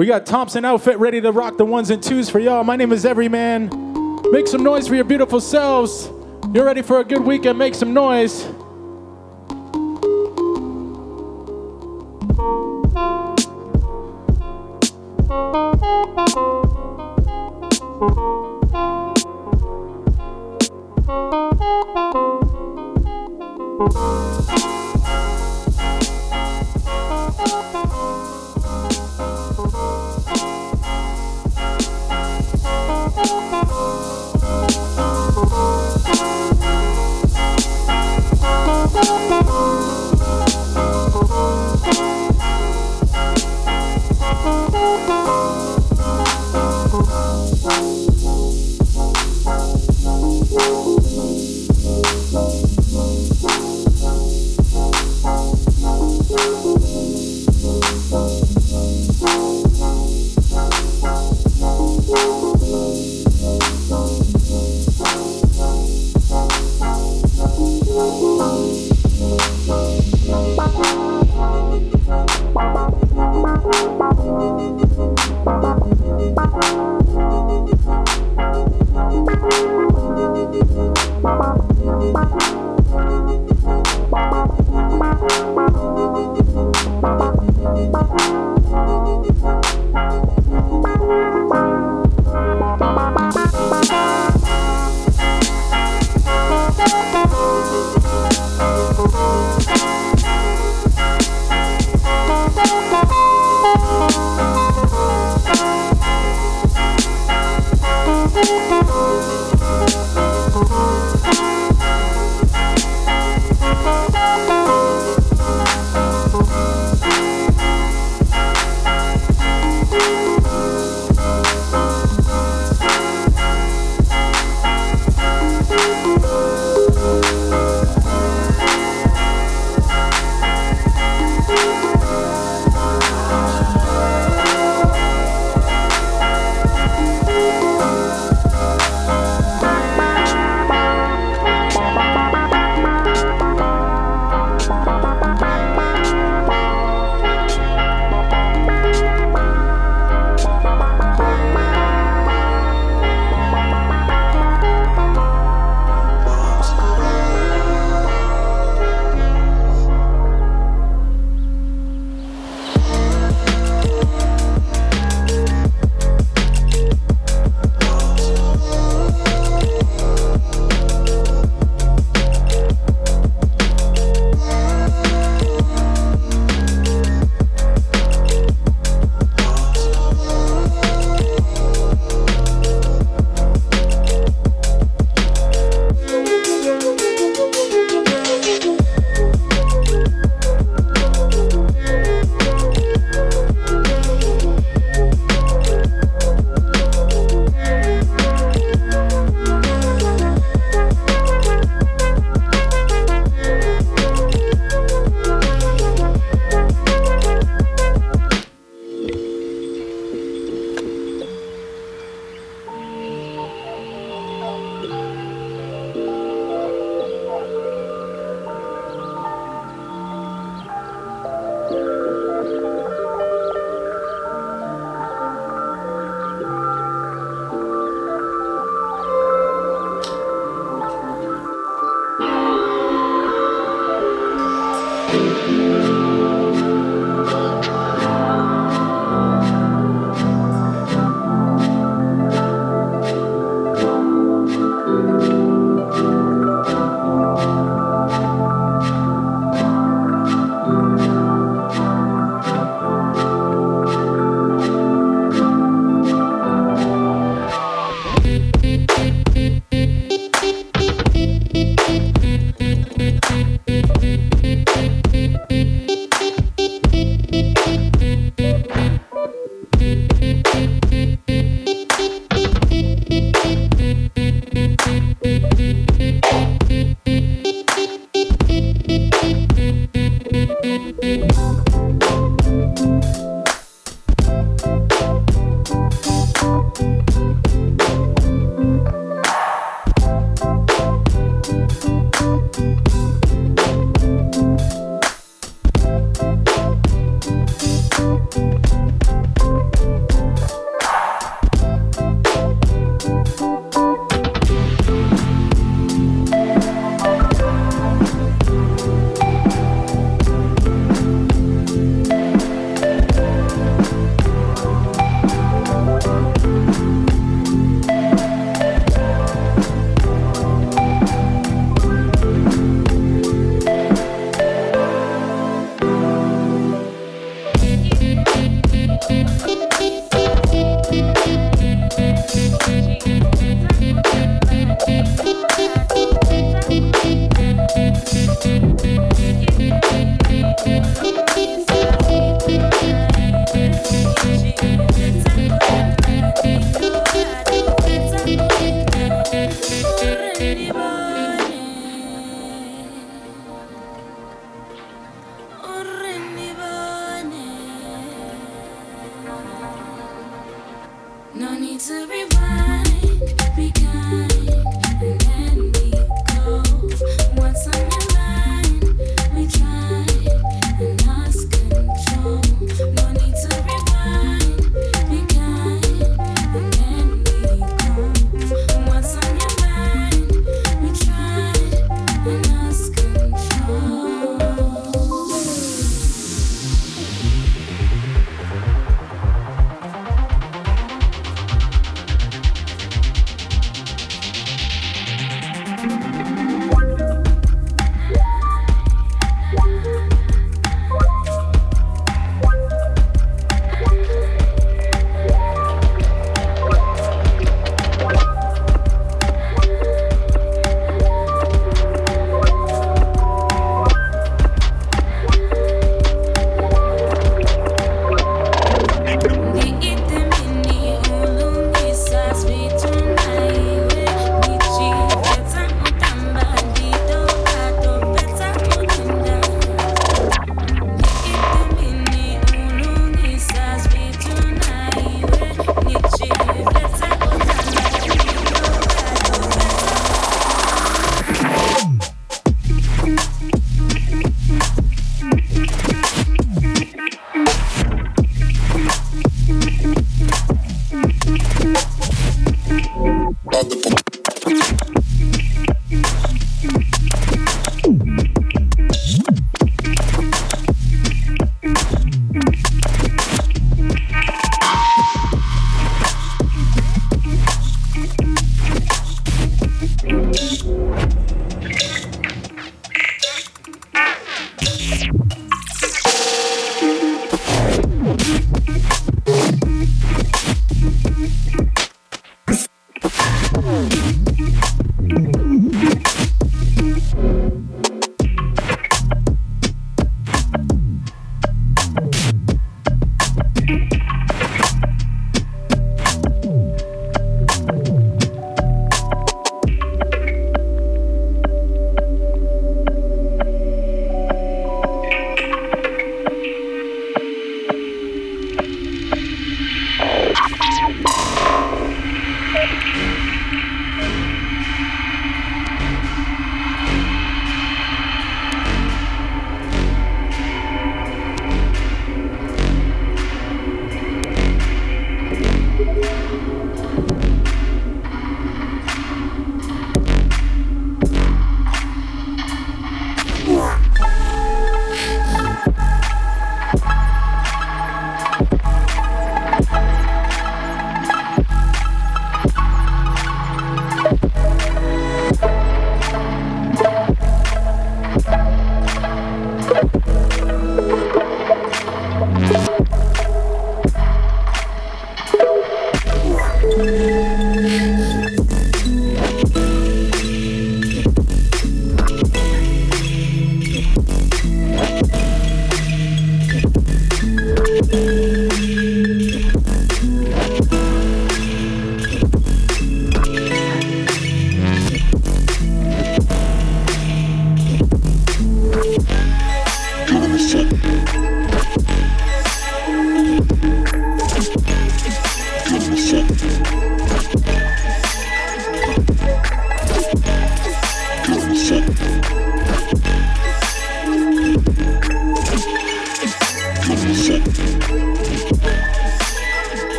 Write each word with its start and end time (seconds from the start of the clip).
We 0.00 0.06
got 0.06 0.24
Thompson 0.24 0.64
outfit 0.64 0.98
ready 0.98 1.20
to 1.20 1.30
rock 1.30 1.58
the 1.58 1.66
ones 1.66 1.90
and 1.90 2.02
twos 2.02 2.30
for 2.30 2.38
y'all. 2.38 2.64
My 2.64 2.74
name 2.74 2.90
is 2.90 3.04
Everyman. 3.04 3.68
Make 4.32 4.46
some 4.46 4.62
noise 4.62 4.88
for 4.88 4.94
your 4.94 5.04
beautiful 5.04 5.42
selves. 5.42 6.10
You're 6.54 6.64
ready 6.64 6.80
for 6.80 7.00
a 7.00 7.04
good 7.04 7.22
weekend. 7.22 7.58
Make 7.58 7.74
some 7.74 7.92
noise. 7.92 8.46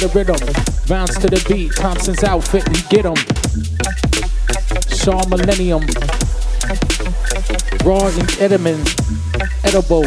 The 0.00 0.08
rhythm, 0.14 0.36
bounce 0.88 1.18
to 1.18 1.26
the 1.28 1.44
beat. 1.46 1.72
Thompson's 1.76 2.24
outfit, 2.24 2.66
we 2.68 2.80
get 2.88 3.04
'em. 3.04 3.16
Shaw 4.96 5.26
Millennium. 5.28 5.82
Raw 7.84 8.06
and 8.06 8.28
Edelman. 8.40 8.80
Edible. 9.64 10.06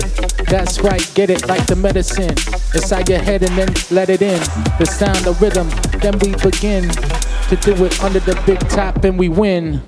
That's 0.50 0.80
right, 0.80 1.08
get 1.14 1.30
it 1.30 1.48
like 1.48 1.66
the 1.68 1.76
medicine. 1.76 2.36
Inside 2.74 3.08
your 3.08 3.20
head 3.20 3.44
and 3.44 3.56
then 3.56 3.74
let 3.92 4.10
it 4.10 4.24
in. 4.24 4.40
The 4.80 4.86
sound, 4.86 5.26
the 5.26 5.34
rhythm. 5.34 5.70
Then 6.02 6.18
we 6.20 6.34
begin 6.42 6.90
to 7.50 7.56
do 7.62 7.86
it 7.86 8.04
under 8.04 8.20
the 8.20 8.40
big 8.48 8.60
top 8.70 9.04
and 9.04 9.20
we 9.20 9.30
win. 9.30 9.82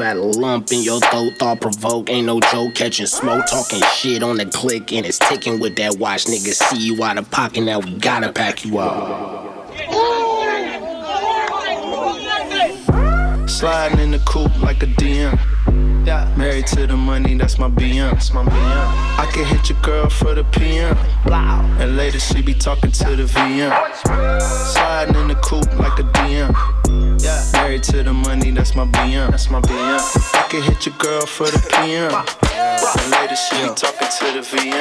Had 0.00 0.16
a 0.16 0.22
lump 0.22 0.72
in 0.72 0.82
your 0.82 1.00
throat, 1.00 1.34
thought 1.38 1.60
provoke. 1.60 2.10
Ain't 2.10 2.26
no 2.26 2.40
joke, 2.40 2.74
catching 2.74 3.06
smoke, 3.06 3.46
talking 3.46 3.80
shit 3.94 4.22
on 4.22 4.36
the 4.36 4.46
click, 4.46 4.92
and 4.92 5.06
it's 5.06 5.18
ticking 5.18 5.60
with 5.60 5.76
that 5.76 5.98
watch. 5.98 6.24
Niggas 6.24 6.54
see 6.54 6.78
you 6.78 7.02
out 7.02 7.18
of 7.18 7.30
pocket, 7.30 7.62
now 7.62 7.78
we 7.80 7.94
gotta 7.96 8.32
pack 8.32 8.64
you 8.64 8.78
up. 8.78 9.56
Sliding 13.48 13.98
in 13.98 14.10
the 14.12 14.22
coupe 14.24 14.56
like 14.62 14.82
a 14.82 14.86
DM. 14.86 16.06
Yeah. 16.06 16.32
Married 16.36 16.66
to 16.68 16.86
the 16.86 16.96
money, 16.96 17.34
that's 17.34 17.58
my 17.58 17.68
BM. 17.68 18.12
That's 18.12 18.32
my 18.32 18.44
BM. 18.44 18.54
I 18.54 19.28
can 19.32 19.44
hit 19.44 19.68
your 19.68 19.80
girl 19.82 20.08
for 20.08 20.34
the 20.34 20.44
PM. 20.44 20.96
And 21.80 21.96
later 21.96 22.20
she 22.20 22.40
be 22.40 22.54
talking 22.54 22.92
to 22.92 23.16
the 23.16 23.24
VM. 23.24 24.40
Sliding 24.40 25.16
in 25.16 25.28
the 25.28 25.34
coupe 25.34 25.72
like 25.78 25.98
a 25.98 26.04
DM. 26.04 26.77
Married 27.68 27.82
to 27.82 28.02
the 28.02 28.14
money, 28.14 28.50
that's 28.50 28.74
my 28.74 28.86
BM. 28.86 29.30
That's 29.30 29.50
my 29.50 29.60
BM. 29.60 30.34
I 30.34 30.48
can 30.48 30.62
hit 30.62 30.86
your 30.86 30.94
girl 30.96 31.26
for 31.26 31.44
the 31.44 31.60
PM. 31.76 32.47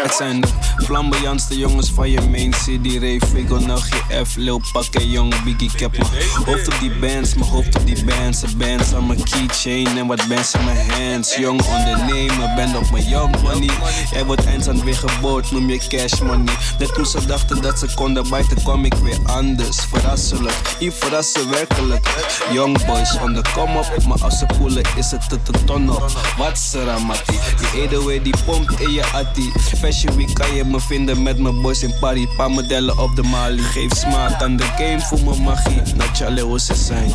Het 0.04 0.16
zijn 0.16 0.42
de 0.42 0.48
flamboyantste 0.84 1.58
jongens 1.58 1.92
van 1.92 2.10
je 2.10 2.22
main 2.22 2.54
city. 2.54 3.00
Ray 3.00 3.22
Figo, 3.34 3.60
nou 3.60 3.80
GF, 3.80 4.36
Lil 4.36 4.62
Pakke, 4.72 5.10
Jong 5.10 5.44
Biggie. 5.44 5.72
Ik 5.74 5.80
heb 5.80 5.98
mijn 5.98 6.10
hoofd 6.46 6.68
op 6.68 6.80
die 6.80 6.92
bands, 6.92 7.34
mijn 7.34 7.50
hoofd 7.50 7.76
op 7.76 7.86
die 7.86 8.06
bands. 8.06 8.40
De 8.40 8.56
bands 8.56 8.94
aan 8.94 9.08
mijn 9.08 9.24
keychain 9.24 9.98
en 9.98 10.08
wat 10.08 10.28
bands 10.28 10.54
in 10.54 10.66
mijn 10.66 10.92
hands. 10.92 11.36
Jong 11.36 11.62
ondernemer, 11.62 12.54
ben 12.56 12.76
op 12.76 12.92
mijn 12.92 13.08
young 13.10 13.42
money. 13.42 13.70
Er 14.16 14.26
wordt 14.26 14.46
eindstand 14.46 14.84
weer 14.84 14.96
geboord, 14.96 15.52
noem 15.52 15.70
je 15.70 15.88
cash 15.88 16.20
money. 16.20 16.54
Net 16.80 16.94
toen 16.94 17.06
ze 17.06 17.26
dachten 17.26 17.62
dat 17.62 17.80
ze 17.80 17.94
konden 17.96 18.30
bijten, 18.30 18.58
kwam 18.64 18.86
ik 18.86 18.94
weer 18.94 19.20
anders. 19.26 19.78
Verrasselijk, 19.92 20.76
hier 20.80 20.92
verrassen 20.92 21.50
werkelijk. 21.50 22.08
Young 22.52 22.86
boys 22.86 23.18
on 23.22 23.34
the 23.34 23.42
come 23.54 23.80
up, 23.80 24.06
maar 24.06 24.24
als 24.24 24.38
ze 24.38 24.46
koelen 24.60 24.84
is 24.96 25.12
het 25.12 25.30
te 25.30 25.64
ton 25.66 25.90
op. 25.90 26.12
Wat 26.38 26.58
seramati, 26.58 27.40
die 27.58 27.67
edelweight 27.74 28.24
die 28.24 28.34
pompt 28.46 28.80
in 28.80 28.92
je 28.92 29.06
attie. 29.06 29.52
Fashion 29.78 30.16
week 30.16 30.34
kan 30.34 30.56
je 30.56 30.64
me 30.64 30.80
vinden 30.80 31.24
met 31.24 31.40
mijn 31.40 31.62
boys 31.62 31.84
in 31.84 31.94
Paris. 32.00 32.28
Paar 32.38 32.52
modellen 32.52 32.98
op 32.98 33.16
de 33.16 33.24
Mali. 33.24 33.62
Geef 33.62 33.94
smaak 33.94 34.42
aan 34.42 34.58
de 34.58 34.64
game 34.64 35.00
voor 35.00 35.20
mijn 35.24 35.42
magie. 35.42 35.82
Natjale 35.96 36.42
hoe 36.42 36.60
ze 36.60 36.76
zijn. 36.76 37.12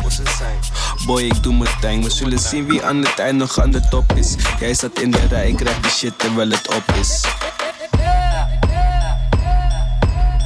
Boy, 1.05 1.21
ik 1.21 1.43
doe 1.43 1.53
mijn 1.53 1.75
ding. 1.81 2.03
We 2.03 2.09
zullen 2.09 2.39
zien 2.39 2.65
wie 2.65 2.83
aan 2.83 2.97
het 2.97 3.19
eind 3.19 3.37
nog 3.37 3.59
aan 3.59 3.71
de 3.71 3.87
top 3.89 4.13
is. 4.15 4.35
Jij 4.59 4.73
zat 4.73 4.99
in 4.99 5.11
de 5.11 5.27
rij, 5.29 5.47
ik 5.49 5.55
krijg 5.55 5.79
die 5.79 5.91
shit 5.91 6.19
terwijl 6.19 6.49
het 6.49 6.67
op 6.67 6.95
is. 6.99 7.21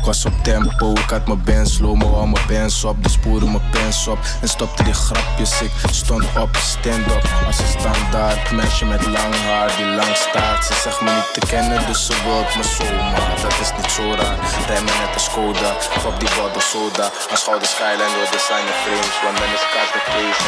Was 0.07 0.25
op 0.25 0.43
tempo, 0.43 0.91
ik 0.91 1.09
had 1.09 1.27
mijn 1.27 1.43
bands 1.43 1.75
slow, 1.75 2.15
al 2.15 2.25
mijn 2.25 2.45
bands 2.47 2.83
op. 2.83 3.03
De 3.03 3.09
sporen 3.09 3.51
mijn 3.51 3.69
pens 3.71 4.07
op 4.07 4.19
en 4.41 4.47
stopte 4.47 4.83
die 4.83 4.93
grapjes. 4.93 5.61
Ik 5.61 5.71
stond 5.91 6.23
op, 6.39 6.55
stand 6.55 7.07
up. 7.07 7.23
Als 7.47 7.59
een 7.59 7.79
standaard 7.79 8.51
meisje 8.51 8.85
met 8.85 9.05
lang 9.05 9.35
haar 9.35 9.75
die 9.77 9.85
lang 9.85 10.15
staat. 10.15 10.65
Ze 10.65 10.73
zegt 10.73 11.01
me 11.01 11.11
niet 11.11 11.33
te 11.33 11.39
kennen, 11.47 11.85
dus 11.87 12.05
ze 12.05 12.13
wilt 12.23 12.55
me 12.55 12.63
zo, 12.63 12.83
maar 13.11 13.39
dat 13.41 13.53
is 13.61 13.71
niet 13.77 13.91
zo 13.91 14.13
raar. 14.19 14.37
Rijmen 14.67 14.93
net 15.01 15.13
een 15.13 15.19
Skoda, 15.19 15.71
op 16.05 16.19
die 16.19 16.29
bottle 16.35 16.61
soda. 16.61 17.09
Een 17.31 17.37
schouder 17.37 17.67
skyline 17.67 18.13
door 18.15 18.29
designer 18.31 18.77
frames, 18.83 19.17
want 19.23 19.39
men 19.39 19.51
is 19.57 19.65
kaart 19.73 19.93
de 19.95 20.01
case. 20.11 20.45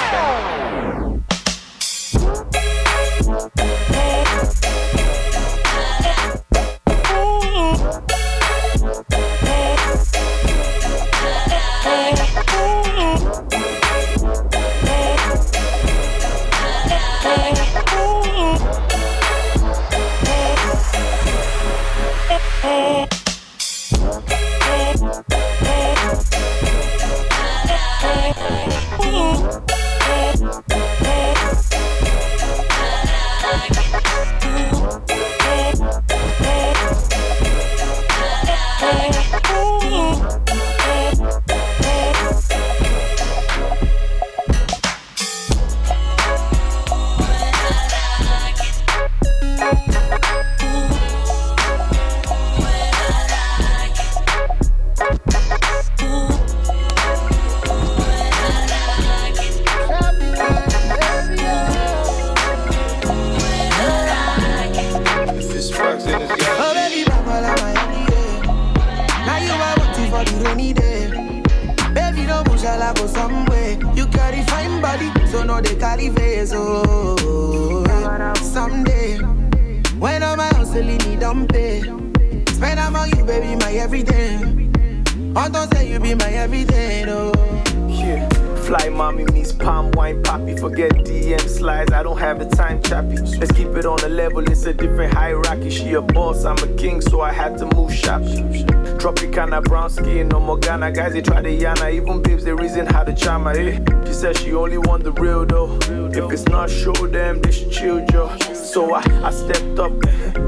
Guys, 101.00 101.14
they 101.14 101.22
try 101.22 101.42
to 101.42 101.50
yana. 101.50 101.94
Even 101.94 102.22
babes, 102.22 102.44
they 102.44 102.52
reason 102.52 102.86
how 102.86 103.04
to 103.04 103.14
chama. 103.14 103.56
Eh? 103.56 103.80
She 104.06 104.14
said 104.14 104.38
she 104.38 104.54
only 104.54 104.78
want 104.78 105.04
the 105.04 105.12
real 105.14 105.46
though. 105.46 105.78
If 106.12 106.32
it's 106.32 106.46
not, 106.46 106.70
show 106.70 106.94
them 106.94 107.42
they 107.42 107.52
should 107.52 107.72
chill, 107.72 108.06
Joe. 108.08 108.36
So 108.54 108.94
I, 108.94 109.02
I 109.24 109.32
stepped 109.32 109.80
up, 109.80 109.94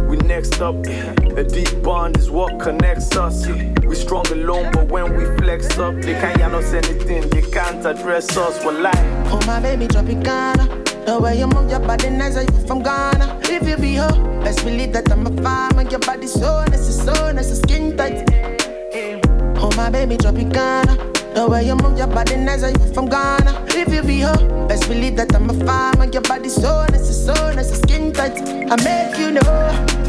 we 0.09 0.17
next 0.17 0.59
up. 0.61 0.75
A 1.37 1.43
deep 1.43 1.81
bond 1.81 2.17
is 2.17 2.29
what 2.29 2.59
connects 2.59 3.15
us. 3.15 3.47
We 3.47 3.95
strong 3.95 4.27
alone, 4.27 4.71
but 4.73 4.89
when 4.89 5.15
we 5.15 5.25
flex 5.37 5.77
up, 5.77 5.95
they 5.95 6.13
can't 6.13 6.37
ya 6.39 6.47
us 6.47 6.73
anything, 6.73 7.29
they 7.29 7.41
can't 7.41 7.85
address 7.85 8.35
us. 8.37 8.63
Well, 8.63 8.79
like, 8.79 8.95
oh 9.31 9.39
my 9.47 9.59
baby, 9.59 9.87
Tropicana. 9.87 10.80
The 11.05 11.19
way 11.19 11.39
you 11.39 11.47
move 11.47 11.69
your 11.69 11.79
body 11.79 12.09
nice, 12.09 12.37
are 12.37 12.43
you 12.43 12.67
from 12.67 12.83
Ghana? 12.83 13.39
If 13.43 13.67
you 13.67 13.75
be 13.77 13.95
her, 13.95 14.11
best 14.43 14.63
believe 14.63 14.93
that 14.93 15.11
I'm 15.11 15.25
a 15.25 15.41
farmer. 15.41 15.83
Your 15.89 15.99
body 15.99 16.27
so 16.27 16.63
nice, 16.69 17.03
so 17.03 17.31
nice, 17.31 17.59
skin 17.59 17.97
tight 17.97 18.23
Oh 19.57 19.69
my 19.75 19.89
baby 19.89 20.15
Tropicana. 20.17 20.95
The 21.33 21.47
way 21.47 21.65
you 21.65 21.75
move 21.75 21.97
your 21.97 22.07
body 22.07 22.37
nice, 22.37 22.63
are 22.63 22.69
you 22.71 22.93
from 22.93 23.07
Ghana? 23.07 23.65
If 23.69 23.91
you 23.93 24.03
be 24.03 24.19
her, 24.21 24.67
best 24.67 24.87
believe 24.87 25.15
that 25.17 25.33
I'm 25.35 25.49
a 25.49 25.65
farmer. 25.65 26.05
Your 26.05 26.21
body 26.21 26.49
so 26.49 26.85
nice, 26.91 27.25
so 27.25 27.33
nice, 27.51 27.77
skin 27.81 27.90
tight. 28.09 28.37
I 28.71 28.75
make 28.83 29.17
you 29.19 29.31
know 29.31 29.51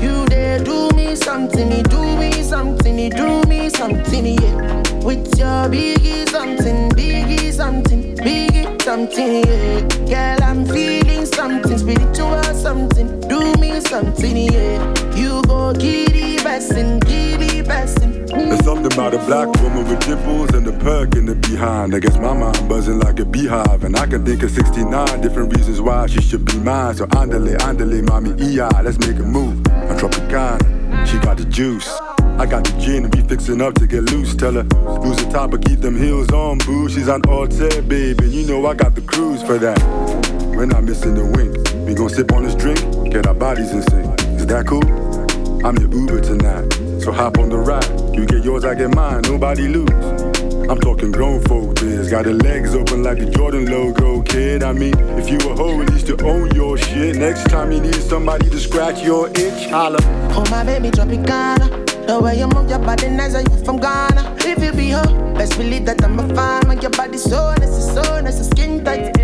you 0.00 0.24
there 0.26 0.59
do 0.62 0.88
me 0.96 1.14
something, 1.14 1.70
you 1.70 1.83
do 1.83 2.02
me 2.16 2.42
something, 2.42 2.98
you 2.98 3.11
do 3.11 3.42
me 3.48 3.68
something, 3.68 4.26
yeah. 4.26 4.83
With 5.05 5.38
your 5.38 5.68
biggie 5.68 6.28
something, 6.28 6.90
biggie 6.90 7.52
something, 7.52 8.16
biggie 8.16 8.81
something, 8.83 9.44
yeah. 9.46 9.81
Girl, 10.12 10.48
I'm 10.48 10.64
feeling 10.66 11.26
something, 11.26 11.78
spiritual 11.78 12.42
something, 12.55 13.20
do 13.28 13.55
me 13.61 13.81
something, 13.81 14.37
yeah. 14.37 15.14
You 15.14 15.42
go 15.42 15.72
giddy 15.74 16.38
bessin', 16.38 17.00
giddy 17.00 17.62
bessin'. 17.62 18.12
There's 18.33 18.64
something 18.64 18.90
about 18.92 19.12
a 19.12 19.18
black 19.18 19.48
woman 19.61 19.87
with 19.88 20.00
dimples 20.07 20.50
and 20.55 20.66
a 20.66 20.72
perk 20.72 21.16
in 21.16 21.26
the 21.26 21.35
behind. 21.35 21.94
I 21.94 21.98
guess 21.98 22.16
my 22.16 22.33
mind 22.33 22.66
buzzing 22.66 22.98
like 23.00 23.20
a 23.20 23.26
beehive. 23.26 23.85
And 23.85 23.94
I 23.96 24.07
can 24.07 24.24
think 24.24 24.42
of 24.42 24.50
69 24.50 25.20
different 25.20 25.55
reasons 25.55 25.83
why 25.83 26.07
she 26.07 26.22
should 26.22 26.44
be 26.46 26.59
mine. 26.59 26.94
So 26.94 27.07
andale, 27.07 27.55
andale, 27.59 27.82
mommy, 27.87 28.31
let's 28.31 28.99
make 28.99 29.18
a 29.18 29.25
move. 29.25 29.61
I'm 29.66 29.99
Tropicana, 29.99 31.07
she 31.07 31.18
got 31.18 31.37
the 31.37 31.45
juice. 31.45 31.88
I 32.38 32.47
got 32.47 32.64
the 32.64 32.79
gin, 32.79 33.11
we 33.11 33.21
fixing 33.23 33.61
up 33.61 33.75
to 33.75 33.87
get 33.87 34.03
loose. 34.03 34.35
Tell 34.35 34.53
her, 34.53 34.62
lose 34.62 35.16
the 35.16 35.29
top, 35.33 35.51
but 35.51 35.64
keep 35.64 35.81
them 35.81 35.97
heels 35.97 36.31
on, 36.31 36.59
boo. 36.59 36.88
She's 36.88 37.09
on 37.09 37.23
Altair, 37.27 37.83
baby, 37.83 38.29
you 38.29 38.47
know 38.47 38.64
I 38.66 38.75
got 38.75 38.95
the 38.95 39.01
cruise 39.01 39.42
for 39.42 39.59
that. 39.59 39.79
We're 40.55 40.66
not 40.66 40.85
missing 40.85 41.14
the 41.14 41.25
wink. 41.25 41.57
We 41.87 41.95
gon' 41.95 42.09
sip 42.09 42.33
on 42.33 42.45
this 42.45 42.55
drink, 42.55 42.79
get 43.12 43.27
our 43.27 43.35
bodies 43.35 43.73
in 43.73 43.83
sync. 43.83 44.21
Is 44.38 44.47
that 44.47 44.66
cool? 44.66 44.85
I'm 45.66 45.77
your 45.79 45.92
Uber 45.92 46.21
tonight, 46.21 46.73
so 47.03 47.11
hop 47.11 47.38
on 47.38 47.49
the 47.49 47.59
ride. 47.59 48.14
You 48.14 48.27
get 48.27 48.45
yours, 48.45 48.64
I 48.64 48.75
get 48.75 48.95
mine, 48.95 49.23
nobody 49.23 49.66
lose. 49.66 50.32
I'm 50.70 50.79
talking 50.79 51.11
grown 51.12 51.42
folk 51.42 51.75
biz. 51.77 52.11
Got 52.11 52.25
the 52.25 52.33
legs 52.33 52.75
open 52.75 53.03
like 53.03 53.18
the 53.18 53.27
Jordan 53.27 53.66
logo, 53.66 54.22
kid. 54.22 54.62
I 54.62 54.72
mean, 54.72 54.94
if 55.18 55.29
you 55.29 55.38
a 55.51 55.55
hoe, 55.55 55.81
at 55.83 55.90
least 55.90 56.09
you 56.09 56.16
own 56.25 56.55
your 56.55 56.79
shit. 56.79 57.16
Next 57.16 57.44
time 57.51 57.72
you 57.72 57.81
need 57.81 57.94
somebody 57.94 58.48
to 58.48 58.59
scratch 58.59 59.03
your 59.03 59.29
itch, 59.29 59.70
holla. 59.70 59.98
Oh 60.35 60.44
my 60.51 60.64
baby, 60.64 60.90
Tropicana. 60.90 62.07
The 62.07 62.20
way 62.20 62.38
you 62.38 62.48
move 62.48 62.68
your 62.68 62.79
body 62.79 63.09
nice, 63.09 63.35
are 63.35 63.42
you 63.42 63.64
from 63.64 63.77
Ghana? 63.79 64.37
If 64.40 64.62
you 64.62 64.72
be 64.72 64.90
her, 64.90 65.35
best 65.35 65.57
believe 65.57 65.85
that 65.87 66.03
I'm 66.03 66.18
a 66.18 66.35
fan. 66.35 66.66
Make 66.68 66.83
your 66.83 66.90
body 66.90 67.18
so 67.18 67.55
nice, 67.59 67.94
so 67.94 68.20
nice, 68.20 68.48
skin 68.51 68.85
tight. 68.85 69.16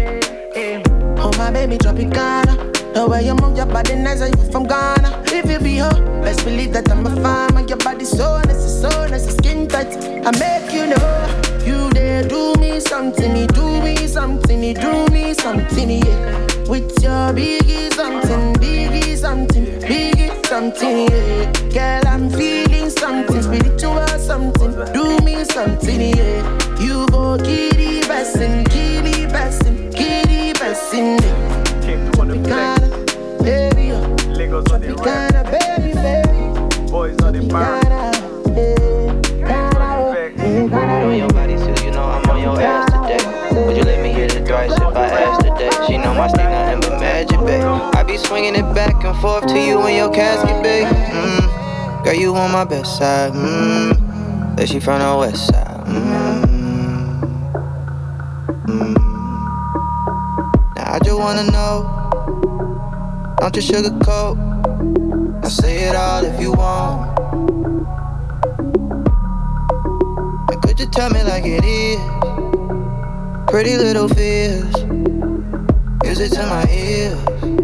Oh 1.20 1.32
my 1.36 1.50
baby, 1.50 1.76
Tropicana. 1.78 2.77
The 2.94 3.06
way 3.08 3.26
you 3.26 3.34
move 3.34 3.56
your 3.56 3.66
body 3.66 3.94
nice, 3.94 4.20
are 4.20 4.28
you 4.28 4.50
from 4.50 4.64
Ghana? 4.66 5.22
If 5.26 5.50
you 5.50 5.58
be 5.60 5.76
her, 5.78 5.90
best 6.22 6.44
believe 6.44 6.72
that 6.72 6.90
I'm 6.90 7.06
a. 7.06 7.52
Make 7.54 7.68
your 7.68 7.78
body 7.78 8.04
so 8.04 8.40
nice, 8.42 8.80
so 8.80 8.88
nice, 9.06 9.34
skin 9.36 9.68
tight. 9.68 9.96
I 10.26 10.30
make 10.38 10.72
you 10.72 10.86
know 10.88 11.64
you 11.64 11.90
there 11.90 12.26
do 12.26 12.54
me 12.54 12.80
something, 12.80 13.36
you 13.36 13.46
do 13.48 13.80
me 13.82 13.96
something, 14.06 14.62
you 14.62 14.74
do 14.74 15.06
me 15.12 15.34
something, 15.34 15.90
yeah. 15.90 16.46
With 16.68 16.90
your 17.02 17.32
biggie 17.32 17.92
something, 17.92 18.54
biggie 18.54 19.16
something, 19.16 19.64
biggie 19.80 20.46
something, 20.46 21.08
yeah. 21.08 21.52
Girl, 21.72 22.12
I'm 22.12 22.30
feeling 22.30 22.90
something, 22.90 23.42
spiritual 23.42 24.06
something, 24.18 24.72
do 24.92 25.18
me 25.24 25.44
something, 25.44 26.00
yeah. 26.16 26.80
You 26.80 27.06
go 27.08 27.36
kitty 27.38 28.00
bessin', 28.08 28.64
kitty 28.64 29.26
bessin', 29.26 29.92
kitty 29.92 30.52
bessin', 30.54 31.18
yeah. 31.22 31.64
Came 31.82 32.10
through 32.10 32.20
on 32.22 32.28
the 32.28 32.34
flex. 32.34 32.48
Tropicana, 32.48 32.77
baby. 33.48 33.92
Lagos 34.28 34.70
on 34.72 34.80
the 34.80 34.94
rap. 34.94 35.32
Baby, 35.50 35.94
baby. 35.94 36.90
Boys 36.90 37.18
on 37.22 37.32
the 37.32 37.40
bar. 37.48 37.80
Tropicana, 37.80 38.12
Ghana, 39.48 40.12
Vex. 40.12 40.36
Ghana, 40.70 41.06
on 41.06 41.16
your 41.16 41.28
body 41.28 41.56
too, 41.56 41.84
you 41.84 41.90
know 41.90 42.04
I'm 42.04 42.28
on 42.30 42.40
your 42.42 42.60
ass 42.60 42.90
today. 42.92 43.66
Would 43.66 43.76
you 43.76 43.84
let 43.84 44.02
me 44.02 44.10
hit 44.12 44.34
it 44.34 44.46
thrice 44.46 44.72
if 44.72 44.82
I 44.82 45.08
asked 45.08 45.40
today? 45.40 45.70
She 45.86 45.96
know 45.96 46.14
my 46.14 46.28
stick 46.28 46.44
nothing 46.44 46.80
but 46.80 47.00
magic, 47.00 47.40
babe. 47.40 47.64
I 47.64 48.02
be 48.02 48.18
swinging 48.18 48.54
it 48.54 48.74
back 48.74 49.02
and 49.04 49.16
forth 49.18 49.46
to 49.46 49.58
you 49.58 49.86
in 49.86 49.96
your 49.96 50.12
casket, 50.12 50.62
babe. 50.62 50.86
Mm. 50.86 52.04
Girl, 52.04 52.14
you 52.14 52.34
on 52.34 52.52
my 52.52 52.64
best 52.64 52.98
side. 52.98 53.32
Mm. 53.32 54.56
That 54.56 54.68
she 54.68 54.80
from 54.80 55.00
the 55.00 55.16
west 55.18 55.46
side. 55.46 55.86
Mm. 55.86 56.44
Mm. 58.66 58.94
Now 60.76 60.92
I 60.94 60.98
just 61.02 61.18
wanna 61.18 61.50
know. 61.50 61.97
Don't 63.40 63.54
you 63.54 63.62
sugarcoat. 63.62 64.36
I'll 65.44 65.50
say 65.50 65.88
it 65.88 65.94
all 65.94 66.24
if 66.24 66.40
you 66.40 66.52
want. 66.52 67.16
Could 70.62 70.80
you 70.80 70.86
tell 70.86 71.10
me 71.10 71.22
like 71.22 71.44
it 71.46 71.64
is? 71.64 71.98
Pretty 73.48 73.76
little 73.76 74.08
fears. 74.08 74.74
Use 76.04 76.20
it 76.20 76.32
to 76.32 76.46
my 76.46 76.66
ears. 76.70 77.57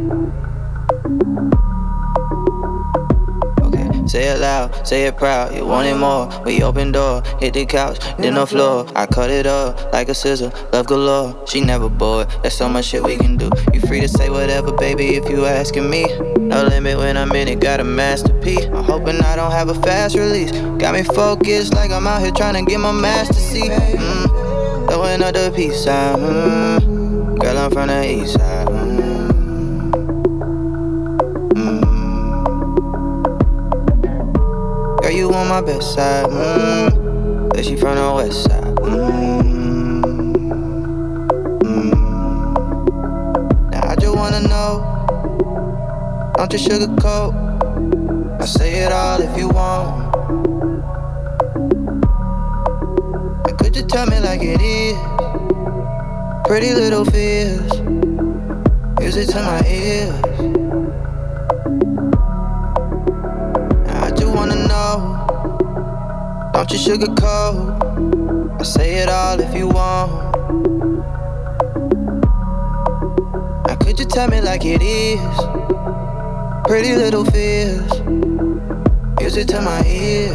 Say 4.15 4.29
it 4.29 4.39
loud, 4.39 4.87
say 4.87 5.07
it 5.07 5.17
proud. 5.17 5.53
You 5.57 5.67
want 5.67 5.89
it 5.89 5.97
more? 5.97 6.31
We 6.45 6.63
open 6.63 6.93
door, 6.93 7.21
hit 7.41 7.55
the 7.55 7.67
couch, 7.67 7.99
then 8.17 8.35
the 8.35 8.47
floor. 8.47 8.87
I 8.95 9.07
cut 9.07 9.29
it 9.29 9.45
up 9.45 9.93
like 9.93 10.09
a 10.09 10.15
scissor, 10.15 10.53
love 10.73 10.87
galore. 10.87 11.35
She 11.49 11.61
never 11.61 11.89
bored. 11.89 12.29
There's 12.43 12.55
so 12.55 12.69
much 12.69 12.85
shit 12.85 13.03
we 13.03 13.17
can 13.17 13.37
do. 13.37 13.51
You 13.73 13.81
free 13.81 14.01
to 14.01 14.07
say 14.07 14.31
whatever, 14.31 14.71
baby, 14.73 15.17
if 15.17 15.29
you 15.29 15.45
asking 15.47 15.91
me. 15.91 16.07
No 16.39 16.63
limit 16.63 16.97
when 16.97 17.17
I'm 17.17 17.33
in 17.33 17.49
it, 17.49 17.59
got 17.59 17.81
a 17.81 17.85
masterpiece. 17.85 18.67
I'm 18.67 18.85
hoping 18.85 19.17
I 19.21 19.35
don't 19.35 19.51
have 19.51 19.69
a 19.69 19.75
fast 19.83 20.15
release. 20.17 20.53
Got 20.79 20.95
me 20.95 21.03
focused 21.03 21.75
like 21.75 21.91
I'm 21.91 22.07
out 22.07 22.23
here 22.23 22.31
trying 22.31 22.55
to 22.55 22.71
get 22.71 22.79
my 22.79 22.93
master 22.93 23.35
seat. 23.35 23.73
Mm. 23.73 24.89
Throwing 24.91 25.23
up 25.25 25.35
the 25.35 25.53
peace 25.57 25.83
sign. 25.83 26.19
Mm. 26.19 27.41
Girl, 27.41 27.59
I'm 27.59 27.71
from 27.73 27.89
the 27.89 28.09
east 28.09 28.35
side. 28.35 28.64
On 35.35 35.49
my 35.49 35.61
best 35.61 35.95
side. 35.95 36.27
Mm. 36.27 37.49
But 37.51 37.65
she 37.65 37.77
from 37.77 37.97
the 37.97 38.13
west 38.15 38.45
side. 38.45 38.75
Mm. 38.77 40.03
Mm. 41.63 41.93
Now 43.71 43.89
I 43.89 43.97
just 43.97 44.15
wanna 44.15 44.41
know. 44.49 44.73
Don't 46.37 46.53
you 46.53 46.59
sugarcoat. 46.59 47.33
I 48.41 48.47
say 48.47 48.85
it 48.85 48.93
all 48.93 49.21
if 49.21 49.37
you 49.39 49.49
want. 49.49 50.15
And 53.49 53.59
could 53.59 53.77
you 53.77 53.83
tell 53.83 54.07
me 54.07 54.21
like 54.21 54.43
it 54.43 54.61
is? 54.61 54.99
Pretty 56.47 56.75
little 56.75 57.05
fears. 57.05 57.73
It 59.01 59.29
to 59.29 59.43
my 59.43 59.63
ears. 59.69 60.34
You 66.75 66.81
sugarcoat. 66.81 68.61
I 68.61 68.65
say 68.65 68.95
it 68.95 69.09
all 69.09 69.39
if 69.39 69.55
you 69.55 69.69
want. 69.69 70.11
Now 73.69 73.77
could 73.77 73.97
you 73.97 74.05
tell 74.05 74.27
me 74.27 74.41
like 74.41 74.65
it 74.65 74.83
is? 74.83 75.21
Pretty 76.67 76.97
little 76.97 77.25
fears. 77.27 77.89
Use 79.21 79.37
it 79.37 79.47
to 79.51 79.61
my 79.61 79.87
ears. 79.87 80.35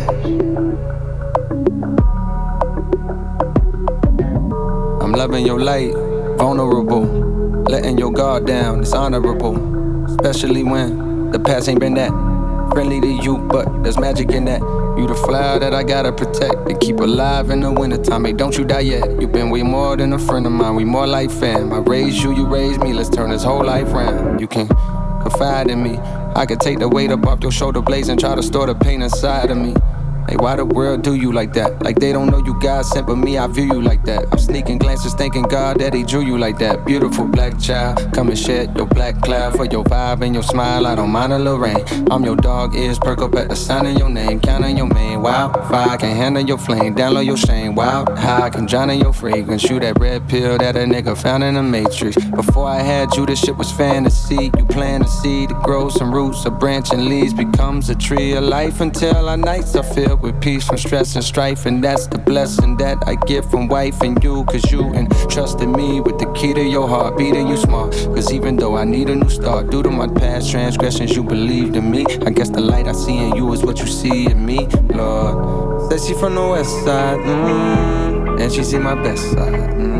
I'm 5.03 5.11
loving 5.11 5.45
your 5.45 5.59
light, 5.59 5.91
vulnerable. 6.37 7.03
Letting 7.67 7.97
your 7.97 8.13
guard 8.13 8.47
down, 8.47 8.79
it's 8.79 8.93
honorable. 8.93 9.57
Especially 10.05 10.63
when 10.63 11.31
the 11.31 11.39
past 11.39 11.67
ain't 11.67 11.81
been 11.81 11.95
that 11.95 12.11
friendly 12.71 13.01
to 13.01 13.07
you, 13.07 13.39
but 13.39 13.83
there's 13.83 13.99
magic 13.99 14.31
in 14.31 14.45
that. 14.45 14.88
You 14.99 15.07
the 15.07 15.15
flower 15.15 15.59
that 15.59 15.73
I 15.73 15.81
gotta 15.83 16.11
protect 16.11 16.69
and 16.69 16.77
keep 16.81 16.99
alive 16.99 17.51
in 17.51 17.61
the 17.61 17.71
wintertime. 17.71 18.25
Hey, 18.25 18.33
don't 18.33 18.57
you 18.57 18.65
die 18.65 18.81
yet. 18.81 19.21
You've 19.21 19.31
been 19.31 19.49
way 19.49 19.63
more 19.63 19.95
than 19.95 20.11
a 20.11 20.19
friend 20.19 20.45
of 20.45 20.51
mine. 20.51 20.75
We 20.75 20.83
more 20.83 21.07
like 21.07 21.31
fam. 21.31 21.71
I 21.71 21.77
raised 21.77 22.21
you, 22.21 22.35
you 22.35 22.45
raised 22.45 22.81
me. 22.81 22.91
Let's 22.91 23.07
turn 23.07 23.29
this 23.29 23.41
whole 23.41 23.63
life 23.63 23.93
round. 23.93 24.41
You 24.41 24.47
can 24.47 24.67
confide 25.21 25.69
in 25.69 25.81
me. 25.81 25.97
I 26.35 26.45
could 26.45 26.59
take 26.59 26.79
the 26.79 26.89
weight 26.89 27.11
up 27.11 27.25
off 27.27 27.41
your 27.41 27.51
shoulder 27.53 27.81
blades 27.81 28.09
and 28.09 28.19
try 28.19 28.35
to 28.35 28.43
store 28.43 28.65
the 28.65 28.75
pain 28.75 29.01
inside 29.01 29.51
of 29.51 29.57
me. 29.57 29.73
Hey, 30.27 30.35
why 30.35 30.55
the 30.55 30.65
world 30.65 31.01
do 31.01 31.15
you 31.15 31.31
like 31.31 31.53
that? 31.53 31.81
Like 31.81 31.99
they 31.99 32.11
don't 32.11 32.29
know 32.29 32.43
you 32.43 32.59
God 32.59 32.85
sent, 32.85 33.07
but 33.07 33.15
me, 33.15 33.37
I 33.37 33.47
view 33.47 33.65
you 33.65 33.81
like 33.81 34.03
that. 34.05 34.25
I'm 34.31 34.37
sneaking 34.37 34.77
glances, 34.79 35.13
thanking 35.13 35.43
God 35.43 35.79
that 35.79 35.93
He 35.93 36.03
drew 36.03 36.21
you 36.21 36.37
like 36.37 36.57
that. 36.59 36.85
Beautiful 36.85 37.25
black 37.25 37.59
child, 37.59 38.11
come 38.13 38.29
and 38.29 38.37
shed 38.37 38.75
your 38.75 38.85
black 38.87 39.21
cloud 39.21 39.55
for 39.55 39.65
your 39.65 39.83
vibe 39.83 40.23
and 40.23 40.33
your 40.33 40.43
smile. 40.43 40.85
I 40.85 40.95
don't 40.95 41.09
mind 41.11 41.33
a 41.33 41.39
little 41.39 41.57
rain. 41.57 41.83
I'm 42.11 42.23
your 42.23 42.35
dog, 42.35 42.75
ears 42.75 42.99
perk 42.99 43.21
up 43.21 43.35
at 43.35 43.49
the 43.49 43.55
sound 43.55 43.87
of 43.87 43.97
your 43.97 44.09
name. 44.09 44.39
Counting 44.39 44.77
your 44.77 44.87
main 44.87 45.21
wild 45.21 45.53
fire, 45.69 45.97
can 45.97 46.15
handle 46.15 46.43
your 46.43 46.57
flame, 46.57 46.95
download 46.95 47.25
your 47.25 47.37
shame. 47.37 47.75
Wild 47.75 48.17
high, 48.17 48.47
I 48.47 48.49
can 48.49 48.65
drown 48.65 48.89
in 48.89 48.99
your 48.99 49.13
fragrance. 49.13 49.61
Shoot 49.61 49.81
that 49.81 49.99
red 49.99 50.27
pill 50.27 50.57
that 50.57 50.75
a 50.75 50.79
nigga 50.79 51.17
found 51.17 51.43
in 51.43 51.55
the 51.55 51.63
matrix. 51.63 52.15
Before 52.25 52.67
I 52.67 52.81
had 52.81 53.15
you, 53.15 53.25
this 53.25 53.39
shit 53.39 53.55
was 53.55 53.71
fantasy. 53.71 54.51
You 54.57 54.65
plant 54.65 55.05
a 55.05 55.07
seed 55.07 55.49
to 55.49 55.55
grow 55.55 55.89
some 55.89 56.13
roots, 56.13 56.45
a 56.45 56.51
branch 56.51 56.91
and 56.91 57.05
leaves 57.05 57.33
becomes 57.33 57.89
a 57.89 57.95
tree 57.95 58.33
of 58.33 58.43
life 58.43 58.81
until 58.81 59.29
our 59.29 59.37
nights 59.37 59.75
are 59.75 59.83
filled 60.19 60.33
with 60.33 60.41
peace 60.41 60.67
from 60.67 60.77
stress 60.77 61.15
and 61.15 61.23
strife. 61.23 61.65
And 61.65 61.83
that's 61.83 62.07
the 62.07 62.17
blessing 62.17 62.77
that 62.77 62.97
I 63.07 63.15
get 63.15 63.45
from 63.45 63.67
wife 63.67 64.01
and 64.01 64.21
you, 64.23 64.43
cause 64.45 64.71
you 64.71 64.81
entrusted 64.93 65.69
me 65.69 66.01
with 66.01 66.19
the 66.19 66.31
key 66.33 66.53
to 66.53 66.63
your 66.63 66.87
heart, 66.87 67.17
beating 67.17 67.47
you 67.47 67.57
smart. 67.57 67.91
Cause 67.91 68.31
even 68.31 68.55
though 68.55 68.77
I 68.77 68.85
need 68.85 69.09
a 69.09 69.15
new 69.15 69.29
start, 69.29 69.69
due 69.69 69.83
to 69.83 69.89
my 69.89 70.07
past 70.07 70.51
transgressions, 70.51 71.15
you 71.15 71.23
believed 71.23 71.75
in 71.75 71.91
me. 71.91 72.05
I 72.25 72.31
guess 72.31 72.49
the 72.49 72.61
light 72.61 72.87
I 72.87 72.93
see 72.93 73.17
in 73.17 73.35
you 73.35 73.51
is 73.53 73.63
what 73.63 73.79
you 73.79 73.87
see 73.87 74.25
in 74.25 74.45
me, 74.45 74.67
Lord. 74.93 75.91
Said 75.91 76.01
she 76.01 76.13
from 76.19 76.35
the 76.35 76.47
west 76.47 76.71
side, 76.83 77.19
mm, 77.19 78.41
and 78.41 78.51
she 78.51 78.63
see 78.63 78.79
my 78.79 78.95
best 78.95 79.23
side. 79.31 79.53
Mm. 79.53 79.98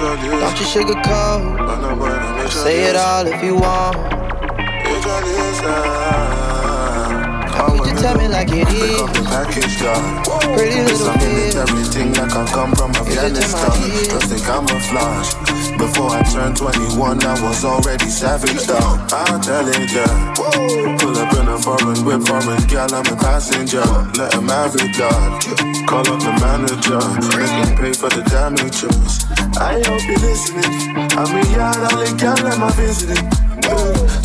Don't 0.00 0.16
you 0.24 0.64
sugarcoat. 0.64 2.50
Say 2.50 2.88
it 2.88 2.96
all 2.96 3.26
if 3.26 3.42
you 3.44 3.54
want. 3.54 3.96
How 7.52 7.68
could 7.76 7.90
you 7.90 7.98
tell 8.00 8.16
me 8.16 8.28
like 8.28 8.48
it 8.48 8.66
is. 8.72 8.80
Pick 8.80 8.98
up 8.98 9.12
the 9.12 9.20
package. 9.28 9.76
Pretty 10.56 10.80
little 10.80 11.12
bitch. 11.20 11.54
everything 11.54 12.14
like 12.14 12.32
I 12.32 12.46
come 12.46 12.72
from 12.72 12.92
Afghanistan. 12.92 13.76
Just 14.08 14.30
the 14.30 14.40
camouflage. 14.40 15.34
Before 15.76 16.08
I 16.16 16.22
turned 16.22 16.56
21, 16.56 17.22
I 17.22 17.42
was 17.42 17.62
already 17.66 18.08
savage, 18.08 18.66
dog. 18.66 19.12
I'll 19.12 19.38
tell 19.38 19.68
it, 19.68 19.92
yeah. 19.92 20.32
Pull 20.96 21.18
up 21.18 21.34
in 21.36 21.46
a 21.46 21.58
foreign 21.58 22.04
whip, 22.06 22.22
foreign 22.26 22.62
gal, 22.68 22.88
I'm 22.94 23.04
a 23.04 23.16
passenger. 23.16 23.84
Let 24.16 24.32
him 24.32 24.48
have 24.48 24.74
it, 24.76 24.96
dog. 24.96 25.42
Call 25.86 26.08
up 26.08 26.20
the 26.20 26.32
manager, 26.40 27.00
make 27.36 27.52
him 27.52 27.76
pay 27.76 27.92
for 27.92 28.08
the 28.08 28.22
damages. 28.30 29.39
I 29.58 29.82
hope 29.86 30.04
you're 30.06 30.18
listening. 30.18 30.94
I'm 31.16 31.34
a 31.34 31.42
yard, 31.56 31.76
all 31.76 31.98
the 31.98 32.14
gal, 32.18 32.46
I'm 32.46 32.72
visiting. 32.72 33.28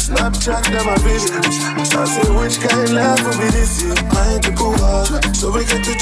Snapchat, 0.06 0.64
them 0.70 0.86
my 0.86 0.96
visions. 1.02 1.58
I 1.96 2.06
say, 2.06 2.30
which 2.38 2.58
of 2.62 2.92
life 2.94 3.24
will 3.26 3.38
be 3.42 3.50
this 3.50 3.82
year? 3.82 3.96
My 4.14 4.40
people 4.44 4.72
walk, 4.78 5.10
so 5.34 5.50
we 5.52 5.66
get 5.66 5.82
to. 5.84 5.94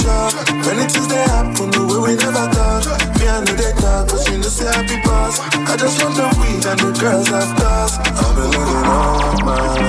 When 0.68 0.80
it 0.80 0.96
is 0.96 1.08
they 1.08 1.24
happen, 1.24 1.72
the 1.72 1.82
way 1.88 2.12
we 2.12 2.16
never 2.20 2.48
thought. 2.52 2.84
Me 3.20 3.28
and 3.28 3.48
the 3.48 3.72
talk, 3.80 4.12
but 4.12 4.28
you 4.30 4.38
know, 4.38 4.52
say 4.52 4.68
happy 4.68 5.00
boss. 5.08 5.40
I 5.40 5.78
just 5.78 6.04
want 6.04 6.16
the 6.16 6.28
weed 6.40 6.66
and 6.68 6.80
the 6.80 6.92
girls 7.00 7.28
have 7.30 7.56
cars. 7.56 7.96
I've 8.00 8.36
been 8.36 8.52
looking 8.52 8.88
all 8.92 9.40
my 9.48 9.80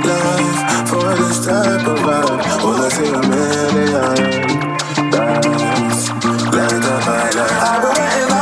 life 0.00 0.88
for 0.88 1.12
this 1.16 1.44
type 1.44 1.86
of 1.86 1.98
vibe. 2.00 2.40
Well, 2.64 2.80
I 2.80 2.88
see 2.88 3.08
a 3.08 3.20
million 3.20 4.16
times. 5.12 6.08
Light 6.56 6.84
up 6.84 7.04
my 7.06 7.30
life. 7.36 8.35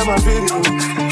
Them 0.00 0.08
a 0.08 0.18
video. 0.24 0.56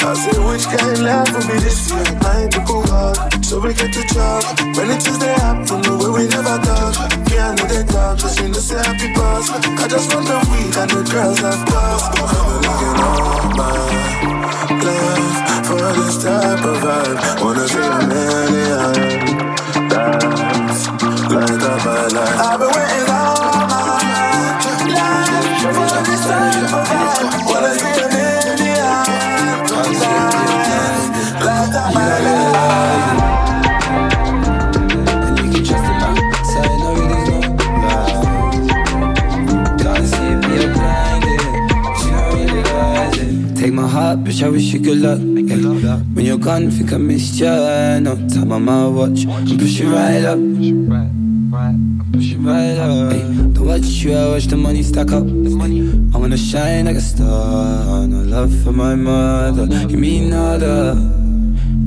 I 0.00 0.16
say 0.16 0.38
which 0.48 0.64
kind 0.64 1.04
love 1.04 1.28
will 1.34 1.44
be 1.44 1.60
this 1.60 1.92
year. 1.92 2.00
I 2.24 2.48
ain't 2.48 2.56
cool 2.64 2.80
hard, 2.88 3.44
so 3.44 3.60
we 3.60 3.74
get 3.74 3.92
to 3.92 4.02
talk. 4.08 4.40
When 4.80 4.88
it 4.88 5.06
is 5.06 5.18
the 5.18 5.28
happen, 5.44 5.82
the 5.84 5.92
way 5.92 6.08
we 6.08 6.28
never 6.32 6.56
talk. 6.64 6.96
Me 7.28 7.36
and 7.36 7.58
the 7.68 7.84
talk, 7.84 8.16
just 8.16 8.40
in 8.40 8.50
the 8.50 8.60
say 8.62 8.80
happy 8.80 9.12
past. 9.12 9.52
I 9.52 9.88
just 9.88 10.08
want 10.14 10.24
the 10.24 10.40
weed 10.48 10.72
and 10.72 10.88
the 10.88 11.04
girls 11.04 11.38
have 11.44 11.68
passed. 11.68 12.16
I'm 12.16 12.64
looking 12.64 12.96
all 13.04 13.52
my 13.60 13.76
life 14.80 15.36
for 15.68 15.84
this 15.92 16.24
type 16.24 16.64
of 16.64 16.80
vibe. 16.80 17.44
Wanna 17.44 17.68
see 17.68 17.84
a 17.84 18.00
million 18.08 18.96
times. 19.92 20.88
Light 21.28 21.60
up 21.60 21.84
my 21.84 22.08
life. 22.08 22.40
I've 22.40 22.56
been 22.58 22.77
heart, 43.76 44.24
bitch, 44.24 44.42
I 44.42 44.48
wish 44.48 44.72
you 44.72 44.80
good 44.80 44.98
luck. 44.98 45.18
Yeah. 45.18 45.98
When 46.14 46.24
you're 46.24 46.38
gone, 46.38 46.70
think 46.70 46.92
I 46.92 46.96
missed 46.96 47.38
you. 47.38 47.46
No 47.46 48.16
time 48.28 48.52
on 48.52 48.64
my 48.64 48.86
watch, 48.88 49.26
I'm 49.26 49.58
pushing 49.58 49.90
right 49.90 50.24
up. 50.24 50.38
Right 52.40 52.78
up. 52.78 53.12
Hey, 53.12 53.22
don't 53.52 53.66
watch 53.66 53.84
you, 53.84 54.14
I 54.14 54.28
watch 54.28 54.46
the 54.46 54.56
money 54.56 54.82
stack 54.82 55.12
up. 55.12 55.24
I 55.24 56.18
wanna 56.18 56.36
shine 56.36 56.86
like 56.86 56.96
a 56.96 57.00
star. 57.00 58.06
No 58.06 58.22
love 58.22 58.52
for 58.62 58.72
my 58.72 58.94
mother, 58.94 59.66
you 59.88 59.98
mean 59.98 60.30
nada. 60.30 60.96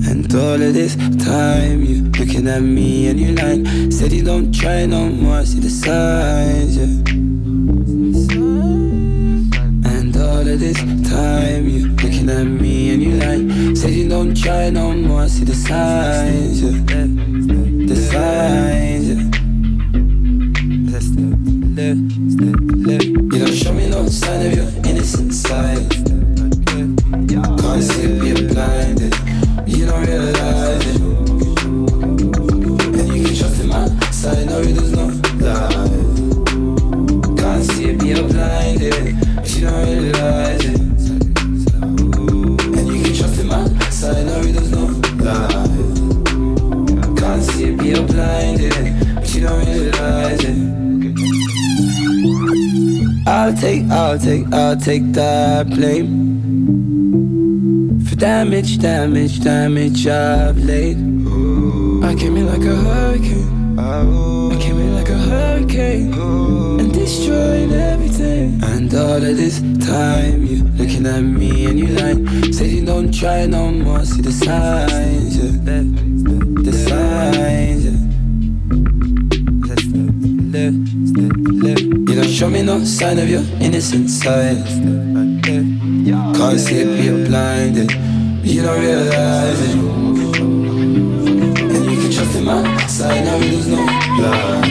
And 0.03 0.33
all 0.33 0.61
of 0.61 0.73
this 0.73 0.95
time, 1.23 1.83
you 1.83 2.03
looking 2.17 2.47
at 2.47 2.61
me 2.61 3.07
and 3.07 3.19
you 3.19 3.33
lying. 3.33 3.91
Said 3.91 4.11
you 4.11 4.23
don't 4.23 4.51
try 4.53 4.85
no 4.85 5.09
more, 5.09 5.45
see 5.45 5.59
the 5.59 5.69
signs, 5.69 6.77
yeah. 6.77 6.85
And 9.91 10.15
all 10.17 10.47
of 10.47 10.59
this 10.59 10.79
time, 11.11 11.67
you 11.67 11.87
looking 11.89 12.29
at 12.29 12.45
me 12.45 12.93
and 12.93 13.03
you 13.03 13.11
like 13.23 13.75
Said 13.75 13.91
you 13.91 14.07
don't 14.07 14.33
try 14.35 14.69
no 14.69 14.93
more, 14.93 15.27
see 15.27 15.43
the 15.43 15.53
signs, 15.53 16.61
yeah. 16.61 17.07
The 17.89 17.95
signs, 18.11 19.07
yeah. 21.77 21.93
You 23.31 23.45
don't 23.45 23.53
show 23.53 23.73
me 23.73 23.89
no 23.89 24.07
sign 24.07 24.45
of 24.47 24.53
your 24.55 24.69
innocent 24.85 25.33
side 25.33 26.00
I'll 53.51 53.57
take, 53.57 53.83
I'll 53.91 54.17
take, 54.17 54.53
I'll 54.53 54.77
take 54.77 55.11
that 55.11 55.69
blame 55.69 55.99
for 58.05 58.15
damage, 58.15 58.79
damage, 58.79 59.41
damage 59.41 60.07
I've 60.07 60.57
laid. 60.57 60.95
I 62.01 62.15
came 62.15 62.37
in 62.37 62.47
like 62.47 62.63
a 62.63 62.73
hurricane. 62.73 63.77
I 63.77 64.57
came 64.57 64.79
in 64.79 64.95
like 64.95 65.09
a 65.09 65.17
hurricane 65.17 66.13
and 66.13 66.93
destroyed 66.93 67.73
everything. 67.73 68.63
And 68.63 68.93
all 68.93 69.17
of 69.17 69.35
this 69.35 69.59
time, 69.85 70.45
you 70.45 70.63
looking 70.79 71.05
at 71.05 71.19
me 71.19 71.65
and 71.65 71.77
you 71.77 71.87
like, 71.87 72.53
said 72.53 72.71
you 72.71 72.85
don't 72.85 73.13
try 73.13 73.47
no 73.47 73.69
more. 73.69 74.05
See 74.05 74.21
the 74.21 74.31
signs, 74.31 75.35
yeah. 75.35 75.51
the 76.63 76.71
signs. 76.87 77.60
Show 82.41 82.49
me 82.49 82.63
no 82.63 82.83
sign 82.83 83.19
of 83.19 83.29
your 83.29 83.43
innocent 83.61 84.09
side. 84.09 84.65
Can't 86.35 86.59
see 86.59 86.79
it, 86.79 87.05
you're 87.05 87.27
blinded. 87.27 87.91
You 88.43 88.63
don't 88.63 88.81
realize 88.81 89.61
it 89.69 89.75
And 91.69 91.85
you 91.91 92.01
can 92.01 92.11
trust 92.11 92.35
in 92.35 92.45
my 92.45 92.87
side, 92.87 93.25
now 93.25 93.37
there's 93.37 93.67
no 93.67 93.85
lie. 94.23 94.70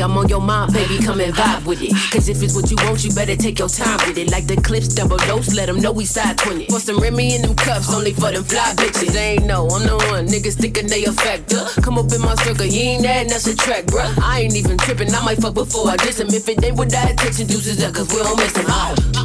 I'm 0.00 0.16
on 0.16 0.28
your 0.28 0.40
mind, 0.40 0.72
baby. 0.72 0.98
Come 0.98 1.20
and 1.20 1.34
vibe 1.34 1.66
with 1.66 1.82
it. 1.82 1.92
Cause 2.12 2.28
if 2.28 2.42
it's 2.42 2.54
what 2.54 2.70
you 2.70 2.76
want, 2.84 3.04
you 3.04 3.10
better 3.12 3.36
take 3.36 3.58
your 3.58 3.68
time 3.68 3.98
with 4.06 4.18
it. 4.18 4.30
Like 4.30 4.46
the 4.46 4.56
clips 4.56 4.88
double 4.88 5.18
dose. 5.18 5.54
Let 5.54 5.66
them 5.66 5.80
know 5.80 5.92
we 5.92 6.04
side 6.04 6.38
20. 6.38 6.66
For 6.66 6.80
some 6.80 6.98
Remy 6.98 7.36
in 7.36 7.42
them 7.42 7.54
cups. 7.54 7.92
Only 7.92 8.12
for 8.12 8.30
them 8.32 8.44
fly 8.44 8.74
bitches. 8.76 9.12
They 9.12 9.36
ain't 9.36 9.46
know. 9.46 9.68
I'm 9.68 9.86
the 9.86 9.96
one. 10.10 10.26
Niggas 10.26 10.56
thinking 10.58 10.86
they 10.86 11.04
a 11.04 11.12
factor. 11.12 11.64
Come 11.80 11.98
up 11.98 12.12
in 12.12 12.20
my 12.20 12.34
circle, 12.36 12.66
you 12.66 12.80
ain't 12.80 13.02
that, 13.02 13.28
that's 13.28 13.46
a 13.46 13.56
track, 13.56 13.84
bruh. 13.86 14.12
I 14.22 14.40
ain't 14.40 14.56
even 14.56 14.76
tripping, 14.78 15.12
I 15.14 15.24
might 15.24 15.38
fuck 15.38 15.54
before 15.54 15.88
I 15.88 15.96
diss 15.96 16.20
him. 16.20 16.28
If 16.28 16.48
it 16.48 16.62
ain't 16.64 16.76
with 16.76 16.90
that 16.90 17.12
attention, 17.12 17.46
deuces 17.46 17.82
up, 17.82 17.94
cause 17.94 18.08
we 18.12 18.22
don't 18.22 18.36
miss 18.36 18.56
him. 18.56 18.66
Oh. 18.68 19.17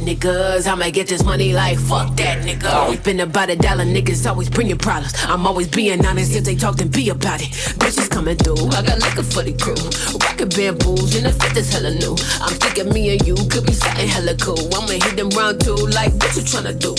Niggas. 0.00 0.66
I'ma 0.66 0.90
get 0.90 1.08
this 1.08 1.24
money 1.24 1.52
like 1.52 1.78
fuck 1.78 2.16
that, 2.16 2.42
nigga. 2.42 2.90
We 2.90 2.96
been 2.96 3.20
about 3.20 3.50
a 3.50 3.56
dollar, 3.56 3.84
niggas 3.84 4.28
always 4.28 4.50
bringing 4.50 4.78
problems. 4.78 5.14
I'm 5.24 5.46
always 5.46 5.68
being 5.68 6.04
honest, 6.04 6.34
if 6.34 6.44
they 6.44 6.56
talk, 6.56 6.76
then 6.76 6.88
be 6.88 7.10
about 7.10 7.40
it. 7.40 7.50
Bitches 7.78 8.10
coming 8.10 8.36
through, 8.36 8.66
I 8.68 8.82
got 8.82 8.98
liquor 8.98 9.22
for 9.22 9.42
the 9.42 9.52
crew. 9.54 9.78
Rockin' 10.20 10.48
bamboos 10.50 11.14
and 11.14 11.26
the 11.26 11.32
fit 11.32 11.56
is 11.56 11.72
hella 11.72 11.94
new. 11.94 12.16
I'm 12.40 12.54
thinking 12.58 12.92
me 12.92 13.16
and 13.16 13.26
you 13.26 13.36
could 13.48 13.66
be 13.66 13.72
something 13.72 14.08
hella 14.08 14.36
cool. 14.36 14.58
I'ma 14.74 14.98
hit 14.98 15.16
them 15.16 15.30
round 15.30 15.60
two, 15.60 15.76
like 15.76 16.12
what 16.14 16.34
you 16.36 16.42
tryna 16.42 16.78
do? 16.78 16.94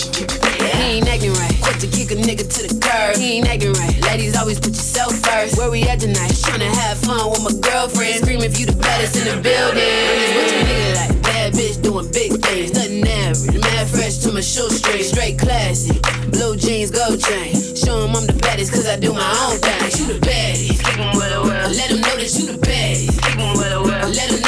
He 0.78 0.98
ain't 0.98 1.08
acting 1.08 1.34
right. 1.34 1.56
Quick 1.62 1.78
to 1.78 1.86
kick 1.86 2.10
a 2.10 2.16
nigga 2.16 2.46
to 2.46 2.60
the 2.66 2.72
curb. 2.80 3.16
He 3.16 3.38
ain't 3.38 3.48
acting 3.48 3.72
right. 3.74 4.00
Ladies 4.02 4.36
always 4.36 4.58
put 4.58 4.70
yourself 4.70 5.12
first. 5.20 5.58
Where 5.58 5.70
we 5.70 5.82
at 5.84 6.00
tonight? 6.00 6.32
Tryna 6.32 6.70
have 6.70 6.98
fun 6.98 7.30
with 7.30 7.42
my 7.42 7.54
girlfriend. 7.60 8.22
Scream 8.22 8.40
if 8.40 8.58
you 8.58 8.66
the 8.66 8.76
baddest 8.76 9.16
in 9.16 9.24
the 9.24 9.42
building. 9.42 9.82
What 10.36 10.50
you 10.50 10.58
nigga 10.64 10.96
like? 10.96 11.11
Bad 11.42 11.54
bitch 11.54 11.82
doing 11.82 12.06
big 12.12 12.30
things. 12.40 12.72
Nothing 12.72 13.02
average. 13.02 13.60
Mad 13.60 13.88
fresh 13.88 14.18
to 14.18 14.30
my 14.30 14.40
shoestring. 14.40 15.02
Straight 15.02 15.02
Straight 15.02 15.38
classy. 15.40 15.98
Blue 16.30 16.54
jeans, 16.54 16.92
gold 16.92 17.20
chain. 17.20 17.52
Show 17.74 18.04
'em 18.04 18.14
I'm 18.14 18.26
the 18.26 18.32
baddest 18.34 18.72
cause 18.72 18.86
I 18.86 18.94
do 18.94 19.12
my 19.12 19.26
own 19.42 19.58
thing. 19.58 20.06
You 20.06 20.14
the 20.14 20.20
baddest. 20.20 20.84
Let 20.86 21.90
them 21.90 22.00
know 22.00 22.14
that 22.14 22.30
you 22.38 22.46
the 22.46 22.58
baddest. 22.58 23.18
Let 24.14 24.30
them 24.30 24.41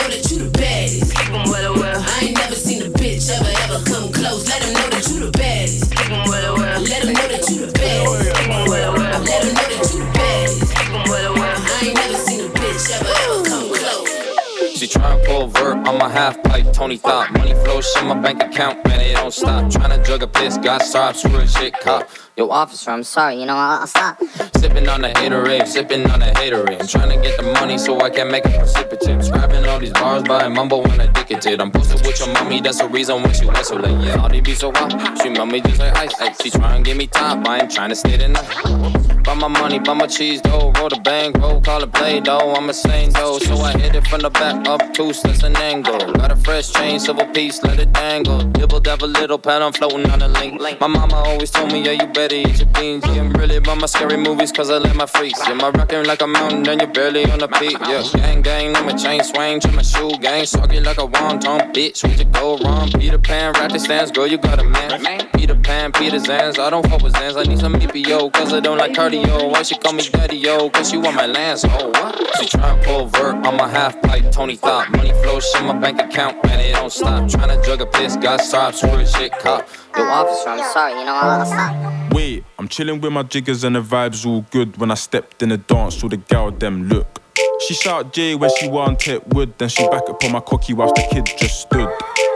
on 15.86 15.98
my 15.98 16.08
half 16.08 16.42
pipe, 16.42 16.72
Tony 16.72 16.96
Hawk. 17.04 17.30
Money 17.32 17.54
flows 17.64 17.92
in 18.00 18.08
my 18.08 18.18
bank 18.18 18.42
account, 18.42 18.84
man, 18.86 19.00
it 19.00 19.14
don't 19.14 19.32
stop. 19.32 19.64
Tryna 19.70 20.04
jug 20.04 20.22
a 20.22 20.26
piss, 20.26 20.58
got 20.58 20.82
stops, 20.82 21.22
screw 21.22 21.46
shit 21.46 21.74
cop. 21.80 22.08
Yo, 22.36 22.48
officer, 22.48 22.90
I'm 22.90 23.04
sorry, 23.04 23.38
you 23.38 23.46
know, 23.46 23.54
I'll, 23.54 23.82
I'll 23.82 23.86
stop. 23.86 24.20
Sipping 24.56 24.88
on 24.88 25.02
the 25.02 25.08
haterade, 25.10 25.68
sipping 25.68 26.10
on 26.10 26.18
the 26.18 26.26
haterade. 26.26 26.80
I'm 26.80 26.86
trying 26.88 27.10
to 27.10 27.22
get 27.22 27.38
the 27.38 27.44
money 27.52 27.78
so 27.78 28.00
I 28.00 28.10
can 28.10 28.28
make 28.28 28.44
it 28.44 28.58
precipitate. 28.58 29.22
Scrapping 29.22 29.64
all 29.66 29.78
these 29.78 29.92
bars 29.92 30.24
by 30.24 30.48
mumble 30.48 30.82
when 30.82 31.00
addicted. 31.00 31.60
I'm 31.60 31.70
posted 31.70 32.04
with 32.04 32.18
your 32.18 32.34
mommy, 32.34 32.60
that's 32.60 32.80
the 32.80 32.88
reason 32.88 33.22
why 33.22 33.30
she 33.30 33.46
went 33.46 33.64
so 33.64 33.76
late. 33.76 34.04
Yeah, 34.04 34.20
all 34.20 34.28
they 34.28 34.40
be 34.40 34.56
so 34.56 34.72
hot. 34.72 35.16
She 35.22 35.28
me 35.28 35.60
just 35.60 35.78
like 35.78 35.96
ice. 35.96 36.20
ice. 36.20 36.42
She 36.42 36.50
try 36.50 36.74
and 36.74 36.84
give 36.84 36.96
me 36.96 37.06
top, 37.06 37.46
I 37.46 37.60
ain't 37.60 37.70
trying 37.70 37.90
to 37.90 37.94
stay 37.94 38.16
the 38.16 38.26
night. 38.26 39.04
Buy 39.22 39.34
my 39.34 39.48
money, 39.48 39.78
buy 39.78 39.94
my 39.94 40.06
cheese 40.06 40.40
dough, 40.40 40.72
roll 40.76 40.88
the 40.88 41.00
bank, 41.02 41.38
roll, 41.38 41.60
call 41.60 41.82
it 41.82 41.92
play 41.92 42.20
dough. 42.20 42.54
I'm 42.56 42.68
a 42.68 42.74
saint 42.74 43.14
though, 43.14 43.38
so 43.38 43.56
I 43.56 43.72
hit 43.72 43.94
it 43.94 44.06
from 44.08 44.20
the 44.20 44.30
back 44.30 44.66
up 44.68 44.92
two 44.92 45.12
steps 45.12 45.42
an 45.42 45.56
angle. 45.56 45.98
Got 46.12 46.32
a 46.32 46.36
fresh 46.36 46.72
chain, 46.72 46.98
silver 47.00 47.26
piece, 47.32 47.62
let 47.62 47.78
it 47.78 47.92
dangle. 47.92 48.42
Dibble 48.42 48.80
dabble, 48.80 49.08
little 49.08 49.38
pad, 49.38 49.62
I'm 49.62 49.72
floating 49.72 50.10
on 50.10 50.18
the 50.18 50.28
link. 50.28 50.60
My 50.80 50.86
mama 50.88 51.16
always 51.16 51.50
told 51.50 51.72
me, 51.72 51.84
yeah, 51.84 51.92
you 51.92 52.06
better 52.08 52.23
your 52.32 52.66
beans. 52.68 53.04
I'm 53.04 53.32
really 53.32 53.56
about 53.56 53.78
my 53.78 53.86
scary 53.86 54.16
movies, 54.16 54.50
cause 54.52 54.70
I 54.70 54.78
let 54.78 54.96
my 54.96 55.06
freaks. 55.06 55.40
Yeah, 55.46 55.54
my 55.54 55.70
rockin' 55.70 56.06
like 56.06 56.22
a 56.22 56.26
mountain, 56.26 56.66
and 56.66 56.80
you're 56.80 56.90
barely 56.90 57.24
on 57.30 57.38
the 57.38 57.48
peak. 57.48 57.76
Yeah, 57.80 58.02
gang, 58.14 58.42
gang, 58.42 58.76
I'm 58.76 58.88
a 58.88 58.96
chain 58.96 59.22
swing, 59.22 59.60
to 59.60 59.72
my 59.72 59.82
shoe 59.82 60.10
gang. 60.20 60.46
Soggy 60.46 60.80
like 60.80 60.98
a 60.98 61.06
wonton, 61.06 61.72
bitch, 61.72 62.08
we 62.08 62.14
could 62.16 62.32
go 62.32 62.58
wrong. 62.58 62.90
Peter 62.92 63.18
Pan, 63.18 63.52
the 63.52 63.78
stands, 63.78 64.10
girl, 64.10 64.26
you 64.26 64.38
got 64.38 64.58
a 64.58 64.64
man. 64.64 65.28
Peter 65.34 65.54
Pan, 65.54 65.92
Peter 65.92 66.16
Zans, 66.16 66.58
I 66.58 66.70
don't 66.70 66.88
fuck 66.88 67.02
with 67.02 67.14
Zans, 67.14 67.36
I 67.36 67.42
need 67.42 67.58
some 67.58 67.74
EPO, 67.74 68.32
cause 68.32 68.52
I 68.52 68.60
don't 68.60 68.78
like 68.78 68.92
cardio. 68.92 69.50
Why 69.50 69.62
she 69.62 69.76
call 69.76 69.92
me 69.92 70.08
daddy, 70.08 70.36
yo, 70.36 70.70
cause 70.70 70.90
she 70.90 70.96
want 70.96 71.16
my 71.16 71.26
lands, 71.26 71.64
oh, 71.68 71.88
what? 71.88 72.38
She 72.38 72.46
try 72.48 72.74
and 72.74 72.82
pull 72.84 73.06
vert 73.06 73.46
on 73.46 73.56
my 73.56 73.68
half 73.68 74.00
pipe, 74.02 74.30
Tony 74.30 74.56
Hawk. 74.56 74.90
Money 74.90 75.12
flows 75.22 75.52
in 75.58 75.66
my 75.66 75.78
bank 75.78 76.00
account, 76.00 76.38
and 76.44 76.60
it 76.60 76.72
don't 76.72 76.90
stop. 76.90 77.28
Trying 77.28 77.48
to 77.48 77.66
jug 77.66 77.80
a 77.80 77.86
piss, 77.86 78.16
got 78.16 78.40
screw 78.40 78.90
a 78.90 79.06
shit 79.06 79.32
cop. 79.38 79.68
Yo, 79.96 80.02
officer, 80.02 80.48
I'm 80.48 80.72
sorry, 80.72 80.98
you 80.98 81.04
know, 81.04 81.14
I'll, 81.14 81.46
stop. 81.46 82.12
Wait, 82.12 82.44
I'm 82.58 82.66
chilling 82.66 83.00
with 83.00 83.12
my 83.12 83.22
jiggers 83.22 83.62
and 83.62 83.76
the 83.76 83.80
vibes 83.80 84.26
all 84.26 84.44
good. 84.50 84.76
When 84.76 84.90
I 84.90 84.94
stepped 84.94 85.42
in 85.42 85.50
the 85.50 85.58
dance, 85.58 86.02
all 86.02 86.08
the 86.08 86.16
gal 86.16 86.50
them 86.50 86.88
look. 86.88 87.20
She 87.66 87.74
shout 87.74 88.12
J 88.12 88.34
when 88.34 88.50
she 88.58 88.68
want 88.68 89.00
tip 89.00 89.26
wood, 89.34 89.54
then 89.58 89.68
she 89.68 89.86
back 89.88 90.08
up 90.08 90.22
on 90.24 90.32
my 90.32 90.40
cocky 90.40 90.74
whilst 90.74 90.94
the 90.94 91.06
kid 91.10 91.26
just 91.38 91.62
stood. 91.62 91.88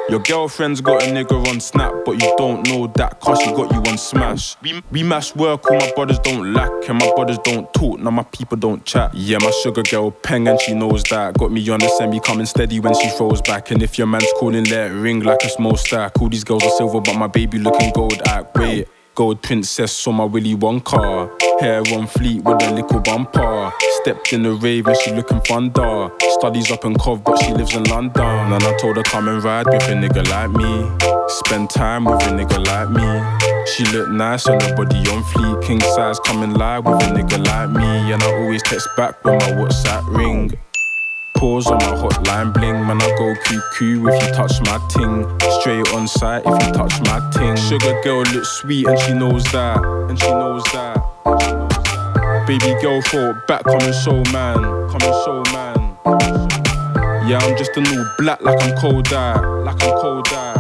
Your 0.09 0.21
girlfriend's 0.21 0.81
got 0.81 1.03
a 1.03 1.07
nigga 1.07 1.47
on 1.49 1.61
Snap, 1.61 1.93
but 2.07 2.13
you 2.13 2.35
don't 2.39 2.67
know 2.67 2.87
that 2.97 3.21
cause 3.21 3.39
she 3.41 3.51
got 3.51 3.71
you 3.73 3.91
on 3.91 3.99
Smash. 3.99 4.57
We, 4.63 4.83
we 4.91 5.03
mash 5.03 5.37
work, 5.37 5.71
all 5.71 5.77
my 5.77 5.93
brothers 5.93 6.19
don't 6.21 6.55
lack, 6.55 6.71
and 6.89 6.99
my 6.99 7.13
brothers 7.15 7.37
don't 7.45 7.71
talk, 7.75 8.01
now 8.01 8.11
my 8.11 8.23
people 8.23 8.57
don't 8.57 8.83
chat. 8.87 9.13
Yeah, 9.15 9.37
my 9.39 9.51
sugar 9.63 9.83
girl 9.83 10.11
peng, 10.11 10.49
and 10.49 10.59
she 10.61 10.73
knows 10.73 11.03
that. 11.05 11.37
Got 11.37 11.53
me 11.53 11.69
on 11.69 11.81
the 11.81 11.89
semi 11.99 12.21
coming 12.21 12.47
steady 12.47 12.81
when 12.81 12.95
she 12.95 13.11
throws 13.11 13.43
back. 13.43 13.71
And 13.71 13.83
if 13.83 13.99
your 13.99 14.07
man's 14.07 14.33
calling, 14.39 14.65
let 14.65 14.91
it 14.91 14.95
ring 14.95 15.21
like 15.21 15.43
a 15.43 15.51
small 15.51 15.77
stack. 15.77 16.19
All 16.23 16.31
these 16.31 16.45
girls 16.45 16.65
are 16.65 16.71
silver, 16.71 17.03
but 17.03 17.17
my 17.17 17.27
baby 17.27 17.59
looking 17.59 17.93
gold. 17.93 18.23
Act, 18.27 18.57
wait. 18.57 18.89
Gold 19.19 19.43
princess 19.43 20.07
on 20.07 20.15
my 20.15 20.25
Willy 20.25 20.55
Wonka. 20.55 21.29
Hair 21.61 21.83
on 21.93 22.07
fleet 22.07 22.45
with 22.45 22.63
a 22.63 22.71
little 22.73 23.01
bumper. 23.01 23.73
Stepped 24.01 24.33
in 24.33 24.45
the 24.45 24.53
rave 24.53 24.87
and 24.87 24.97
she 24.99 25.11
looking 25.11 25.41
thunder. 25.41 26.09
Studies 26.39 26.71
up 26.71 26.85
in 26.85 26.95
Cov, 26.95 27.25
but 27.25 27.37
she 27.43 27.53
lives 27.53 27.75
in 27.75 27.83
London. 27.83 28.23
And 28.23 28.63
I 28.63 28.77
told 28.77 28.97
her 28.97 29.03
come 29.03 29.27
and 29.27 29.43
ride 29.43 29.67
with 29.67 29.83
a 29.89 29.95
nigga 29.95 30.25
like 30.31 30.51
me. 30.53 30.89
Spend 31.27 31.69
time 31.69 32.05
with 32.05 32.23
a 32.23 32.31
nigga 32.31 32.65
like 32.65 32.91
me. 32.91 33.67
She 33.67 33.83
look 33.87 34.09
nice 34.09 34.47
and 34.47 34.63
her 34.63 34.77
body 34.77 34.99
on 35.11 35.25
fleek. 35.25 35.65
King 35.65 35.81
size 35.81 36.21
coming 36.21 36.55
live 36.55 36.85
with 36.85 37.03
a 37.03 37.07
nigga 37.07 37.45
like 37.45 37.71
me. 37.71 38.13
And 38.13 38.23
I 38.23 38.33
always 38.37 38.63
text 38.63 38.89
back 38.97 39.25
when 39.25 39.35
my 39.39 39.51
WhatsApp 39.51 40.17
ring. 40.17 40.53
Pause 41.39 41.69
on 41.69 41.79
my 41.79 41.95
hotline 41.95 42.53
bling, 42.53 42.85
man. 42.85 43.01
I 43.01 43.07
go 43.17 43.33
QQ 43.33 44.11
if 44.11 44.27
you 44.27 44.35
touch 44.35 44.61
my 44.63 44.77
ting. 44.91 45.25
Straight 45.61 45.89
on 45.95 46.09
site 46.09 46.43
if 46.45 46.67
you 46.67 46.73
touch 46.73 47.01
my 47.03 47.21
ting. 47.31 47.55
Sugar 47.55 48.01
girl 48.03 48.25
looks 48.35 48.49
sweet 48.49 48.89
and 48.89 48.99
she 48.99 49.15
knows 49.15 49.45
that, 49.53 49.79
and 50.11 50.19
she 50.19 50.31
knows 50.33 50.65
that. 50.73 50.99
Baby 52.49 52.75
girl 52.83 53.01
it 53.05 53.47
back, 53.47 53.63
coming 53.63 53.93
so 53.93 54.15
man, 54.33 54.57
coming 54.91 55.15
so 55.25 55.45
man. 55.53 55.97
Yeah, 57.29 57.39
I'm 57.41 57.57
just 57.57 57.77
a 57.77 57.83
new 57.83 58.05
black 58.19 58.41
like 58.41 58.61
I'm 58.61 58.77
cold 58.79 59.07
eye, 59.13 59.39
like 59.63 59.81
I'm 59.81 59.93
cold 60.01 60.27
eye. 60.33 60.57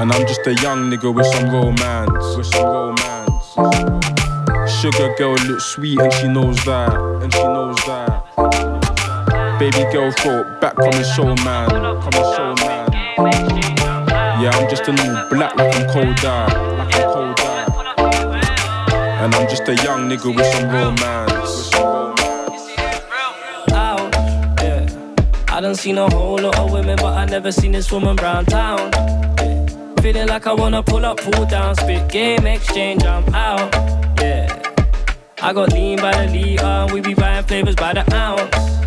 And 0.00 0.10
I'm 0.10 0.26
just 0.26 0.44
a 0.48 0.54
young 0.54 0.90
nigga 0.90 1.14
with 1.14 1.26
some 1.26 1.50
romance, 1.50 2.36
with 2.36 2.46
some 2.46 2.66
romance. 2.66 3.52
Sugar 4.80 5.14
girl 5.16 5.36
looks 5.46 5.66
sweet 5.66 6.00
and 6.00 6.12
she 6.14 6.26
knows 6.26 6.56
that, 6.64 6.94
and 7.22 7.32
she 7.32 7.44
knows 7.44 7.76
that. 7.86 8.79
Baby 9.60 9.84
girl 9.92 10.10
throat 10.10 10.58
back 10.58 10.74
coming 10.74 11.04
so 11.04 11.22
man, 11.44 11.68
coming 11.68 12.32
so 12.34 12.54
man. 12.64 12.90
Yeah, 14.40 14.52
I'm 14.54 14.70
just 14.70 14.88
a 14.88 14.92
new 14.92 15.28
black 15.28 15.54
like 15.54 15.76
I'm 15.76 15.86
cold 15.90 16.24
I'm 16.24 16.90
cold. 16.90 17.38
And 19.20 19.34
I'm 19.34 19.46
just 19.50 19.68
a 19.68 19.74
young 19.84 20.08
nigga 20.08 20.34
with 20.34 20.46
some 20.54 20.70
romance. 20.70 21.74
Out, 23.74 24.14
yeah. 24.62 24.86
I 25.48 25.60
done 25.60 25.74
seen 25.74 25.98
a 25.98 26.08
whole 26.08 26.40
lot 26.40 26.58
of 26.58 26.72
women, 26.72 26.96
but 26.96 27.18
I 27.18 27.26
never 27.26 27.52
seen 27.52 27.72
this 27.72 27.92
woman 27.92 28.16
round 28.16 28.48
town. 28.48 28.90
Yeah. 28.94 29.66
Feeling 30.00 30.28
like 30.28 30.46
I 30.46 30.54
wanna 30.54 30.82
pull 30.82 31.04
up, 31.04 31.18
pull 31.18 31.44
down, 31.44 31.74
spit 31.74 32.10
game 32.10 32.46
exchange, 32.46 33.04
I'm 33.04 33.28
out. 33.34 33.74
Yeah. 34.18 34.58
I 35.42 35.52
got 35.52 35.70
lean 35.74 35.98
by 35.98 36.24
the 36.24 36.32
liter, 36.32 36.86
we 36.94 37.02
be 37.02 37.12
buying 37.12 37.44
flavors 37.44 37.76
by 37.76 37.92
the 37.92 38.10
ounce. 38.14 38.79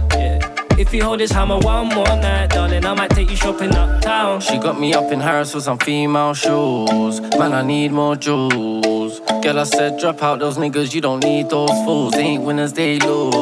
If 0.77 0.91
you 0.93 1.03
hold 1.03 1.19
this 1.19 1.31
hammer 1.31 1.59
one 1.59 1.89
more 1.89 2.05
night, 2.05 2.49
darling, 2.49 2.83
I 2.83 2.93
might 2.95 3.11
take 3.11 3.29
you 3.29 3.35
shopping 3.35 3.75
uptown. 3.75 4.41
She 4.41 4.57
got 4.57 4.79
me 4.79 4.93
up 4.93 5.11
in 5.11 5.19
Harris 5.19 5.53
with 5.53 5.63
some 5.63 5.77
female 5.77 6.33
shoes. 6.33 7.21
Man, 7.37 7.53
I 7.53 7.61
need 7.61 7.91
more 7.91 8.15
jewels. 8.15 9.19
Girl, 9.43 9.59
I 9.59 9.63
said, 9.63 9.99
drop 9.99 10.23
out 10.23 10.39
those 10.39 10.57
niggas, 10.57 10.93
you 10.95 11.01
don't 11.01 11.23
need 11.23 11.49
those 11.49 11.69
fools. 11.85 12.13
They 12.13 12.23
ain't 12.23 12.43
winners, 12.43 12.73
they 12.73 12.97
lose. 12.99 13.33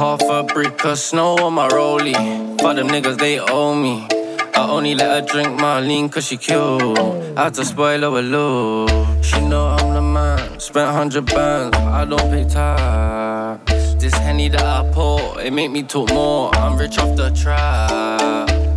Half 0.00 0.22
a 0.22 0.42
brick 0.42 0.82
of 0.84 0.98
snow 0.98 1.36
on 1.36 1.54
my 1.54 1.68
rollie. 1.68 2.60
For 2.60 2.72
them 2.72 2.88
niggas, 2.88 3.18
they 3.18 3.38
owe 3.38 3.74
me. 3.74 4.06
I 4.54 4.68
only 4.68 4.94
let 4.94 5.10
her 5.10 5.26
drink 5.26 5.60
lean 5.60 6.08
cause 6.08 6.26
she 6.26 6.36
cute. 6.36 6.58
I 7.36 7.44
had 7.44 7.54
to 7.54 7.64
spoil 7.64 8.00
her 8.00 8.10
with 8.10 8.24
love. 8.24 9.24
She 9.24 9.40
know 9.40 9.68
I'm 9.68 9.94
the 9.94 10.02
man. 10.02 10.58
Spent 10.58 10.90
hundred 10.90 11.26
bands, 11.26 11.76
I 11.76 12.04
don't 12.04 12.30
pay 12.30 12.44
tax. 12.44 13.79
This 14.00 14.14
henny 14.14 14.48
that 14.48 14.62
I 14.62 14.90
pour, 14.92 15.38
it 15.38 15.52
make 15.52 15.70
me 15.70 15.82
talk 15.82 16.10
more. 16.10 16.54
I'm 16.56 16.78
rich 16.78 16.98
off 16.98 17.16
the 17.16 17.28
trap. 17.32 17.90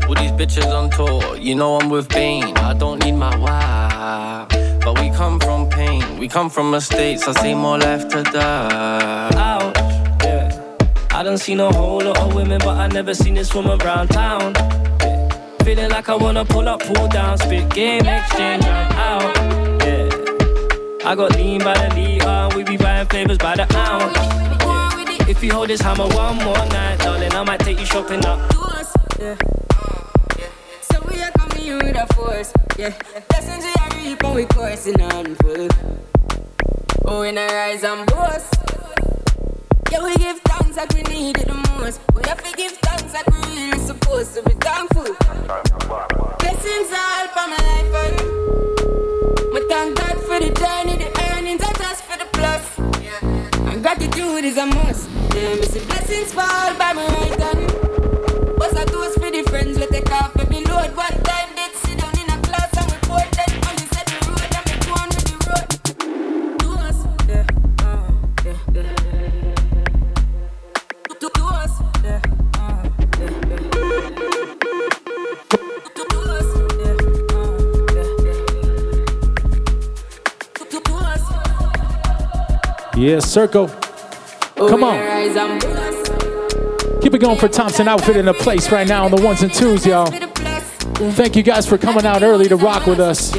All 0.05 0.15
these 0.15 0.31
bitches 0.33 0.69
on 0.69 0.89
tour, 0.89 1.37
you 1.37 1.55
know 1.55 1.77
I'm 1.79 1.89
with 1.89 2.09
Bane. 2.09 2.57
I 2.57 2.73
don't 2.73 3.01
need 3.05 3.13
my 3.13 3.33
wife. 3.37 4.49
But 4.83 4.99
we 4.99 5.09
come 5.11 5.39
from 5.39 5.69
pain, 5.69 6.19
we 6.19 6.27
come 6.27 6.49
from 6.49 6.71
mistakes. 6.71 7.25
I 7.25 7.31
see 7.41 7.55
more 7.55 7.77
life 7.77 8.09
to 8.09 8.21
die. 8.23 9.29
Ouch, 9.35 9.77
yeah. 10.25 10.75
I 11.11 11.23
done 11.23 11.37
seen 11.37 11.61
a 11.61 11.71
whole 11.71 12.03
lot 12.03 12.19
of 12.19 12.35
women, 12.35 12.59
but 12.59 12.77
I 12.77 12.87
never 12.87 13.13
seen 13.13 13.35
this 13.35 13.55
woman 13.55 13.77
round 13.79 14.09
town. 14.09 14.53
Yeah. 14.99 15.29
Feeling 15.63 15.89
like 15.89 16.09
I 16.09 16.15
wanna 16.15 16.43
pull 16.43 16.67
up, 16.67 16.81
pull 16.81 17.07
down, 17.07 17.37
spit 17.37 17.69
game 17.73 18.05
exchange, 18.05 18.65
I'm 18.65 18.91
out. 18.91 19.37
Yeah. 19.85 21.09
I 21.09 21.15
got 21.15 21.33
lean 21.37 21.63
by 21.63 21.75
the 21.75 21.95
liter, 21.95 22.49
we 22.57 22.63
be 22.65 22.75
buying 22.75 23.07
flavors 23.07 23.37
by 23.37 23.55
the 23.55 23.73
ounce. 23.73 24.62
If 25.27 25.43
you 25.43 25.53
hold 25.53 25.69
this 25.69 25.81
hammer 25.81 26.07
one 26.07 26.35
more 26.37 26.65
night, 26.67 26.99
darling, 26.99 27.33
I 27.33 27.43
might 27.43 27.59
take 27.61 27.79
you 27.79 27.85
shopping 27.85 28.25
up. 28.25 28.39
Uh, 28.57 28.83
yeah. 29.19 29.35
So 30.81 31.01
we 31.09 31.21
are 31.21 31.31
coming 31.31 31.77
with 31.77 31.95
a 31.95 32.13
force, 32.13 32.51
yeah. 32.77 32.93
Blessings 33.29 33.63
we 33.63 33.73
are 33.81 33.89
reap 34.03 34.23
and 34.23 34.35
we 34.35 34.45
coursing 34.45 35.01
on 35.01 35.35
full. 35.35 35.67
Oh, 37.05 37.21
in 37.21 37.37
a 37.37 37.45
rise 37.45 37.83
and 37.83 38.05
boast. 38.07 38.53
Yeah, 39.91 40.03
we 40.03 40.15
give 40.17 40.39
thanks 40.39 40.75
like 40.77 40.93
we 40.93 41.01
need 41.03 41.37
it 41.37 41.47
the 41.47 41.53
most. 41.79 42.01
We 42.13 42.21
have 42.25 42.43
to 42.43 42.57
give 42.57 42.71
thanks 42.73 43.13
like 43.13 43.27
we 43.27 43.62
Circle. 83.21 83.67
Come 84.55 84.83
on. 84.83 84.99
Keep 87.01 87.15
it 87.15 87.19
going 87.19 87.37
for 87.37 87.47
Thompson 87.47 87.87
Outfit 87.87 88.15
in 88.15 88.25
the 88.25 88.33
place 88.33 88.71
right 88.71 88.87
now 88.87 89.05
on 89.05 89.11
the 89.11 89.21
ones 89.21 89.41
and 89.41 89.53
twos, 89.53 89.85
y'all. 89.85 90.07
Thank 91.11 91.35
you 91.35 91.43
guys 91.43 91.67
for 91.67 91.77
coming 91.77 92.05
out 92.05 92.23
early 92.23 92.47
to 92.47 92.55
rock 92.55 92.85
with 92.85 92.99
us. 92.99 93.33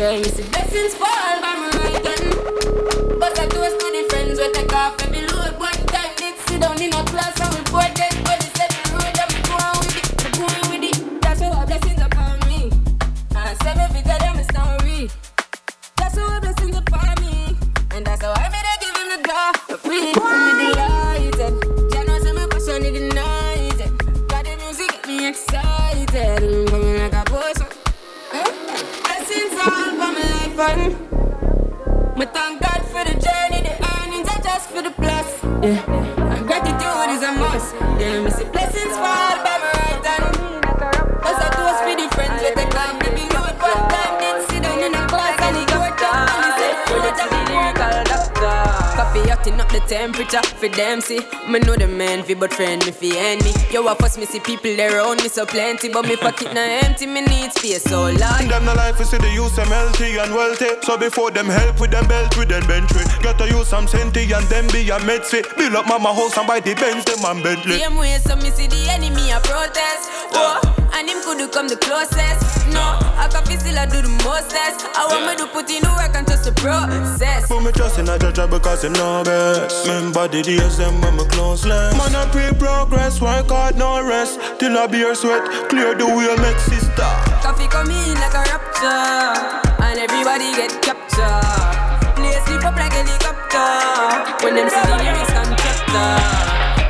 For 50.68 50.76
them 50.76 51.00
see. 51.00 51.20
Me 51.48 51.58
know 51.60 51.76
the 51.76 51.86
man 51.86 52.22
fi 52.22 52.34
but 52.34 52.52
friend 52.52 52.84
me 52.86 52.92
fi 52.92 53.16
end 53.18 53.44
me. 53.44 53.52
Yo, 53.70 53.86
I 53.86 53.94
first 53.94 54.18
me 54.18 54.26
see 54.26 54.40
people 54.40 54.72
around 54.80 55.22
me 55.22 55.28
so 55.28 55.44
plenty, 55.44 55.88
but 55.88 56.06
me 56.06 56.16
pocket 56.16 56.52
na 56.54 56.60
empty. 56.60 57.06
Me 57.06 57.20
need 57.20 57.52
space 57.52 57.82
so 57.82 58.10
large. 58.12 58.48
Them 58.48 58.64
the 58.64 58.74
life 58.74 59.00
is 59.00 59.10
see 59.10 59.18
the 59.18 59.30
use 59.30 59.54
them 59.56 59.68
healthy 59.68 60.16
and 60.16 60.32
wealthy. 60.34 60.70
So 60.82 60.96
before 60.96 61.30
them 61.30 61.46
help 61.46 61.80
with 61.80 61.90
them 61.90 62.06
belt 62.08 62.36
with 62.38 62.48
them 62.48 62.66
with. 62.66 63.22
Get 63.22 63.38
to 63.38 63.48
use 63.48 63.68
some 63.68 63.86
senti 63.86 64.32
and 64.32 64.46
them 64.46 64.66
be 64.68 64.88
a 64.90 64.98
med. 65.04 65.22
Build 65.56 65.74
up 65.74 65.86
mama 65.86 66.12
house 66.12 66.36
and 66.36 66.46
buy 66.46 66.60
the 66.60 66.74
Benz 66.74 67.04
them 67.04 67.24
and 67.24 67.42
Bentley. 67.42 67.78
Same 67.78 67.96
way 67.96 68.18
so 68.18 68.36
me 68.36 68.50
see 68.50 68.66
the 68.66 68.88
enemy 68.90 69.30
a 69.30 69.40
protest. 69.40 70.08
Whoa, 70.32 70.60
and 70.94 71.10
him 71.10 71.20
could 71.22 71.38
do 71.38 71.48
come 71.48 71.68
the 71.68 71.76
closest. 71.76 72.66
No, 72.70 72.80
I 73.18 73.28
can 73.30 73.44
feel 73.44 73.58
still 73.58 73.78
I 73.78 73.86
do 73.86 74.00
the 74.00 74.12
mostest. 74.22 74.86
I 74.94 75.06
want 75.10 75.26
me 75.26 75.34
to 75.42 75.46
put 75.50 75.68
in 75.70 75.82
the 75.82 75.90
work 75.90 76.14
and 76.14 76.26
trust 76.26 76.44
the 76.46 76.52
process. 76.54 77.46
Put 77.48 77.62
me 77.62 77.72
trust 77.72 77.98
in 77.98 78.08
a 78.08 78.18
judge 78.18 78.38
because 78.50 78.84
him 78.84 78.94
know 78.94 79.22
best. 79.24 79.86
Remember 79.86 80.28
the 80.28 80.42
days 80.42 80.78
them 80.78 81.00
when 81.02 81.16
me 81.16 81.26
close 81.34 81.66
less. 81.66 81.92
Man 81.98 82.14
I 82.14 82.30
pre 82.30 82.54
progress, 82.58 83.20
work 83.20 83.50
hard 83.50 83.76
no 83.76 84.02
rest. 84.06 84.38
Till 84.58 84.78
I 84.78 84.86
beer 84.86 85.14
sweat, 85.14 85.42
clear 85.68 85.94
the 85.94 86.06
way 86.06 86.30
make 86.38 86.58
sister. 86.62 87.10
Coffee 87.42 87.68
come 87.68 87.90
in 87.90 88.14
like 88.22 88.34
a 88.34 88.42
rapture, 88.46 89.34
and 89.82 89.98
everybody 89.98 90.54
get 90.54 90.72
captured. 90.82 91.84
Play 92.14 92.38
sleep 92.46 92.62
up 92.62 92.78
like 92.78 92.94
helicopter 92.94 94.46
when 94.46 94.54
them 94.54 94.70
see 94.70 94.84
the 94.86 94.96
lyrics 95.02 95.32
contractor. 95.34 96.14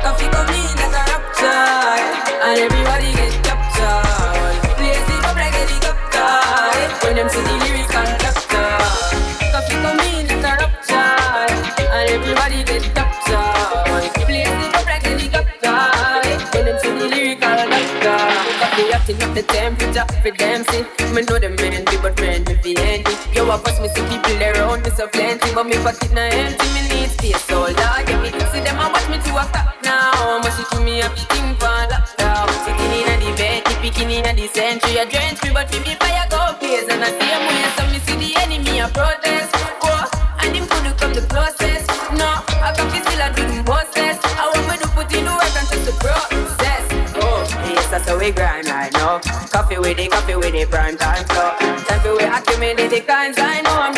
Coffee 0.05 0.29
come 0.29 0.53
in 0.53 0.69
like 0.77 0.93
a 0.93 1.03
rapture, 1.09 1.97
and 2.45 2.59
everybody 2.61 3.09
get 3.17 3.24
Acting 19.05 19.21
up 19.21 19.35
the 19.35 19.43
temperature 19.43 20.05
for 20.25 20.33
see. 20.33 21.13
Me 21.13 21.21
know 21.29 21.37
them 21.37 21.53
men 21.61 21.85
be 21.85 21.97
but 22.01 22.17
friend 22.17 22.41
me 22.47 22.55
feel 22.55 22.79
envy. 22.79 23.13
Yo, 23.37 23.45
I 23.45 23.61
pass 23.61 23.79
me 23.79 23.87
see 23.89 24.01
people 24.09 24.41
around 24.41 24.81
me 24.81 24.89
so 24.89 25.07
plenty, 25.07 25.53
but 25.53 25.67
me 25.67 25.77
pocket 25.77 26.11
na 26.11 26.21
empty. 26.21 26.65
Me 26.73 26.81
need 26.89 27.11
space 27.11 27.39
so 27.45 27.69
Lord, 27.69 27.77
yeah 27.77 28.17
me 28.19 28.31
see 28.31 28.65
them 28.65 28.81
and 28.81 28.91
watch 28.91 29.07
me 29.07 29.21
to 29.21 29.31
a 29.37 29.45
clock 29.45 29.77
now. 29.83 30.39
Must 30.41 30.57
you 30.73 30.79
me 30.81 31.01
a 31.01 31.09
thing 31.29 31.53
for 31.61 31.85
lockdown. 31.85 32.49
Sitting 32.65 33.05
in 33.05 33.19
the 33.21 33.29
bed, 33.37 33.61
the 33.65 33.77
picking 33.77 34.09
in 34.09 34.35
the 34.35 34.47
century. 34.47 34.97
I 34.97 35.05
drench 35.05 35.37
me, 35.43 35.51
but 35.53 35.69
me 35.85 35.93
fire 36.01 36.04
Coffee 49.55 49.79
with 49.79 49.97
it, 49.97 50.11
coffee 50.11 50.35
with 50.35 50.53
it, 50.53 50.69
prime 50.69 50.97
time 50.97 51.23
flow. 51.27 51.55
Time 51.87 52.01
for 52.01 52.17
we 52.17 52.25
accumulate 52.25 52.89
the 52.89 52.99
kinds 52.99 53.37
I 53.39 53.61
know. 53.61 53.83
And 53.87 53.94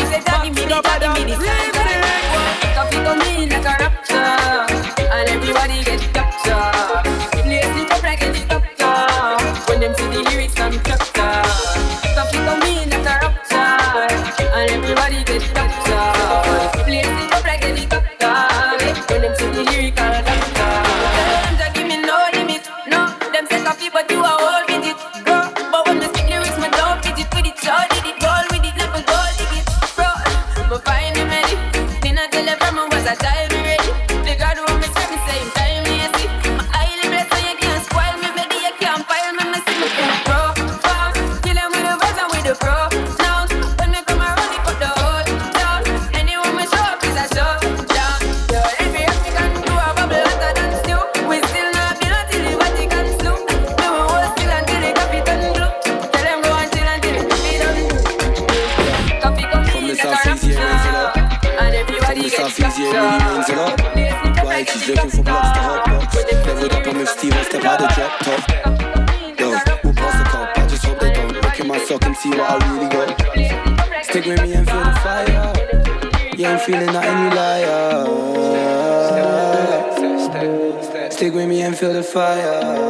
fire. 82.14 82.87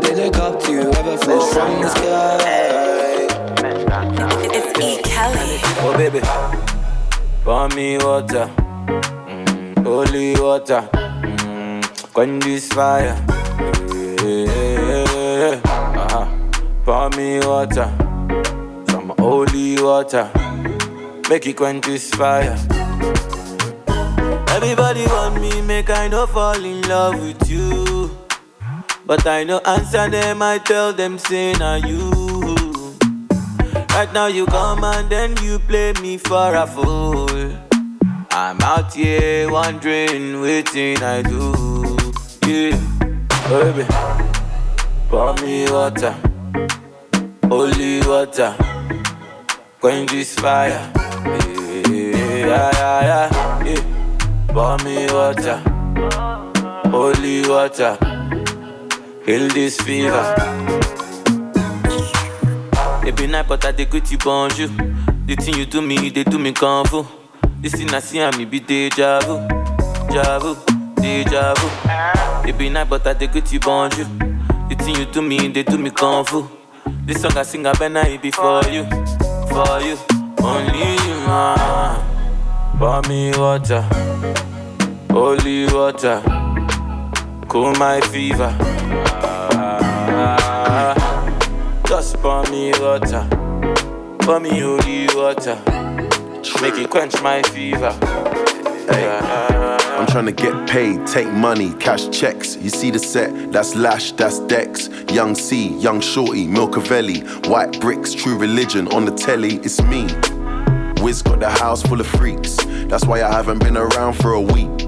I 0.00 0.02
didn't 0.02 0.32
cop 0.32 0.58
to 0.62 0.72
you 0.72 0.80
ever 0.80 1.16
fall 1.18 1.46
from 1.52 1.82
the 1.82 1.88
sky. 1.90 2.38
It's 4.56 4.80
E. 4.80 5.02
Kelly. 5.02 5.60
Oh 5.82 5.92
baby, 5.94 6.20
pour 7.44 7.68
me 7.76 7.98
water, 7.98 8.48
mm, 9.28 9.84
holy 9.84 10.40
water, 10.40 10.88
mm, 10.92 12.12
quench 12.14 12.44
this 12.44 12.68
fire. 12.72 13.14
Yeah, 14.24 15.60
uh-huh. 15.66 16.26
Pour 16.86 17.10
me 17.10 17.40
water, 17.40 17.90
some 18.88 19.12
holy 19.18 19.82
water, 19.82 20.30
make 21.28 21.46
it 21.46 21.56
quench 21.58 21.84
this 21.84 22.10
fire. 22.10 22.56
Everybody 24.48 25.04
want 25.08 25.42
me, 25.42 25.60
make 25.60 25.90
I 25.90 26.08
no 26.08 26.26
fall 26.26 26.64
in 26.64 26.80
love 26.88 27.20
with 27.20 27.50
you. 27.50 27.89
But 29.10 29.26
I 29.26 29.42
no 29.42 29.58
answer 29.66 30.08
them, 30.08 30.40
I 30.40 30.58
tell 30.58 30.92
them 30.92 31.18
say 31.18 31.52
na 31.54 31.74
you. 31.74 32.12
Right 33.90 34.08
now 34.14 34.28
you 34.28 34.46
come 34.46 34.84
and 34.84 35.10
then 35.10 35.36
you 35.42 35.58
play 35.58 35.92
me 35.94 36.16
for 36.16 36.54
a 36.54 36.64
fool. 36.64 37.26
I'm 38.30 38.60
out 38.60 38.94
here 38.94 39.50
wondering 39.50 40.40
waiting 40.40 41.02
I 41.02 41.22
do. 41.22 41.42
Yeah, 42.46 42.78
baby, 43.48 43.84
pour 45.08 45.34
me 45.42 45.68
water, 45.68 46.14
holy 47.48 48.06
water, 48.06 48.54
quench 49.80 50.12
this 50.12 50.36
fire. 50.36 50.88
Yeah, 51.90 52.70
yeah, 52.78 53.02
yeah, 53.10 53.64
yeah. 53.64 54.54
Pour 54.54 54.78
me 54.84 55.08
water, 55.10 55.58
holy 56.92 57.42
water, 57.48 57.98
kill 59.30 59.48
this 59.50 59.76
fever. 59.82 60.24
Every 63.06 63.28
night, 63.28 63.46
but 63.46 63.64
I 63.64 63.70
dey 63.70 63.84
greet 63.84 64.10
you 64.10 64.18
bonjour. 64.18 64.66
The 65.26 65.36
thing 65.36 65.54
you 65.54 65.66
do 65.66 65.80
me, 65.80 66.10
they 66.10 66.24
do 66.24 66.36
me 66.36 66.52
fu. 66.52 67.06
This 67.60 67.74
thing 67.74 67.94
I 67.94 68.00
see 68.00 68.18
and 68.18 68.36
me 68.36 68.44
be 68.44 68.58
deja 68.58 69.20
vu, 69.20 69.36
deja 70.08 70.38
vu, 70.40 70.56
deja 70.96 71.54
vu. 71.54 71.68
Every 72.48 72.70
night, 72.70 72.88
but 72.90 73.06
I 73.06 73.12
dey 73.12 73.28
greet 73.28 73.52
you 73.52 73.60
bonjour. 73.60 74.04
The 74.68 74.74
thing 74.80 74.96
you 74.96 75.04
do 75.06 75.22
me, 75.22 75.46
they 75.46 75.62
do 75.62 75.78
me 75.78 75.90
fu. 75.90 76.48
This 77.06 77.22
song 77.22 77.36
I 77.36 77.42
sing, 77.44 77.64
I 77.66 77.72
better 77.74 78.08
it 78.08 78.20
be 78.22 78.32
for 78.32 78.62
you, 78.66 78.82
for 79.52 79.78
you, 79.86 79.96
only 80.42 80.90
you. 81.06 81.16
Ah. 81.30 82.02
Pour 82.80 83.00
me 83.08 83.30
water, 83.38 83.82
holy 85.12 85.66
water, 85.72 86.18
cool 87.50 87.72
my 87.80 88.00
fever. 88.12 88.56
Just 91.84 92.16
pour 92.18 92.44
me 92.44 92.70
water, 92.78 93.26
pour 94.20 94.38
me 94.38 94.50
holy 94.60 95.08
water, 95.16 95.58
make 96.62 96.78
it 96.78 96.88
quench 96.88 97.20
my 97.22 97.42
fever. 97.42 97.90
Hey. 98.88 99.18
I'm 99.98 100.06
trying 100.06 100.26
to 100.26 100.32
get 100.32 100.68
paid, 100.68 101.04
take 101.08 101.26
money, 101.26 101.74
cash 101.74 102.08
checks. 102.10 102.56
You 102.56 102.70
see 102.70 102.92
the 102.92 103.00
set, 103.00 103.50
that's 103.50 103.74
Lash, 103.74 104.12
that's 104.12 104.38
Dex. 104.46 104.88
Young 105.12 105.34
C, 105.34 105.76
Young 105.78 106.00
Shorty, 106.00 106.46
Milcavelli, 106.46 107.48
White 107.48 107.80
Bricks, 107.80 108.14
True 108.14 108.38
Religion 108.38 108.86
on 108.94 109.06
the 109.06 109.12
telly, 109.12 109.56
it's 109.56 109.82
me. 109.82 110.04
Wiz 111.02 111.20
got 111.20 111.40
the 111.40 111.50
house 111.50 111.82
full 111.82 112.00
of 112.00 112.06
freaks, 112.06 112.58
that's 112.86 113.06
why 113.06 113.24
I 113.24 113.32
haven't 113.32 113.58
been 113.58 113.76
around 113.76 114.12
for 114.12 114.34
a 114.34 114.40
week. 114.40 114.86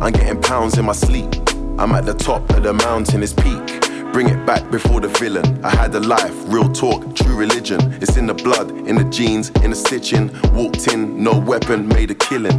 I'm 0.00 0.12
getting 0.12 0.40
pounds 0.40 0.78
in 0.78 0.86
my 0.86 0.92
sleep. 0.92 1.47
I'm 1.78 1.92
at 1.92 2.04
the 2.06 2.14
top 2.14 2.48
of 2.50 2.62
the 2.64 2.72
mountain, 2.72 3.22
it's 3.22 3.32
peak. 3.32 4.12
Bring 4.12 4.28
it 4.28 4.44
back 4.44 4.68
before 4.70 5.00
the 5.00 5.08
villain. 5.08 5.64
I 5.64 5.70
had 5.70 5.94
a 5.94 6.00
life, 6.00 6.34
real 6.46 6.68
talk, 6.72 7.14
true 7.14 7.36
religion. 7.36 7.78
It's 8.02 8.16
in 8.16 8.26
the 8.26 8.34
blood, 8.34 8.70
in 8.88 8.96
the 8.96 9.04
jeans, 9.04 9.50
in 9.62 9.70
the 9.70 9.76
stitching. 9.76 10.30
Walked 10.54 10.88
in, 10.88 11.22
no 11.22 11.38
weapon, 11.38 11.86
made 11.86 12.10
a 12.10 12.14
killing. 12.14 12.58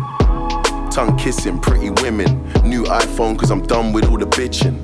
Tongue 0.90 1.18
kissing, 1.18 1.60
pretty 1.60 1.90
women. 2.02 2.44
New 2.64 2.84
iPhone, 2.84 3.38
cause 3.38 3.52
I'm 3.52 3.62
done 3.66 3.92
with 3.92 4.06
all 4.10 4.18
the 4.18 4.26
bitching. 4.26 4.78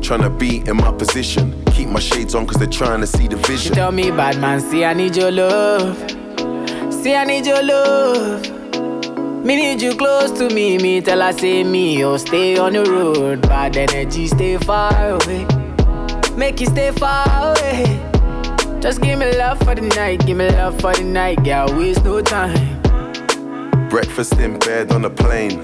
Tryna 0.00 0.38
be 0.38 0.58
in 0.68 0.76
my 0.76 0.92
position. 0.92 1.62
Keep 1.66 1.88
my 1.88 2.00
shades 2.00 2.34
on, 2.34 2.46
cause 2.46 2.56
they're 2.56 2.66
trying 2.66 3.00
to 3.00 3.06
see 3.06 3.28
the 3.28 3.36
She 3.42 3.52
vision. 3.52 3.74
tell 3.74 3.92
me, 3.92 4.10
bad 4.10 4.40
man, 4.40 4.60
see 4.60 4.84
I 4.84 4.94
need 4.94 5.16
your 5.16 5.30
love. 5.30 5.96
See 7.02 7.14
I 7.14 7.24
need 7.24 7.44
your 7.46 7.62
love. 7.62 8.59
Me 9.42 9.56
need 9.56 9.80
you 9.80 9.96
close 9.96 10.30
to 10.32 10.50
me. 10.50 10.76
Me 10.76 11.00
tell 11.00 11.22
her 11.22 11.32
say 11.32 11.64
me, 11.64 12.04
oh 12.04 12.18
stay 12.18 12.58
on 12.58 12.74
the 12.74 12.84
road. 12.84 13.40
Bad 13.42 13.74
energy, 13.74 14.26
stay 14.26 14.58
far 14.58 14.92
away. 15.12 15.46
Make 16.36 16.60
you 16.60 16.66
stay 16.66 16.90
far 16.90 17.26
away. 17.50 17.84
Just 18.80 19.00
give 19.00 19.18
me 19.18 19.34
love 19.38 19.58
for 19.60 19.74
the 19.74 19.80
night, 19.96 20.26
give 20.26 20.36
me 20.36 20.50
love 20.50 20.78
for 20.80 20.92
the 20.92 21.04
night, 21.04 21.42
girl. 21.42 21.74
Waste 21.74 22.04
no 22.04 22.20
time. 22.20 22.80
Breakfast 23.88 24.34
in 24.34 24.58
bed 24.58 24.92
on 24.92 25.06
a 25.06 25.10
plane. 25.10 25.60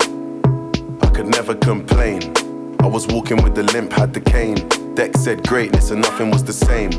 I 1.02 1.10
could 1.10 1.26
never 1.26 1.54
complain. 1.54 2.32
I 2.80 2.86
was 2.86 3.06
walking 3.08 3.42
with 3.42 3.54
the 3.54 3.62
limp, 3.62 3.92
had 3.92 4.14
the 4.14 4.20
cane. 4.22 4.56
Deck 4.94 5.16
said 5.18 5.46
greatness 5.46 5.90
and 5.90 6.00
nothing 6.00 6.30
was 6.30 6.42
the 6.42 6.54
same. 6.54 6.92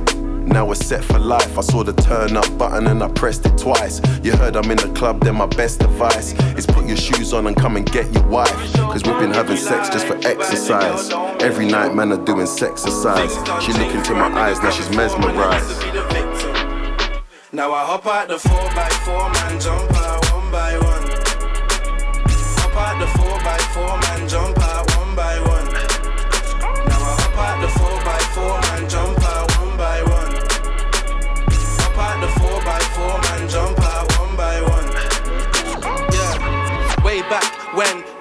Now 0.47 0.65
we're 0.65 0.75
set 0.75 1.03
for 1.03 1.19
life. 1.19 1.57
I 1.57 1.61
saw 1.61 1.83
the 1.83 1.93
turn 1.93 2.37
up 2.37 2.57
button 2.57 2.87
and 2.87 3.03
I 3.03 3.09
pressed 3.09 3.45
it 3.45 3.57
twice. 3.57 4.01
You 4.23 4.31
heard 4.37 4.55
I'm 4.55 4.71
in 4.71 4.77
the 4.77 4.91
club, 4.95 5.19
then 5.21 5.35
my 5.35 5.45
best 5.45 5.83
advice 5.83 6.33
is 6.57 6.65
put 6.65 6.87
your 6.87 6.95
shoes 6.95 7.33
on 7.33 7.47
and 7.47 7.55
come 7.55 7.75
and 7.75 7.85
get 7.91 8.11
your 8.13 8.25
wife. 8.27 8.73
Cause 8.73 9.03
we've 9.03 9.19
been 9.19 9.33
having 9.33 9.57
sex 9.57 9.89
just 9.89 10.07
for 10.07 10.17
exercise. 10.25 11.11
Every 11.41 11.65
night, 11.65 11.93
man, 11.93 12.13
are 12.13 12.25
doing 12.25 12.47
sexercise. 12.47 13.61
She 13.61 13.73
look 13.73 13.93
into 13.93 14.13
my 14.13 14.27
eyes, 14.39 14.61
now 14.63 14.71
she's 14.71 14.89
mesmerized. 14.95 15.83
Now 17.51 17.71
I 17.73 17.85
hop 17.85 18.05
out 18.05 18.27
the 18.29 18.35
4x4 18.35 19.33
man, 19.33 19.59
jump 19.59 19.91
out 19.97 20.31
one 20.31 20.51
by 20.51 20.77
one. 20.77 21.07
Hop 22.59 22.75
out 22.75 22.99
the 22.99 23.05
4x4 23.19 24.01
man, 24.01 24.29
jump 24.29 24.57
out 24.59 24.66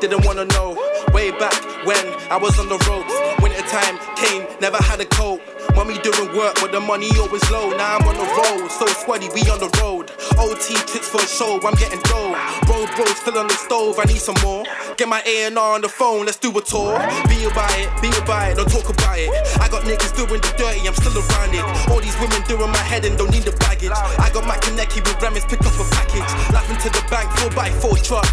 didn't 0.01 0.25
wanna 0.25 0.45
know. 0.45 0.77
Way 1.13 1.31
back 1.31 1.55
when 1.87 2.05
I 2.31 2.37
was 2.37 2.59
on 2.59 2.69
the 2.69 2.79
ropes. 2.89 3.15
Time 3.67 3.99
came, 4.15 4.47
never 4.61 4.79
had 4.79 5.01
a 5.01 5.05
coat. 5.05 5.41
Mommy 5.75 5.99
doing 5.99 6.31
work, 6.37 6.55
but 6.61 6.71
the 6.71 6.81
money 6.81 7.11
always 7.19 7.43
low. 7.51 7.71
Now 7.77 7.99
I'm 7.99 8.07
on 8.07 8.15
the 8.15 8.25
road, 8.25 8.71
so 8.71 8.87
sweaty, 8.87 9.29
we 9.35 9.43
on 9.51 9.59
the 9.59 9.69
road. 9.83 10.11
OT 10.39 10.75
tips 10.87 11.09
for 11.09 11.21
a 11.21 11.27
show, 11.27 11.59
I'm 11.67 11.75
getting 11.75 12.01
dough. 12.07 12.33
Road 12.71 12.89
bro 12.95 13.05
still 13.19 13.39
on 13.39 13.49
the 13.49 13.59
stove, 13.59 13.99
I 13.99 14.05
need 14.05 14.23
some 14.23 14.37
more. 14.43 14.65
Get 14.97 15.09
my 15.09 15.21
A&R 15.27 15.59
on 15.59 15.83
the 15.83 15.89
phone, 15.89 16.27
let's 16.27 16.39
do 16.39 16.57
a 16.57 16.63
tour. 16.63 16.95
Be 17.29 17.45
about 17.45 17.75
it, 17.77 17.91
be 18.01 18.09
about 18.17 18.53
it, 18.53 18.57
don't 18.57 18.71
talk 18.71 18.89
about 18.89 19.19
it. 19.19 19.29
I 19.61 19.69
got 19.69 19.83
niggas 19.83 20.15
doing 20.15 20.41
the 20.41 20.53
dirty, 20.57 20.87
I'm 20.87 20.95
still 20.95 21.19
around 21.19 21.53
it. 21.53 21.67
All 21.91 22.01
these 22.01 22.17
women 22.23 22.41
doing 22.47 22.71
my 22.71 22.85
head 22.87 23.05
and 23.05 23.19
don't 23.19 23.31
need 23.31 23.45
the 23.45 23.53
baggage. 23.59 23.91
I 23.91 24.31
got 24.33 24.47
my 24.47 24.57
Kaneki 24.63 25.03
with 25.03 25.21
Remis, 25.21 25.45
pick 25.45 25.61
up 25.61 25.75
a 25.75 25.85
package. 25.91 26.31
Laughing 26.55 26.79
to 26.87 26.89
the 26.89 27.03
bank, 27.11 27.29
4x4 27.43 27.99
truck. 28.07 28.31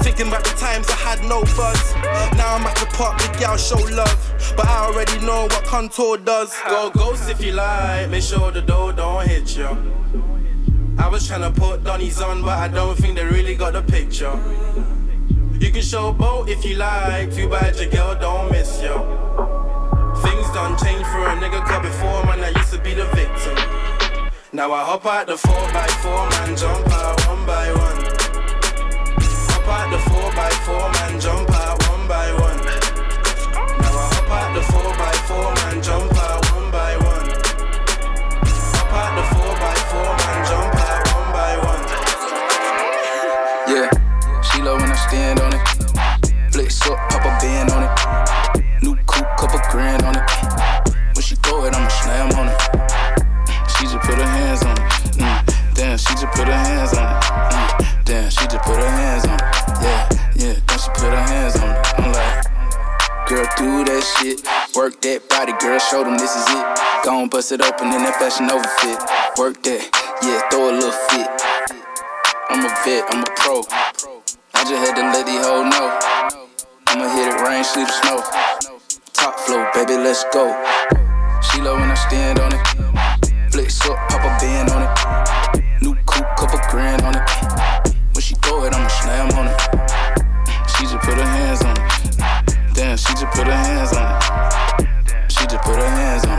Thinking 0.00 0.28
about 0.28 0.44
the 0.44 0.54
times 0.56 0.88
I 0.88 0.96
had 0.96 1.20
no 1.24 1.42
buzz. 1.58 1.94
Now 2.38 2.54
I'm 2.54 2.64
at 2.64 2.76
the 2.76 2.86
park, 2.96 3.18
the 3.18 3.28
gal 3.38 3.56
show 3.56 3.82
love. 3.92 4.16
But 4.56 4.66
I 4.66 4.75
already 4.76 5.18
know 5.24 5.42
what 5.44 5.64
contour 5.64 6.18
does. 6.18 6.54
Go 6.68 6.90
ghost 6.90 7.30
if 7.30 7.40
you 7.42 7.52
like, 7.52 8.10
make 8.10 8.22
sure 8.22 8.50
the 8.50 8.62
door 8.62 8.92
don't 8.92 9.26
hit 9.26 9.56
you. 9.56 9.68
I 10.98 11.08
was 11.08 11.28
tryna 11.28 11.54
put 11.54 11.84
Donnies 11.84 12.20
on, 12.20 12.42
but 12.42 12.58
I 12.58 12.68
don't 12.68 12.96
think 12.96 13.16
they 13.16 13.24
really 13.24 13.54
got 13.54 13.72
the 13.74 13.82
picture. 13.82 14.32
You 15.60 15.70
can 15.70 15.82
show 15.82 16.12
boat 16.12 16.48
if 16.48 16.64
you 16.64 16.76
like, 16.76 17.34
too 17.34 17.48
bad 17.48 17.76
your 17.76 17.90
girl 17.90 18.14
don't 18.18 18.50
miss 18.50 18.80
you. 18.82 18.94
Things 20.22 20.48
done 20.52 20.76
change 20.78 21.06
for 21.08 21.26
a 21.26 21.34
nigga, 21.36 21.60
before 21.82 22.24
man, 22.24 22.40
I 22.44 22.50
used 22.56 22.72
to 22.72 22.80
be 22.80 22.94
the 22.94 23.06
victim. 23.16 23.56
Now 24.52 24.72
I 24.72 24.84
hop 24.84 25.04
out 25.06 25.26
the 25.26 25.34
4x4 25.34 26.30
man, 26.30 26.56
jump 26.56 26.88
out 26.92 27.26
one 27.28 27.46
by 27.46 27.72
one. 27.72 27.98
Hop 29.50 29.68
out 29.68 29.90
the 29.90 29.98
4x4 30.10 30.92
man, 30.92 31.20
jump 31.20 31.50
out 31.50 31.55
grand 49.76 50.02
on 50.08 50.16
it. 50.16 50.24
When 51.12 51.22
she 51.22 51.36
throw 51.44 51.66
it, 51.66 51.76
I'ma 51.76 51.88
slam 52.00 52.32
on 52.40 52.48
it. 52.48 52.60
She 53.76 53.84
just 53.84 54.00
put 54.08 54.16
her 54.16 54.24
hands 54.24 54.64
on 54.64 54.72
it. 54.72 54.88
Mm, 55.20 55.74
damn, 55.74 55.98
she 55.98 56.12
just 56.16 56.32
put 56.32 56.48
her 56.48 56.60
hands 56.68 56.96
on 56.96 57.04
it. 57.04 57.20
Mm, 57.20 58.04
damn, 58.08 58.30
she 58.30 58.44
just 58.48 58.64
put 58.64 58.80
her 58.80 58.88
hands 58.88 59.26
on 59.28 59.36
it. 59.36 59.44
Yeah, 59.84 60.00
yeah, 60.40 60.54
then 60.64 60.78
she 60.80 60.88
put 60.96 61.12
her 61.12 61.26
hands 61.28 61.56
on 61.60 61.68
it. 61.68 62.00
I'm 62.00 62.08
like, 62.08 63.28
girl, 63.28 63.44
do 63.60 63.84
that 63.84 64.02
shit. 64.16 64.40
Work 64.74 65.02
that 65.02 65.28
body, 65.28 65.52
girl, 65.60 65.78
show 65.78 66.02
them 66.04 66.16
this 66.16 66.32
is 66.32 66.46
it. 66.56 66.66
Go 67.04 67.20
on, 67.20 67.28
bust 67.28 67.52
it 67.52 67.60
open 67.60 67.92
in 67.92 68.00
that 68.00 68.16
fashion 68.16 68.48
overfit. 68.48 68.96
Work 69.36 69.60
that, 69.68 69.84
yeah, 70.24 70.40
throw 70.48 70.70
a 70.70 70.72
little 70.72 70.96
fit. 71.12 71.28
I'm 72.48 72.64
a 72.64 72.72
vet, 72.80 73.04
I'm 73.12 73.20
a 73.20 73.30
pro. 73.36 73.60
I 74.56 74.64
just 74.64 74.80
had 74.80 74.96
to 74.96 75.04
let 75.12 75.26
these 75.28 75.44
hoes 75.44 75.68
know. 75.68 75.92
I'ma 76.88 77.12
hit 77.12 77.28
it 77.28 77.36
rain, 77.44 77.62
sleep, 77.62 77.92
snow. 78.00 78.24
Top 79.16 79.40
flow, 79.40 79.66
baby, 79.72 79.94
let's 79.94 80.24
go. 80.24 80.44
She 81.40 81.62
love 81.62 81.80
when 81.80 81.90
I 81.90 81.94
stand 81.94 82.38
on 82.38 82.52
it. 82.52 83.50
Flex 83.50 83.80
up, 83.88 83.96
pop 84.10 84.20
a 84.20 84.28
band 84.38 84.68
on 84.68 84.82
it. 84.82 85.82
New 85.82 85.94
coupe, 86.04 86.26
couple 86.36 86.60
grand 86.68 87.00
on 87.00 87.16
it. 87.16 87.24
When 88.12 88.20
she 88.20 88.34
throw 88.34 88.64
it, 88.64 88.74
I'ma 88.74 88.88
slam 88.88 89.30
on 89.38 89.48
it. 89.48 89.60
She 90.68 90.84
just 90.84 90.98
put 90.98 91.16
her 91.16 91.24
hands 91.24 91.62
on 91.62 91.72
it. 91.72 92.74
Damn, 92.74 92.96
she 92.98 93.14
just 93.14 93.32
put 93.32 93.46
her 93.46 93.56
hands 93.56 93.94
on 93.94 94.04
it. 94.04 95.32
She 95.32 95.46
just 95.46 95.62
put 95.62 95.76
her 95.76 95.88
hands 95.88 96.26
on 96.26 96.34
it. 96.34 96.35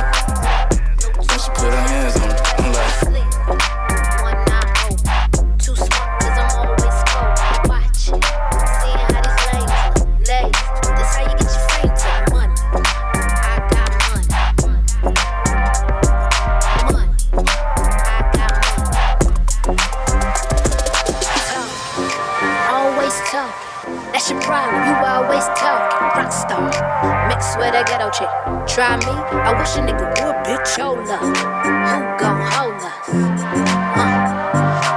I 29.67 29.79
a 29.79 29.83
nigga 29.83 30.77
your 30.77 30.95
love. 30.95 31.19
Who 31.19 31.99
gon' 32.23 32.39
hold 32.55 32.79
us? 32.87 33.11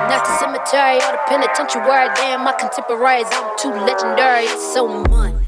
Not 0.06 0.22
the 0.22 0.38
cemetery 0.38 0.94
or 1.02 1.10
the 1.10 1.18
penitentiary. 1.26 2.06
Damn, 2.14 2.44
my 2.44 2.52
contemporaries, 2.52 3.26
I'm 3.32 3.58
too 3.58 3.72
legendary. 3.72 4.44
It's 4.44 4.72
so 4.72 4.86
money. 4.86 5.39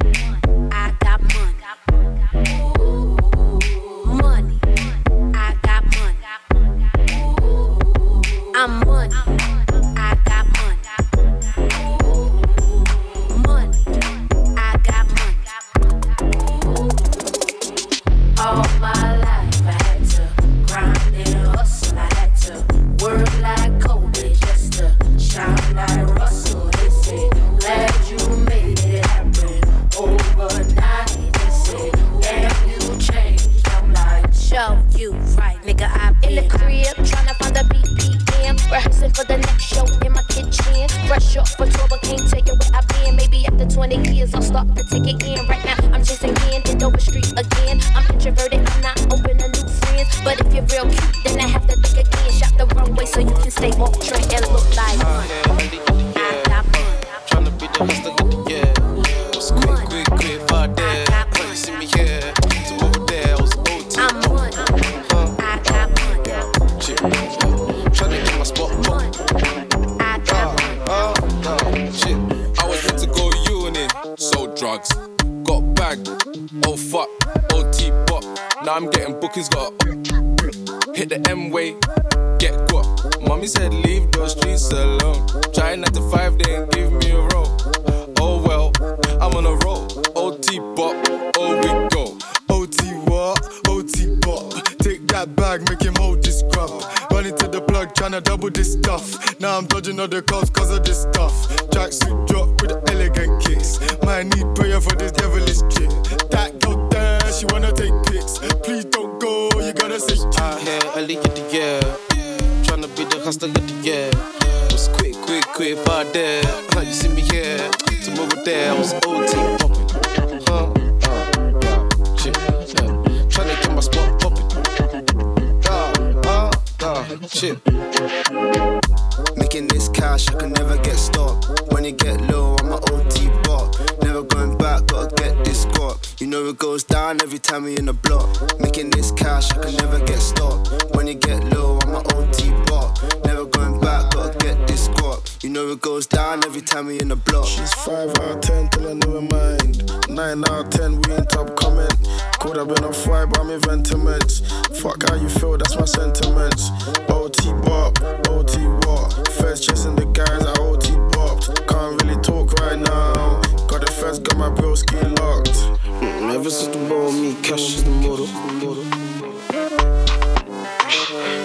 She's 147.53 147.75
5 147.85 148.09
out 148.09 148.19
of 148.19 148.41
10 148.41 148.69
till 148.71 148.89
I 148.89 148.95
never 148.95 149.21
mind. 149.21 150.09
9 150.09 150.45
out 150.49 150.65
of 150.65 150.71
10, 150.71 151.03
we 151.03 151.13
ain't 151.13 151.29
top 151.29 151.55
comment. 151.55 151.93
Could 152.41 152.57
have 152.57 152.69
been 152.69 152.83
a 152.83 152.91
5, 152.91 153.29
but 153.29 153.41
I'm 153.41 153.51
in 153.51 153.61
sentiments. 153.61 154.41
Fuck 154.81 155.03
how 155.07 155.17
you 155.17 155.29
feel, 155.29 155.59
that's 155.59 155.77
my 155.77 155.85
sentiments. 155.85 156.71
OT 157.11 157.53
bop, 157.61 158.01
OT 158.31 158.57
what? 158.89 159.29
First 159.33 159.69
chasing 159.69 159.97
the 159.97 160.07
guys 160.07 160.43
at 160.43 160.59
OT 160.61 160.93
bopped. 161.13 161.69
Can't 161.69 162.03
really 162.03 162.19
talk 162.23 162.55
right 162.61 162.79
now. 162.79 163.43
Got 163.69 163.85
the 163.85 163.93
first, 164.01 164.23
got 164.23 164.39
my 164.39 164.49
broski 164.49 164.97
locked. 165.21 165.53
Mm, 166.01 166.35
ever 166.35 166.49
since 166.49 166.75
the 166.75 166.89
ball, 166.89 167.13
me, 167.13 167.35
cash 167.43 167.77
is 167.77 167.85
the 167.85 167.91
model. 167.91 168.29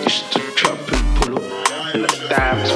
Used 0.04 0.32
to 0.32 0.40
trap 0.56 0.80
and 0.90 1.18
pull 1.18 1.36
up. 1.36 1.94
And 1.94 2.04
the 2.06 2.28
dimes 2.30 2.72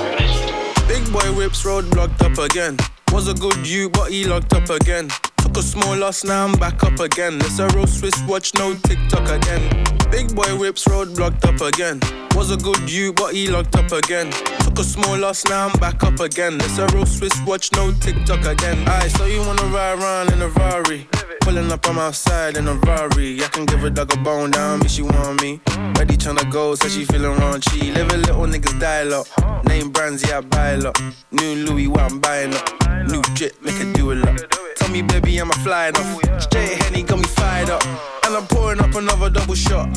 Big 0.89 1.13
boy 1.13 1.33
whips 1.33 1.63
road 1.63 1.89
blocked 1.91 2.21
up 2.23 2.37
again. 2.37 2.75
Was 3.11 3.27
a 3.27 3.33
good 3.33 3.67
you, 3.67 3.89
but 3.89 4.09
he 4.09 4.23
locked 4.23 4.53
up 4.53 4.69
again. 4.69 5.09
Took 5.51 5.65
a 5.65 5.67
small 5.67 5.97
loss, 5.97 6.23
now 6.23 6.45
I'm 6.45 6.53
back 6.53 6.81
up 6.81 7.01
again. 7.01 7.35
It's 7.41 7.59
a 7.59 7.67
real 7.75 7.85
Swiss 7.85 8.17
watch, 8.25 8.53
no 8.53 8.73
TikTok 8.73 9.29
again. 9.29 9.83
Big 10.09 10.33
boy 10.33 10.57
whips 10.57 10.87
road 10.87 11.13
blocked 11.13 11.43
up 11.43 11.59
again. 11.59 11.99
Was 12.35 12.51
a 12.51 12.55
good 12.55 12.89
you, 12.89 13.11
but 13.11 13.33
he 13.33 13.49
locked 13.49 13.75
up 13.75 13.91
again. 13.91 14.31
Took 14.59 14.79
a 14.79 14.83
small 14.85 15.17
loss, 15.17 15.43
now 15.47 15.67
I'm 15.67 15.77
back 15.77 16.05
up 16.05 16.21
again. 16.21 16.55
It's 16.61 16.77
a 16.77 16.87
real 16.95 17.05
Swiss 17.05 17.37
watch, 17.45 17.69
no 17.73 17.91
TikTok 17.91 18.45
again. 18.45 18.87
Aye, 18.87 19.09
so 19.09 19.25
you 19.25 19.39
wanna 19.41 19.63
ride 19.63 19.99
around 19.99 20.31
in 20.31 20.41
a 20.41 20.47
Rari? 20.47 21.05
Pulling 21.41 21.69
up, 21.69 21.85
I'm 21.85 21.99
outside 21.99 22.55
in 22.55 22.69
a 22.69 22.75
Rari. 22.75 23.43
I 23.43 23.47
can 23.49 23.65
give 23.65 23.83
a 23.83 23.89
dog 23.89 24.13
a 24.13 24.17
bone 24.19 24.51
down, 24.51 24.79
me 24.79 24.87
she 24.87 25.01
want 25.01 25.41
me. 25.41 25.59
Ready 25.97 26.15
tryna 26.15 26.49
go, 26.49 26.75
so 26.75 26.87
she 26.87 27.03
feeling 27.03 27.37
raunchy. 27.37 27.93
Live 27.93 28.09
a 28.13 28.17
little 28.17 28.47
niggas 28.47 28.79
dial 28.79 29.15
up. 29.15 29.65
Name 29.65 29.91
brands, 29.91 30.25
yeah, 30.25 30.37
I 30.37 30.41
buy 30.41 30.69
a 30.69 30.77
lot. 30.77 30.97
New 31.31 31.55
Louis, 31.65 31.89
what 31.89 32.09
I'm 32.09 32.21
buying 32.21 32.53
up. 32.53 32.69
New 33.05 33.21
drip, 33.35 33.61
make 33.61 33.75
her 33.75 33.91
do 33.91 34.13
a 34.13 34.15
lot. 34.15 34.60
Me, 34.91 35.01
baby, 35.01 35.37
I'm 35.37 35.49
a 35.49 35.53
flying 35.53 35.95
off. 35.95 36.41
Straight 36.41 36.81
Henny 36.83 37.03
got 37.03 37.17
me 37.17 37.23
fired 37.23 37.69
up. 37.69 37.81
And 38.25 38.35
I'm 38.35 38.45
pouring 38.47 38.81
up 38.81 38.93
another 38.93 39.29
double 39.29 39.55
shot. 39.55 39.87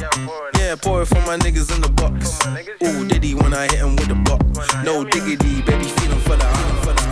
Yeah, 0.56 0.76
pour 0.76 1.02
it 1.02 1.06
for 1.06 1.20
my 1.26 1.36
niggas 1.36 1.74
in 1.74 1.82
the 1.82 1.88
box. 1.88 2.38
Ooh, 2.80 3.04
Diddy 3.04 3.34
when 3.34 3.52
I 3.54 3.64
hit 3.64 3.80
him 3.80 3.96
with 3.96 4.06
the 4.06 4.14
block. 4.14 4.42
No 4.84 5.02
diggity, 5.02 5.62
baby, 5.62 5.84
feeling 5.84 6.20
for 6.20 6.36
the 6.36 6.53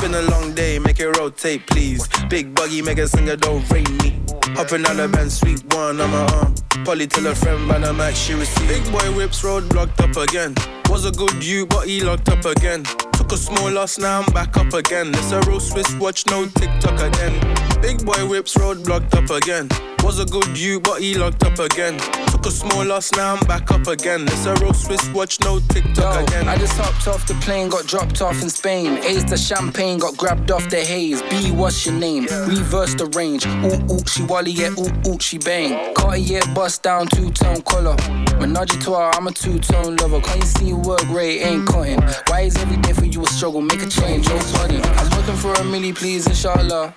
been 0.03 0.15
a 0.15 0.23
long 0.31 0.53
day, 0.53 0.81
make 0.81 0.99
it 0.99 1.17
rotate, 1.19 1.65
please. 1.69 2.09
Big 2.29 2.53
buggy, 2.55 2.83
make 2.83 2.99
a 2.99 3.07
singer, 3.07 3.37
don't 3.37 3.69
rate 3.71 3.89
me. 4.03 4.21
Hopping 4.57 4.85
out 4.85 4.97
the 4.97 5.09
band, 5.09 5.31
sweet 5.31 5.63
one 5.75 6.01
on 6.01 6.11
my 6.11 6.27
arm. 6.35 6.55
Polly 6.85 7.07
tell 7.07 7.27
a 7.27 7.35
friend 7.35 7.69
by 7.69 7.79
the 7.79 7.93
match 7.93 8.17
she 8.17 8.35
received. 8.35 8.69
Big 8.69 8.85
boy 8.91 9.15
whips 9.17 9.45
road 9.45 9.69
blocked 9.69 10.01
up 10.01 10.17
again. 10.17 10.55
Was 10.91 11.05
a 11.05 11.13
good 11.13 11.45
you, 11.45 11.67
but 11.67 11.87
he 11.87 12.01
locked 12.01 12.29
up 12.29 12.45
again. 12.45 12.83
Took 13.13 13.31
a 13.33 13.37
small 13.37 13.71
loss, 13.71 13.99
now 13.99 14.23
I'm 14.23 14.33
back 14.33 14.57
up 14.57 14.73
again. 14.75 15.11
It's 15.15 15.31
a 15.31 15.41
real 15.43 15.61
Swiss 15.61 15.95
watch, 15.95 16.27
no 16.27 16.47
TikTok 16.47 17.01
again. 17.01 17.35
Big 17.81 18.05
boy 18.05 18.27
whips 18.27 18.57
road 18.57 18.85
blocked 18.85 19.15
up 19.15 19.31
again. 19.31 19.69
Was 20.03 20.19
a 20.19 20.27
good 20.27 20.59
you, 20.59 20.81
but 20.81 21.01
he 21.01 21.15
locked 21.15 21.43
up 21.45 21.59
again. 21.59 21.97
Took 22.27 22.47
a 22.47 22.51
small 22.51 22.85
loss, 22.85 23.13
now 23.13 23.35
I'm 23.37 23.47
back 23.47 23.71
up 23.71 23.87
again. 23.87 24.23
It's 24.25 24.45
a 24.47 24.55
real 24.57 24.75
Swiss 24.75 25.09
watch, 25.11 25.41
no 25.41 25.61
TikTok 25.61 25.97
Yo, 25.97 26.25
again. 26.25 26.49
I 26.49 26.57
just 26.59 26.77
hopped 26.77 27.07
off 27.07 27.27
the 27.27 27.35
plane, 27.35 27.69
got 27.69 27.87
dropped 27.87 28.21
off 28.21 28.43
in 28.43 28.51
Spain. 28.51 28.99
Ace 29.05 29.25
the 29.25 29.37
champagne, 29.37 29.99
got 29.99 30.17
grabbed 30.17 30.51
off 30.51 30.69
the 30.69 30.81
haze. 30.81 31.23
B, 31.23 31.53
what's 31.53 31.87
your 31.87 31.95
name? 31.95 32.25
Reverse 32.25 32.95
the 32.95 33.07
range. 33.15 33.47
Ooh, 33.47 33.95
ooh, 33.95 34.05
she 34.07 34.25
wally, 34.25 34.51
yeah, 34.51 34.71
ooh, 34.71 35.09
ooh, 35.09 35.21
she 35.21 35.39
bang. 35.39 35.95
Cartier 35.95 36.43
bust 36.55 36.83
down, 36.83 37.07
two 37.07 37.31
tone 37.31 37.63
collar. 37.63 37.97
Menage 38.41 38.75
a 38.75 38.79
trois, 38.81 39.13
I'm 39.15 39.29
a 39.29 39.33
two 39.33 39.61
tone 39.61 39.97
lover. 39.97 40.21
Can't 40.21 40.41
you 40.41 40.47
see 40.47 40.73
work 40.73 41.09
rate 41.11 41.43
ain't 41.43 41.67
cutting? 41.67 42.03
Why 42.27 42.43
is 42.43 42.57
every 42.57 42.77
day 42.79 42.93
for 42.93 43.05
you 43.05 43.23
a 43.23 43.27
struggle? 43.27 43.61
Make 43.63 43.83
a 43.83 43.89
change, 43.89 44.27
oh 44.29 44.53
buddy. 44.59 44.83
I'm 44.83 45.09
looking 45.17 45.37
for 45.37 45.53
a 45.53 45.65
milli, 45.65 45.95
please, 45.95 46.27
inshallah. 46.27 46.95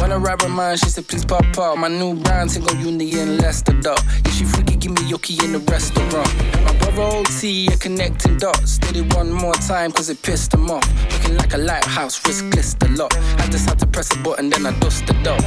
When 0.00 0.10
a 0.12 0.18
rapper 0.18 0.48
man, 0.48 0.76
she 0.76 0.88
said, 0.88 1.06
please 1.06 1.24
pop 1.24 1.44
up. 1.56 1.78
My 1.78 1.88
new 1.88 2.14
brand, 2.14 2.47
single 2.48 2.74
uni 2.76 3.20
in 3.20 3.38
Leicester, 3.38 3.74
dot. 3.80 4.02
If 4.24 4.32
she 4.32 4.44
freaky, 4.44 4.76
give 4.76 4.92
me 4.92 5.02
yucky 5.02 5.44
in 5.44 5.52
the 5.52 5.60
restaurant. 5.70 6.28
My 6.64 6.72
brother 6.78 7.02
OT, 7.02 7.68
a 7.68 7.76
connecting 7.76 8.38
dots. 8.38 8.78
Did 8.78 8.96
it 8.96 9.14
one 9.14 9.30
more 9.30 9.54
time, 9.54 9.92
cause 9.92 10.08
it 10.08 10.22
pissed 10.22 10.54
him 10.54 10.70
off. 10.70 10.86
Looking 11.12 11.36
like 11.36 11.54
a 11.54 11.58
lighthouse, 11.58 12.26
risk 12.26 12.44
list 12.54 12.82
a 12.82 12.88
lot. 12.88 13.14
I 13.38 13.46
just 13.48 13.68
had 13.68 13.78
to 13.80 13.86
press 13.86 14.14
a 14.14 14.18
button, 14.20 14.50
then 14.50 14.66
I 14.66 14.72
dusted 14.80 15.26
off. 15.28 15.44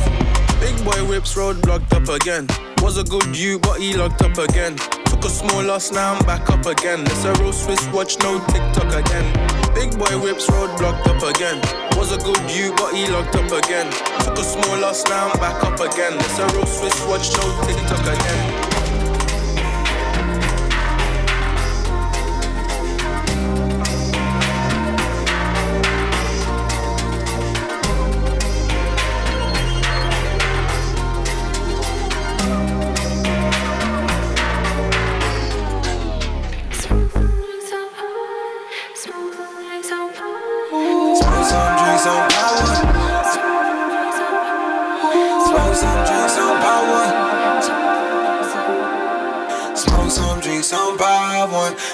Big 0.62 0.78
boy 0.86 0.92
boy 0.92 1.08
whips 1.08 1.38
road 1.38 1.62
blocked 1.62 1.94
up 1.94 2.08
again. 2.10 2.48
Was 2.82 2.98
a 2.98 3.04
good 3.04 3.36
you, 3.38 3.60
but 3.60 3.80
he 3.80 3.96
locked 3.96 4.22
up 4.22 4.38
again. 4.38 4.76
Took 5.06 5.26
a 5.26 5.30
small 5.30 5.64
loss, 5.64 5.92
now 5.92 6.14
I'm 6.14 6.26
back 6.26 6.50
up 6.50 6.66
again. 6.66 7.02
It's 7.02 7.24
a 7.26 7.34
real 7.36 7.54
Swiss 7.54 7.86
watch, 7.90 8.18
no 8.20 8.40
TikTok 8.48 8.94
again. 8.94 9.26
Big 9.74 9.98
boy 9.98 10.20
whips 10.20 10.50
road 10.50 10.76
blocked 10.78 11.08
up 11.08 11.24
again. 11.36 11.81
Was 12.02 12.12
a 12.12 12.18
good 12.18 12.50
you, 12.50 12.74
but 12.78 12.96
he 12.96 13.06
locked 13.06 13.36
up 13.36 13.52
again. 13.64 13.86
Took 14.26 14.40
a 14.40 14.44
small 14.44 14.80
loss, 14.80 15.06
now 15.06 15.30
I'm 15.30 15.40
back 15.40 15.64
up 15.64 15.80
again. 15.80 16.14
It's 16.16 16.40
a 16.40 16.48
real 16.48 16.66
Swiss 16.66 17.00
watch, 17.06 17.30
no 17.38 17.44
TikTok 17.68 18.02
again. 18.02 18.61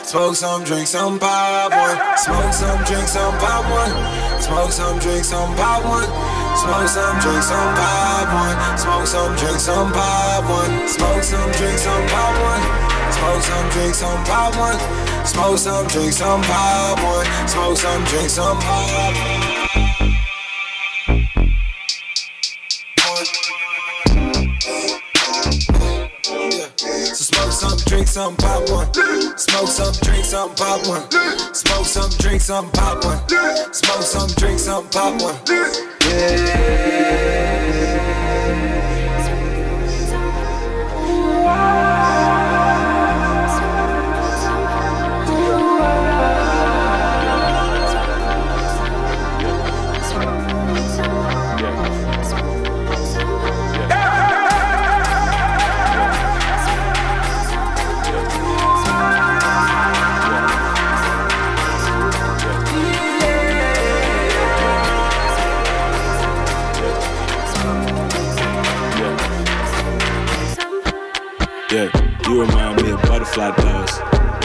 Smoke 0.07 0.35
some, 0.35 0.63
drink 0.63 0.87
some, 0.87 1.19
pop 1.19 1.69
one. 1.69 2.17
Smoke 2.17 2.53
some, 2.53 2.81
drink 2.85 3.09
some, 3.09 3.37
pop 3.39 3.65
one. 3.69 4.41
Smoke 4.41 4.71
some, 4.71 4.99
drink 4.99 5.25
some, 5.25 5.53
pop 5.57 5.83
one. 5.83 6.07
Smoke 6.55 6.87
some, 6.87 7.19
drink 7.19 7.43
some, 7.43 7.75
pop 7.75 8.31
one. 8.31 8.77
Smoke 8.77 9.05
some, 9.05 9.35
drink 9.35 9.59
some, 9.59 9.91
pop 9.91 10.45
one. 10.49 10.87
Smoke 10.87 11.23
some, 11.23 11.51
drink 11.51 11.77
some, 11.77 12.07
pop 12.07 12.39
one. 12.39 13.11
Smoke 13.11 13.41
some, 13.41 13.69
drink 13.69 13.93
some, 13.95 14.23
pop 14.23 14.55
one. 14.55 15.25
Smoke 15.25 15.57
some, 15.57 15.87
drink 15.87 16.13
some, 16.13 16.41
pop 16.41 17.03
one. 17.03 17.25
Smoke 17.45 17.75
some, 17.75 18.03
drink 18.05 18.29
some, 18.29 18.57
pop 18.61 19.13
one. 19.13 19.56
Drink 27.87 28.07
some, 28.07 28.35
pop 28.35 28.69
one. 28.69 28.93
Smoke 29.37 29.67
some, 29.67 29.93
drink 30.01 30.25
some, 30.25 30.53
pop 30.55 30.85
one. 30.87 31.09
Smoke 31.53 31.85
some, 31.85 32.09
drink 32.19 32.41
some, 32.41 32.69
pop 32.71 33.03
one. 33.03 33.27
Smoke 33.73 34.01
some, 34.01 34.29
drink 34.37 34.59
some, 34.59 34.87
pop 34.89 35.21
one. 35.21 35.35
Yeah. 35.49 36.96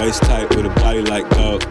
Waist 0.03 0.23
tight 0.25 0.51
with 0.57 0.67
a 0.67 0.69
body 0.81 1.01
like 1.03 1.31
gold. 1.31 1.63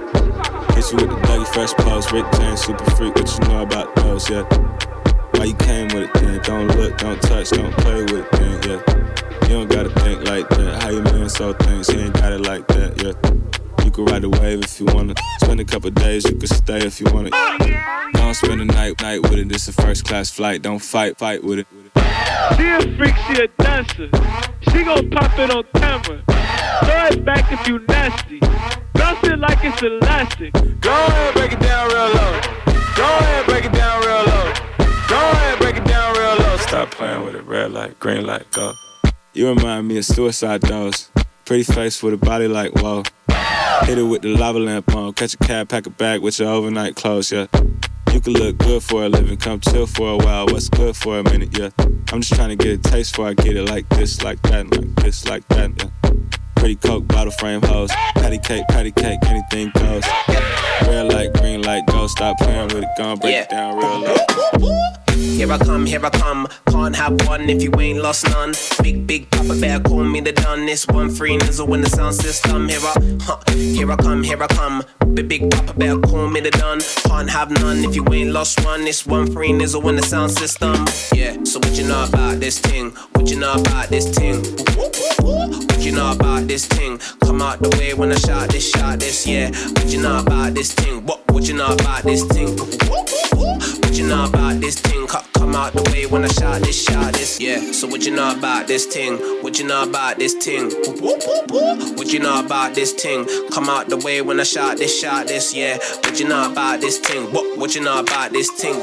Hit 0.71 0.89
you 0.89 0.95
with 0.99 1.09
the 1.09 1.19
Dougie 1.27 1.45
Fresh 1.53 1.73
pose. 1.73 2.09
Rick 2.13 2.25
James, 2.31 2.61
super 2.61 2.89
freak. 2.91 3.13
What 3.13 3.29
you 3.29 3.45
know 3.49 3.63
about 3.63 3.93
those, 3.97 4.29
yeah? 4.29 4.43
Why 5.31 5.43
you 5.51 5.53
came 5.55 5.89
with 5.89 6.03
it 6.03 6.13
then? 6.13 6.39
Don't 6.43 6.67
look, 6.77 6.97
don't 6.97 7.21
touch, 7.21 7.49
don't 7.49 7.75
play 7.79 8.03
with 8.03 8.25
it 8.25 8.31
then, 8.31 8.63
yeah. 8.63 9.49
You 9.49 9.55
don't 9.57 9.69
gotta 9.69 9.89
think 9.99 10.23
like 10.29 10.47
that. 10.47 10.81
How 10.81 10.91
you 10.91 11.01
man 11.01 11.27
so 11.27 11.51
things? 11.51 11.89
He 11.89 11.99
ain't 11.99 12.13
got 12.13 12.31
it 12.31 12.39
like 12.39 12.65
that, 12.67 13.03
yeah. 13.03 13.83
You 13.83 13.91
can 13.91 14.05
ride 14.05 14.21
the 14.21 14.29
wave 14.29 14.63
if 14.63 14.79
you 14.79 14.85
wanna. 14.85 15.15
Spend 15.41 15.59
a 15.59 15.65
couple 15.65 15.89
days, 15.91 16.23
you 16.23 16.37
can 16.37 16.47
stay 16.47 16.77
if 16.77 17.01
you 17.01 17.07
wanna. 17.13 17.31
Don't 18.13 18.33
spend 18.33 18.61
a 18.61 18.65
night 18.65 19.01
night 19.01 19.23
with 19.23 19.39
it. 19.39 19.51
It's 19.51 19.67
a 19.67 19.73
first 19.73 20.05
class 20.05 20.31
flight. 20.31 20.61
Don't 20.61 20.79
fight, 20.79 21.17
fight 21.17 21.43
with 21.43 21.59
it. 21.59 21.67
She 22.55 22.63
a 22.63 22.95
freak, 22.95 23.15
she 23.27 23.43
a 23.43 23.47
dancer. 23.61 24.09
She 24.71 24.85
gon' 24.85 25.09
pop 25.09 25.37
it 25.37 25.51
on 25.51 25.65
camera. 25.75 26.40
Throw 26.79 27.07
it 27.07 27.25
back 27.25 27.51
if 27.51 27.67
you 27.67 27.79
nasty. 27.87 28.39
Bounce 28.93 29.23
it 29.27 29.39
like 29.39 29.59
it's 29.63 29.81
elastic. 29.81 30.53
Go 30.81 30.91
ahead, 30.91 31.33
break 31.33 31.51
it 31.51 31.59
down 31.59 31.87
real 31.89 32.07
low. 32.07 32.41
Go 32.95 33.03
ahead, 33.03 33.45
break 33.45 33.65
it 33.65 33.73
down 33.73 34.01
real 34.01 34.23
low. 34.25 34.53
Go 35.07 35.17
ahead, 35.17 35.59
break 35.59 35.75
it 35.77 35.85
down 35.85 36.13
real 36.15 36.37
low. 36.37 36.57
Stop 36.57 36.91
playing 36.91 37.23
with 37.25 37.35
it. 37.35 37.43
Red 37.43 37.71
light, 37.71 37.99
green 37.99 38.25
light, 38.25 38.49
go. 38.51 38.73
You 39.33 39.49
remind 39.49 39.87
me 39.87 39.97
of 39.97 40.05
suicide 40.05 40.61
dolls. 40.61 41.09
Pretty 41.45 41.63
face 41.63 42.01
with 42.01 42.13
a 42.13 42.17
body 42.17 42.47
like 42.47 42.73
whoa. 42.75 43.03
Hit 43.83 43.97
it 43.97 44.03
with 44.03 44.21
the 44.21 44.35
lava 44.35 44.59
lamp 44.59 44.95
on. 44.95 45.13
Catch 45.13 45.33
a 45.33 45.37
cab, 45.37 45.69
pack 45.69 45.85
a 45.87 45.89
bag 45.89 46.21
with 46.21 46.39
your 46.39 46.49
overnight 46.49 46.95
clothes, 46.95 47.31
yeah. 47.31 47.47
You 48.13 48.19
can 48.19 48.33
look 48.33 48.57
good 48.57 48.83
for 48.83 49.03
a 49.03 49.09
living, 49.09 49.37
come 49.37 49.59
chill 49.59 49.87
for 49.87 50.11
a 50.11 50.17
while. 50.17 50.45
What's 50.45 50.69
good 50.69 50.95
for 50.95 51.19
a 51.19 51.23
minute, 51.23 51.57
yeah? 51.57 51.69
I'm 52.11 52.21
just 52.21 52.33
trying 52.33 52.49
to 52.49 52.55
get 52.55 52.79
a 52.85 52.89
taste 52.91 53.15
for 53.15 53.25
I 53.25 53.33
get 53.33 53.55
it 53.55 53.69
like 53.69 53.87
this, 53.89 54.21
like 54.21 54.41
that, 54.43 54.69
like 54.71 54.95
this, 54.95 55.27
like 55.27 55.47
that, 55.47 55.71
yeah. 55.77 56.00
Pretty 56.61 56.75
coke, 56.75 57.07
bottle 57.07 57.31
frame 57.31 57.63
hoes. 57.63 57.89
Patty 58.13 58.37
cake, 58.37 58.67
patty 58.67 58.91
cake, 58.91 59.17
anything 59.25 59.71
goes. 59.71 60.03
Red 60.83 61.11
light, 61.11 61.33
green 61.33 61.63
light, 61.63 61.87
go. 61.87 62.05
Stop 62.05 62.37
playing 62.37 62.67
with 62.67 62.83
it, 62.83 62.89
gon' 62.99 63.17
break 63.17 63.33
yeah. 63.33 63.41
it 63.41 63.49
down 63.49 63.77
real 63.79 63.99
low. 63.99 64.91
Here 65.15 65.51
I 65.51 65.57
come, 65.57 65.87
here 65.87 66.05
I 66.05 66.11
come. 66.11 66.47
Can't 66.67 66.95
have 66.95 67.19
one 67.27 67.49
if 67.49 67.63
you 67.63 67.71
ain't 67.79 68.03
lost 68.03 68.29
none. 68.29 68.53
Big, 68.83 69.07
big 69.07 69.27
Papa 69.31 69.59
Bear, 69.59 69.79
call 69.79 70.03
me 70.03 70.21
the 70.21 70.33
done. 70.33 70.67
This 70.67 70.85
one 70.85 71.09
free 71.09 71.35
nizzle 71.35 71.73
in 71.73 71.81
the 71.81 71.89
sound 71.89 72.13
system. 72.13 72.69
Here 72.69 72.79
I, 72.79 73.17
huh, 73.21 73.39
here 73.51 73.91
I 73.91 73.95
come, 73.95 74.21
here 74.21 74.41
I 74.41 74.45
come. 74.45 74.83
Big, 75.15 75.29
big 75.29 75.49
Papa 75.49 75.73
Bear, 75.73 75.97
call 75.97 76.27
me 76.27 76.41
the 76.41 76.51
done. 76.51 76.81
Can't 77.05 77.27
have 77.31 77.49
none 77.49 77.83
if 77.83 77.95
you 77.95 78.05
ain't 78.13 78.33
lost 78.33 78.63
one. 78.63 78.85
This 78.85 79.07
one 79.07 79.31
free 79.33 79.51
nizzle 79.51 79.89
in 79.89 79.95
the 79.95 80.03
sound 80.03 80.31
system. 80.31 80.85
Yeah, 81.11 81.43
so 81.43 81.57
what 81.57 81.75
you 81.75 81.87
know 81.87 82.05
about 82.07 82.39
this 82.39 82.59
thing? 82.59 82.91
What 83.13 83.31
you 83.31 83.39
know 83.39 83.53
about 83.53 83.89
this 83.89 84.15
thing? 84.15 84.43
You 85.91 85.97
know 85.97 86.13
about 86.13 86.47
this 86.47 86.65
thing? 86.67 86.99
Come 87.19 87.41
out 87.41 87.61
the 87.61 87.67
way 87.77 87.93
when 87.93 88.13
I 88.13 88.15
shout 88.15 88.49
this, 88.49 88.71
shout 88.71 89.01
this, 89.01 89.27
yeah. 89.27 89.51
What 89.71 89.91
you 89.91 90.01
know 90.01 90.19
about 90.19 90.53
this 90.53 90.71
thing? 90.71 91.05
What, 91.05 91.29
what 91.29 91.45
you 91.49 91.53
know 91.53 91.73
about 91.73 92.03
this 92.03 92.23
thing? 92.23 92.47
What 92.87 93.97
you 93.97 94.07
know 94.07 94.23
about 94.23 94.61
this 94.61 94.79
thing? 94.79 94.91
Come 95.51 95.59
out 95.59 95.73
the 95.73 95.91
way 95.91 96.05
when 96.05 96.23
I 96.23 96.29
shot 96.29 96.61
this, 96.61 96.81
shot 96.81 97.11
this, 97.11 97.37
yeah. 97.41 97.73
So 97.73 97.85
what 97.85 98.05
you 98.05 98.15
know 98.15 98.31
about 98.31 98.67
this 98.67 98.85
thing? 98.85 99.17
What 99.43 99.59
you 99.59 99.67
know 99.67 99.83
about 99.83 100.17
this 100.17 100.33
thing? 100.33 100.71
What 100.71 102.13
you 102.13 102.19
know 102.19 102.39
about 102.39 102.73
this 102.73 102.93
thing? 102.93 103.27
Come 103.51 103.67
out 103.67 103.89
the 103.89 103.97
way 103.97 104.21
when 104.21 104.39
I 104.39 104.43
shot 104.43 104.77
this, 104.77 104.97
shot 104.97 105.27
this, 105.27 105.53
yeah. 105.53 105.77
What 106.05 106.21
you 106.21 106.29
know 106.29 106.49
about 106.49 106.79
this 106.79 106.99
thing? 106.99 107.33
What, 107.33 107.57
what 107.57 107.75
you 107.75 107.81
know 107.81 107.99
about 107.99 108.31
this 108.31 108.49
thing? 108.49 108.75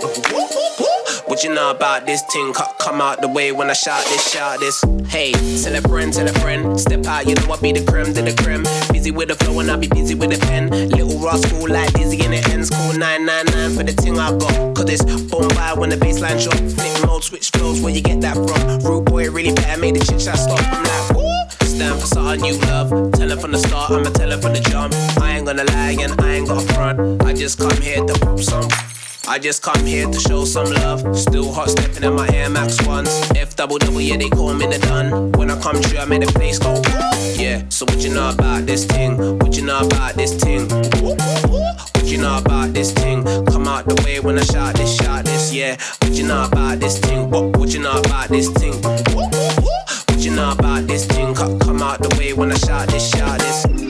What 1.28 1.42
you 1.42 1.54
know 1.54 1.70
about 1.70 2.04
this 2.04 2.22
thing? 2.32 2.52
Come 2.52 3.00
out 3.00 3.22
the 3.22 3.28
way 3.28 3.50
when 3.50 3.70
I 3.70 3.72
shot 3.72 4.04
this, 4.04 4.30
shot 4.30 4.60
this. 4.60 4.84
Hey, 5.08 5.32
tell 5.62 5.74
a 5.74 5.80
friend, 5.80 6.12
tell 6.12 6.28
a 6.28 6.32
friend. 6.40 6.78
Step 6.78 7.06
out, 7.06 7.26
you 7.26 7.34
know 7.34 7.52
I 7.52 7.60
be 7.60 7.72
the 7.72 7.84
creme 7.90 8.12
to 8.12 8.20
the 8.20 8.34
creme. 8.42 8.64
Busy 8.92 9.10
with 9.10 9.28
the 9.28 9.36
flow 9.36 9.58
and 9.60 9.70
I 9.70 9.76
be 9.76 9.88
busy 9.88 10.14
with 10.14 10.30
the 10.30 10.38
pen. 10.46 10.68
Little 10.68 11.18
rascal 11.18 11.66
like 11.68 11.92
dizzy 11.94 12.22
in 12.22 12.32
the 12.32 12.46
ends. 12.50 12.68
Call 12.68 12.92
999 12.92 13.76
for 13.76 13.84
the 13.84 13.92
thing 13.92 14.18
I 14.18 14.36
got. 14.36 14.76
Cause 14.76 14.90
it's 14.90 15.04
bomb 15.30 15.48
by 15.48 15.72
when 15.74 15.88
the 15.88 15.96
bassline 15.96 16.42
drop. 16.42 16.57
Flip 16.58 17.06
mode, 17.06 17.24
switch 17.24 17.50
flows, 17.50 17.80
where 17.80 17.92
you 17.92 18.02
get 18.02 18.20
that 18.22 18.34
from? 18.34 18.78
Rude 18.80 19.04
boy, 19.04 19.30
really 19.30 19.52
bad, 19.52 19.80
made 19.80 19.96
the 19.96 20.00
chit 20.00 20.20
chat 20.20 20.38
stop. 20.38 20.60
I'm 20.62 20.84
like, 20.84 21.16
woo! 21.16 21.66
Stand 21.66 22.00
for 22.00 22.06
something 22.06 22.44
you 22.44 22.58
love. 22.62 22.90
Tell 23.12 23.28
her 23.28 23.36
from 23.36 23.52
the 23.52 23.58
start, 23.58 23.90
I'ma 23.90 24.10
tell 24.10 24.30
her 24.30 24.38
from 24.38 24.52
the 24.52 24.60
jump. 24.60 24.94
I 25.22 25.36
ain't 25.36 25.46
gonna 25.46 25.64
lie 25.64 25.96
and 26.00 26.20
I 26.20 26.34
ain't 26.34 26.48
got 26.48 26.62
a 26.62 26.74
front. 26.74 27.22
I 27.22 27.32
just 27.32 27.58
come 27.58 27.76
here 27.80 28.04
to 28.04 28.18
pop 28.18 28.40
some. 28.40 28.68
I 29.28 29.38
just 29.38 29.62
come 29.62 29.84
here 29.84 30.06
to 30.10 30.20
show 30.20 30.44
some 30.46 30.72
love. 30.72 31.16
Still 31.16 31.52
hot 31.52 31.68
stepping 31.68 32.02
in 32.02 32.14
my 32.14 32.26
Air 32.32 32.48
Max 32.48 32.84
ones. 32.86 33.10
F 33.36 33.54
double 33.54 33.78
double, 33.78 34.00
yeah, 34.00 34.16
they 34.16 34.30
call 34.30 34.54
me 34.54 34.66
the 34.66 34.78
done. 34.78 35.32
When 35.32 35.50
I 35.50 35.60
come 35.60 35.80
true, 35.82 35.98
I 35.98 36.06
made 36.06 36.22
the 36.22 36.32
place 36.32 36.58
go. 36.58 36.80
Yeah, 37.34 37.62
so 37.68 37.84
what 37.84 38.00
you 38.00 38.12
know 38.14 38.30
about 38.30 38.64
this 38.64 38.86
thing? 38.86 39.38
What 39.38 39.54
you 39.56 39.64
know 39.64 39.80
about 39.80 40.14
this 40.14 40.34
thing? 40.34 40.66
What 42.08 42.16
you 42.16 42.22
know 42.22 42.38
about 42.38 42.72
this 42.72 42.90
thing? 42.90 43.22
Come 43.44 43.68
out 43.68 43.84
the 43.84 44.02
way 44.02 44.18
when 44.18 44.38
I 44.38 44.42
shout 44.42 44.76
this, 44.76 44.96
shout 44.96 45.26
this, 45.26 45.52
yeah. 45.52 45.76
What 46.00 46.14
you 46.14 46.26
know 46.26 46.46
about 46.46 46.80
this 46.80 46.98
thing? 46.98 47.28
What, 47.28 47.54
what 47.58 47.68
you 47.74 47.80
know 47.80 48.00
about 48.00 48.30
this 48.30 48.48
thing? 48.48 48.72
What 48.80 49.04
What 50.08 50.18
you 50.24 50.30
know 50.30 50.52
about 50.52 50.86
this 50.86 51.04
thing? 51.04 51.34
Come 51.34 51.82
out 51.82 52.00
the 52.00 52.16
way 52.18 52.32
when 52.32 52.50
I 52.50 52.54
shout 52.54 52.88
this, 52.88 53.10
shout 53.10 53.38
this. 53.40 53.87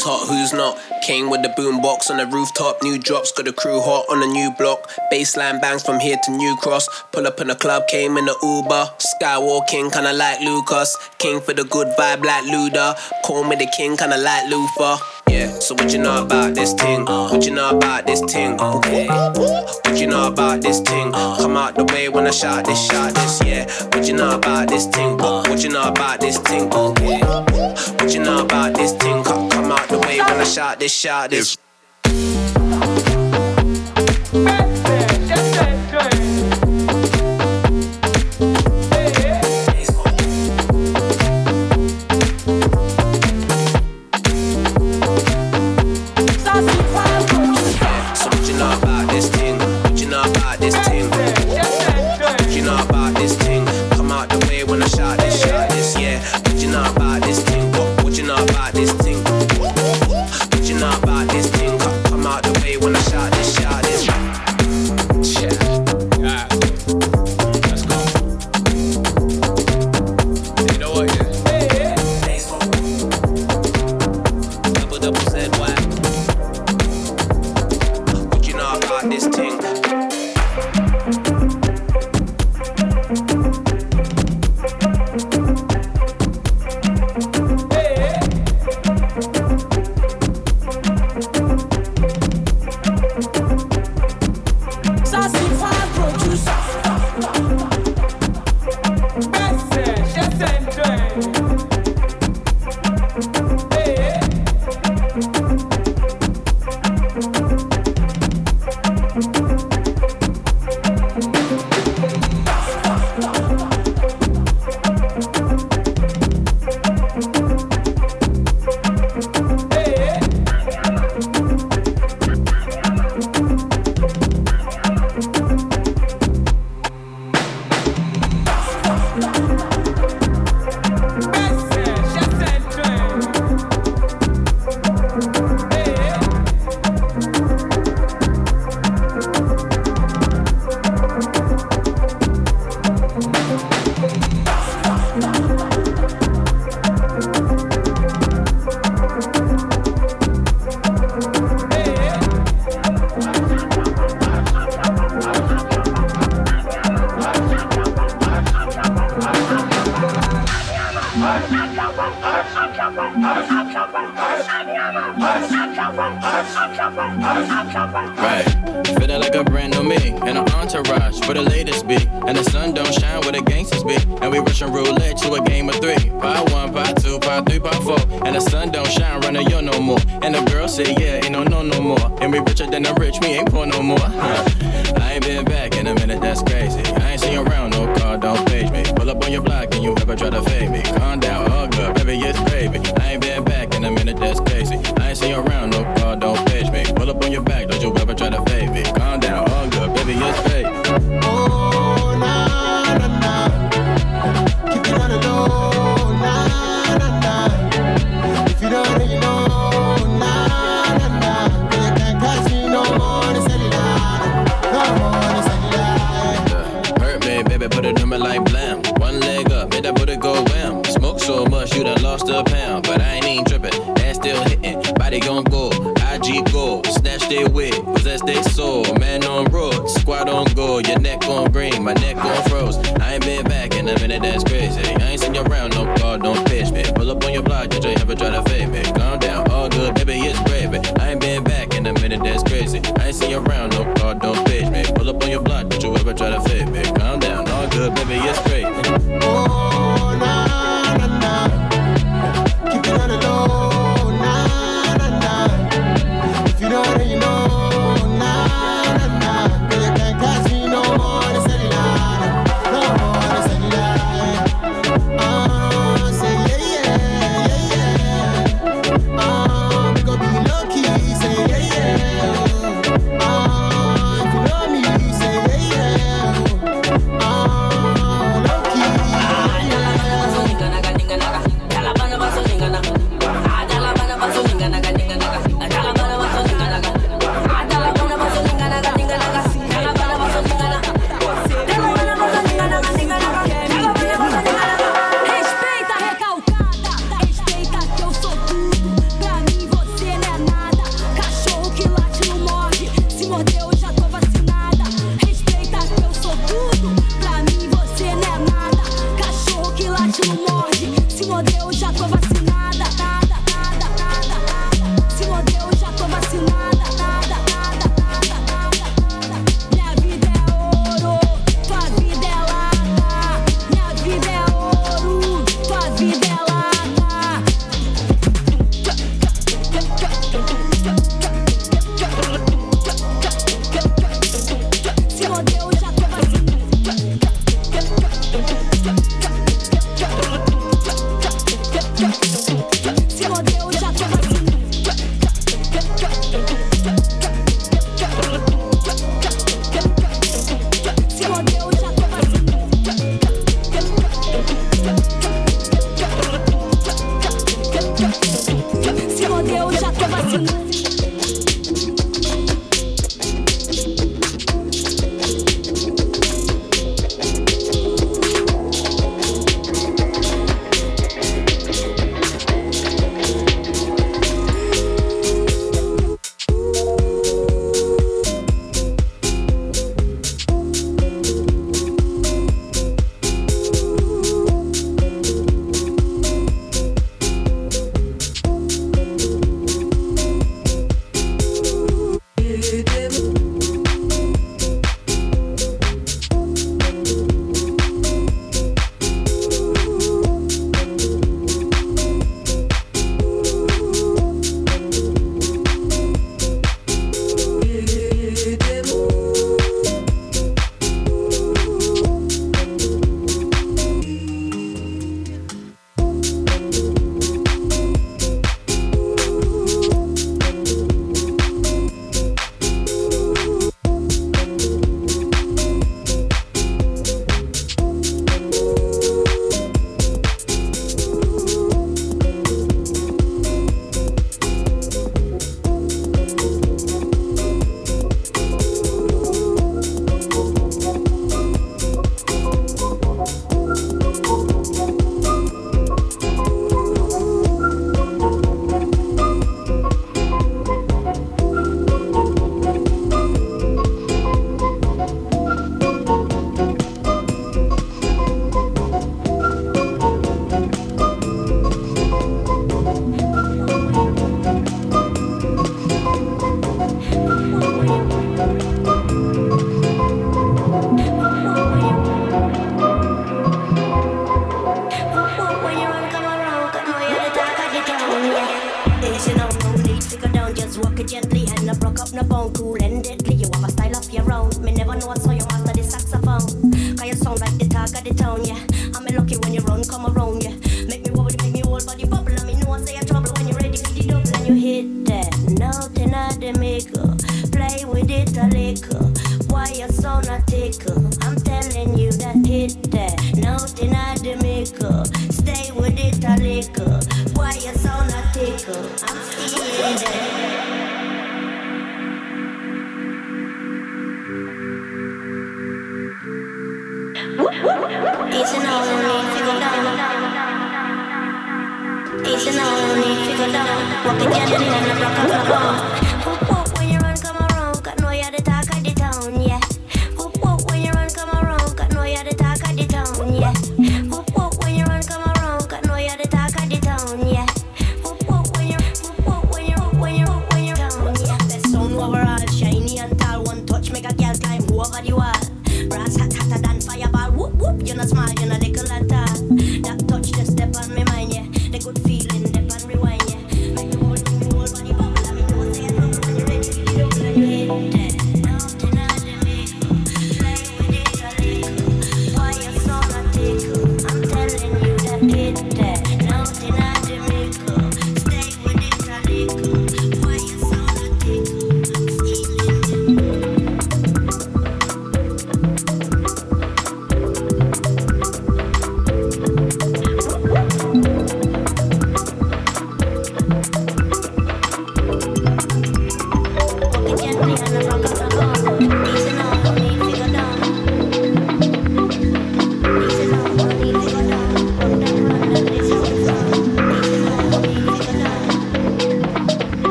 Who's 0.00 0.08
hot, 0.08 0.28
who's 0.28 0.52
not. 0.54 0.78
Came 1.02 1.28
with 1.28 1.42
the 1.42 1.50
boombox 1.50 2.08
on 2.10 2.16
the 2.16 2.26
rooftop, 2.26 2.82
new 2.82 2.98
drops, 2.98 3.32
got 3.32 3.44
the 3.44 3.52
crew 3.52 3.82
hot 3.82 4.06
on 4.08 4.20
the 4.20 4.26
new 4.26 4.50
block. 4.52 4.88
Bassline 5.12 5.60
bangs 5.60 5.82
from 5.82 6.00
here 6.00 6.16
to 6.24 6.30
New 6.30 6.56
Cross. 6.56 6.88
Pull 7.12 7.26
up 7.26 7.38
in 7.38 7.48
the 7.48 7.54
club, 7.54 7.86
came 7.86 8.16
in 8.16 8.24
the 8.24 8.34
Uber. 8.42 8.94
Skywalking, 8.96 9.92
kinda 9.92 10.14
like 10.14 10.40
Lucas. 10.40 10.96
King 11.18 11.42
for 11.42 11.52
the 11.52 11.64
good 11.64 11.88
vibe 11.98 12.24
like 12.24 12.44
Luda. 12.44 12.96
Call 13.24 13.44
me 13.44 13.56
the 13.56 13.66
king, 13.76 13.94
kinda 13.98 14.16
like 14.16 14.48
Luther. 14.48 14.96
Yeah, 15.28 15.52
so 15.58 15.74
what 15.74 15.92
you 15.92 15.98
know 15.98 16.22
about 16.22 16.54
this 16.54 16.72
thing? 16.72 17.04
What 17.04 17.44
you 17.44 17.52
know 17.52 17.76
about 17.76 18.06
this 18.06 18.20
thing? 18.22 18.58
Okay. 18.58 19.06
What 19.06 19.98
you 20.00 20.06
know 20.06 20.28
about 20.28 20.62
this 20.62 20.80
thing? 20.80 21.12
Come 21.12 21.58
out 21.58 21.74
the 21.74 21.84
way 21.84 22.08
when 22.08 22.26
I 22.26 22.30
shot 22.30 22.64
this, 22.64 22.80
shot 22.86 23.14
this, 23.14 23.42
yeah. 23.44 23.66
What 23.92 24.08
you 24.08 24.14
know 24.14 24.30
about 24.36 24.68
this 24.68 24.86
thing? 24.86 25.18
What 25.18 25.62
you 25.62 25.68
know 25.68 25.82
about 25.82 26.20
this 26.20 26.38
thing? 26.38 26.72
Okay. 26.72 27.20
What 27.20 28.14
you 28.14 28.20
know 28.20 28.40
about 28.40 28.74
this 28.74 28.92
thing? 28.92 29.49
Out 29.70 29.88
the 29.88 30.00
way 30.00 30.18
when 30.18 30.40
I 30.40 30.44
shot 30.44 30.80
this, 30.80 30.92
shot 30.92 31.30
this. 31.30 31.56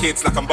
Kids 0.00 0.24
like 0.24 0.34
I'm 0.34 0.49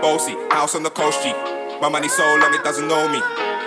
Bossy, 0.00 0.36
house 0.50 0.74
on 0.74 0.82
the 0.82 0.90
coast 0.90 1.22
G. 1.22 1.32
My 1.80 1.88
money 1.88 2.08
so 2.08 2.22
long 2.40 2.52
it 2.54 2.62
doesn't 2.64 2.88
know 2.88 3.08
me. 3.08 3.20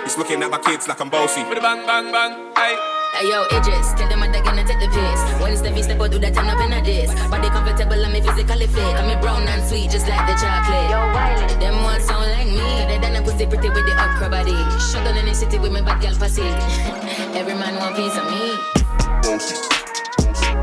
It's 0.04 0.18
looking 0.18 0.42
at 0.42 0.50
my 0.50 0.58
kids 0.58 0.88
like 0.88 1.00
I'm 1.00 1.10
bossy. 1.10 1.42
Bang 1.42 1.86
bang 1.86 2.12
bang, 2.12 2.52
aye. 2.56 2.76
Hey 3.14 3.30
yo, 3.30 3.46
Idris, 3.46 3.94
tell 3.94 4.08
them 4.08 4.22
I'm 4.22 4.32
gonna 4.32 4.66
take 4.66 4.80
the 4.80 4.88
piss. 4.88 5.20
When 5.40 5.52
it's 5.52 5.62
the 5.62 5.70
feast, 5.70 5.84
step 5.86 6.00
out, 6.00 6.10
do 6.10 6.18
that 6.18 6.34
turn 6.34 6.50
up 6.50 6.58
in 6.60 6.72
a 6.72 6.82
this. 6.82 7.14
Body 7.30 7.48
comfortable, 7.48 7.94
and 7.94 8.12
me 8.12 8.20
physically 8.20 8.66
fit. 8.66 8.94
I'm 8.98 9.06
me 9.06 9.14
brown 9.22 9.46
and 9.46 9.62
sweet, 9.62 9.90
just 9.90 10.06
like 10.08 10.26
the 10.26 10.34
chocolate. 10.34 10.90
Yo, 10.90 10.98
Wiley, 11.14 11.54
them 11.62 11.82
ones 11.82 12.04
sound 12.04 12.30
like 12.30 12.50
me. 12.50 12.66
They 12.90 12.98
done 12.98 13.14
a 13.14 13.22
pussy 13.22 13.46
pretty 13.46 13.70
with 13.70 13.86
the 13.86 13.94
upper 13.94 14.28
body. 14.28 14.58
Shut 14.82 15.06
down 15.06 15.16
in 15.16 15.26
the 15.26 15.34
city 15.34 15.58
with 15.58 15.72
me 15.72 15.80
bad 15.82 16.02
girl 16.02 16.14
pussy. 16.18 16.42
Every 17.38 17.54
man 17.54 17.78
want 17.78 17.94
piece 17.94 18.18
of 18.18 18.26
me. 18.26 18.58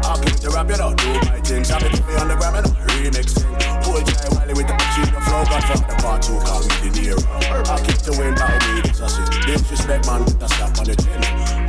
I'll 0.04 0.20
keep 0.20 0.36
the 0.44 0.52
rap, 0.52 0.68
you 0.68 0.76
know, 0.76 0.94
do 0.96 1.08
my 1.28 1.40
thing. 1.40 1.64
Shop 1.64 1.82
it 1.84 1.92
me 2.04 2.16
on 2.20 2.28
the 2.28 2.36
gram, 2.36 2.56
you 2.56 2.62
know, 2.68 2.76
remix 2.92 3.32
thing. 3.40 3.51
With 3.92 4.06
the 4.06 4.74
the 5.12 5.22
flow, 5.28 5.44
the 5.44 5.60
call 6.44 6.64
me 6.82 6.90
the. 6.92 7.16
I'll 7.68 7.80
keep 7.84 7.98
the 8.04 8.14
wind 8.20 8.36
by 8.38 8.56
me, 8.56 8.82
this 8.82 9.00
a 9.00 9.08
shit. 9.08 9.46
Disrespect, 9.48 10.08
man, 10.08 10.24
get 10.26 10.44
a 10.44 10.48
slap 10.48 10.80
on 10.80 10.86
the 10.86 10.96
chin 10.96 11.62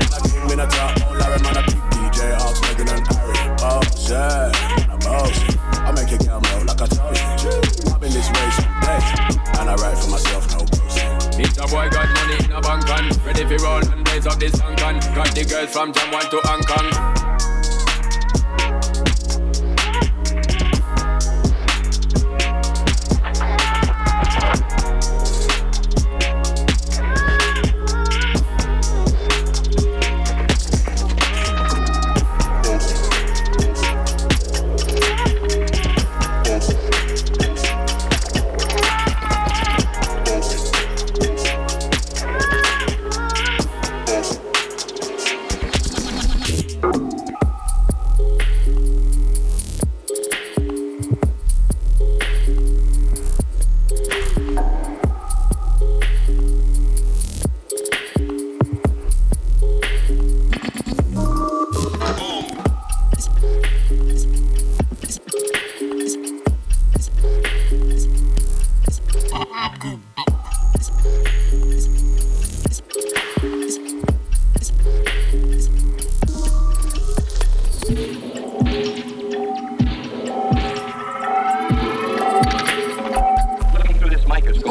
in 0.53 0.61
a 0.61 0.66
top, 0.66 1.01
on 1.09 1.19
Larry, 1.19 1.40
man, 1.40 1.57
a 1.57 1.62
big 1.62 1.81
DJ, 1.97 2.35
Hawks, 2.36 2.61
Megan 2.62 2.89
and 2.93 3.07
Harry. 3.09 3.57
Boss, 3.57 4.11
yeah, 4.11 4.53
I'm 4.90 4.99
boss. 5.01 5.32
I 5.73 5.90
make 5.93 6.12
it 6.12 6.27
come 6.27 6.44
out 6.44 6.66
like 6.66 6.81
a 6.81 6.89
toast. 6.89 7.24
I'm 7.89 8.03
in 8.05 8.12
this 8.12 8.28
race, 8.28 8.59
place, 8.85 9.09
and 9.57 9.70
I 9.70 9.74
ride 9.81 9.99
for 9.99 10.11
myself, 10.11 10.44
no 10.53 10.65
boasting. 10.66 11.12
Mr. 11.40 11.65
Boy 11.70 11.89
got 11.89 12.09
money 12.12 12.44
in 12.44 12.53
a 12.53 12.61
bank 12.61 12.89
and 12.90 13.24
ready 13.24 13.44
for 13.47 13.65
roll 13.65 13.81
and 13.81 14.05
blaze 14.05 14.27
up 14.27 14.39
this 14.39 14.53
tank 14.53 15.01
got 15.15 15.35
the 15.35 15.44
girls 15.49 15.73
from 15.73 15.93
Jam 15.93 16.12
1 16.12 16.31
to 16.31 16.40
Hong 16.44 16.62
Kong. 16.62 17.22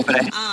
Okay. 0.02 0.30
Ah. 0.34 0.51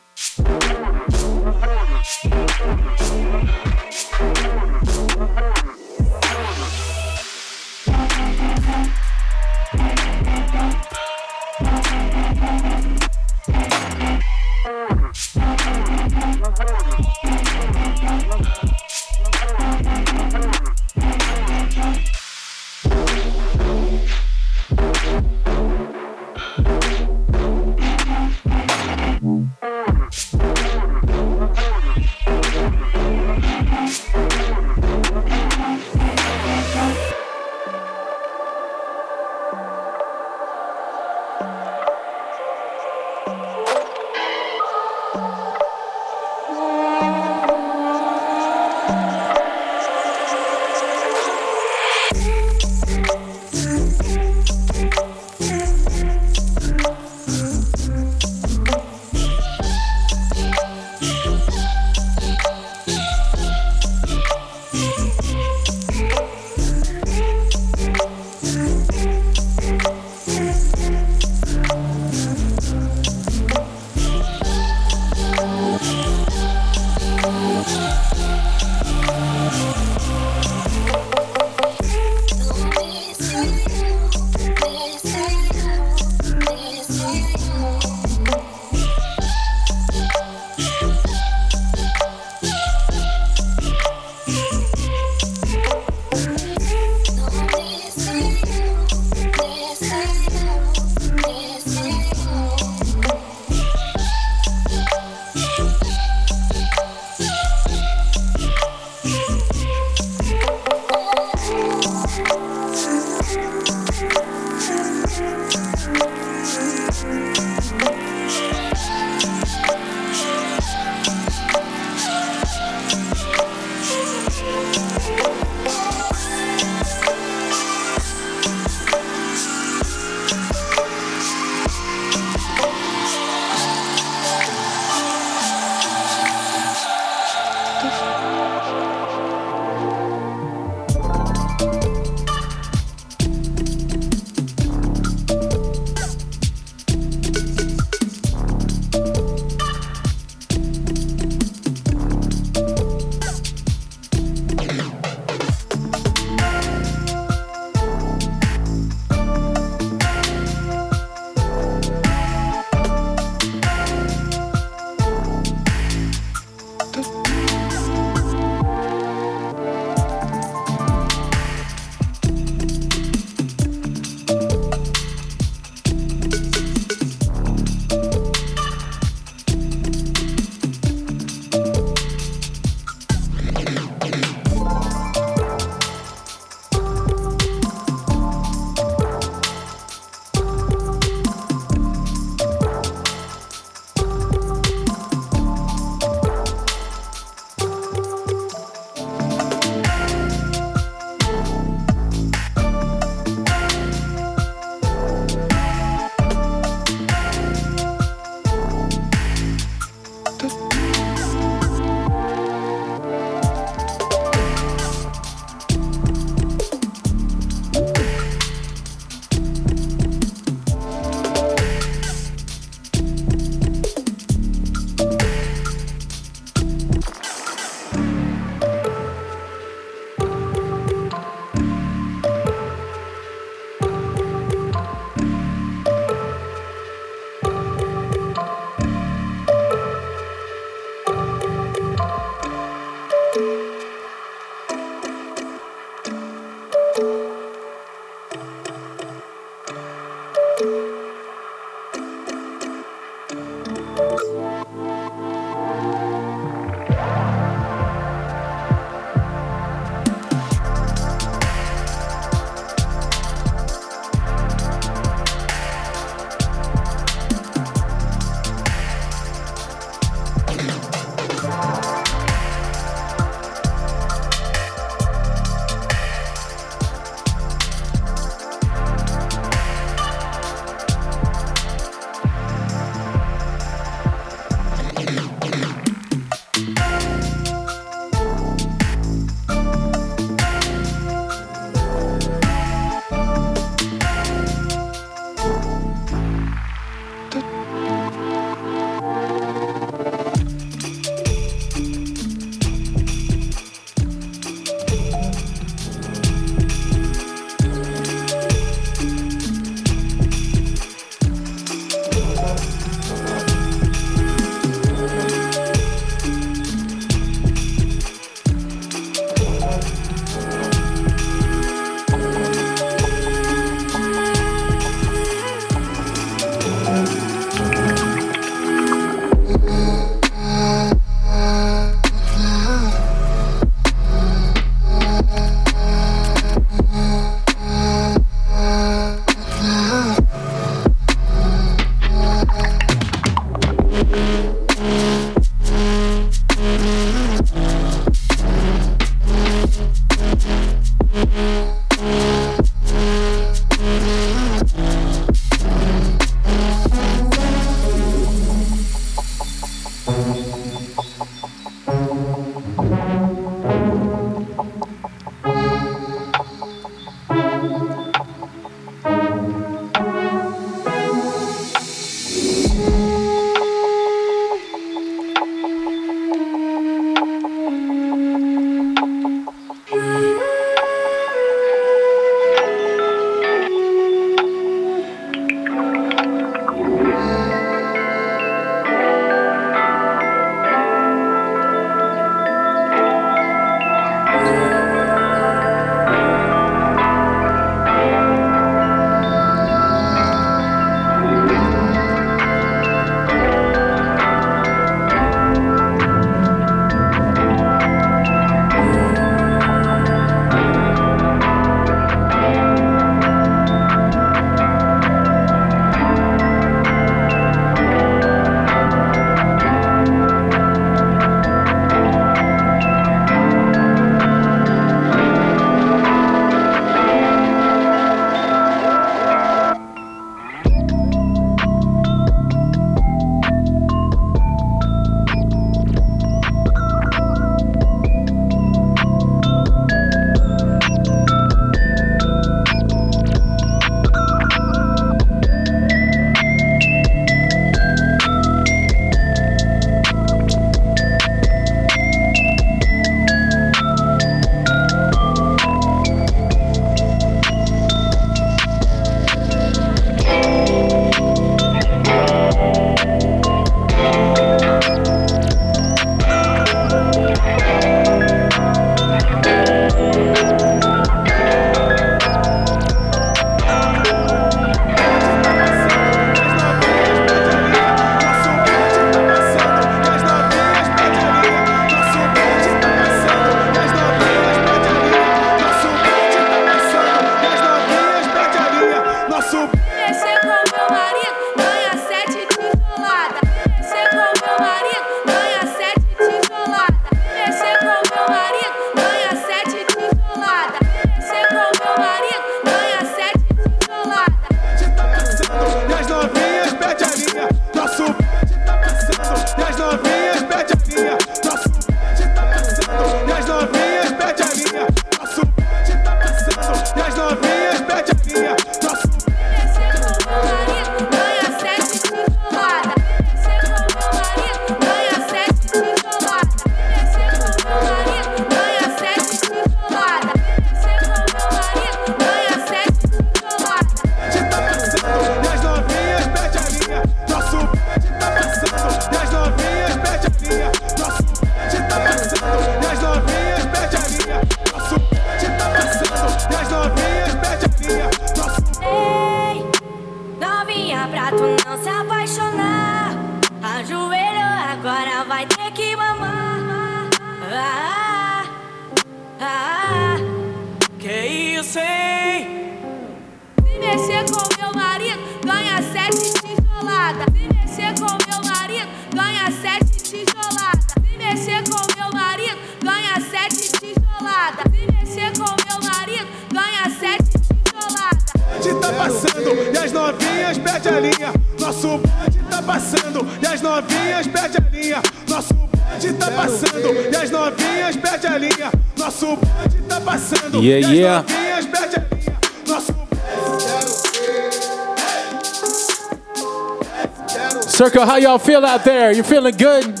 How 598.10 598.16
y'all 598.16 598.38
feel 598.38 598.66
out 598.66 598.84
there? 598.84 599.12
You're 599.12 599.22
feeling 599.22 599.56
good? 599.56 600.00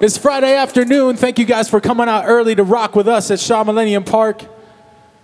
It's 0.00 0.16
Friday 0.16 0.56
afternoon. 0.56 1.18
Thank 1.18 1.38
you 1.38 1.44
guys 1.44 1.68
for 1.68 1.78
coming 1.78 2.08
out 2.08 2.24
early 2.26 2.54
to 2.54 2.64
rock 2.64 2.96
with 2.96 3.06
us 3.06 3.30
at 3.30 3.38
Shaw 3.38 3.64
Millennium 3.64 4.02
Park. 4.02 4.42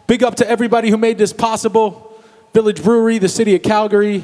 Big 0.06 0.22
up 0.22 0.34
to 0.34 0.46
everybody 0.46 0.90
who 0.90 0.98
made 0.98 1.16
this 1.16 1.32
possible. 1.32 2.14
Village 2.52 2.82
Brewery, 2.82 3.16
the 3.16 3.30
city 3.30 3.54
of 3.54 3.62
Calgary, 3.62 4.22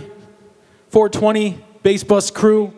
420, 0.90 1.64
Base 1.82 2.04
Bus 2.04 2.30
crew. 2.30 2.74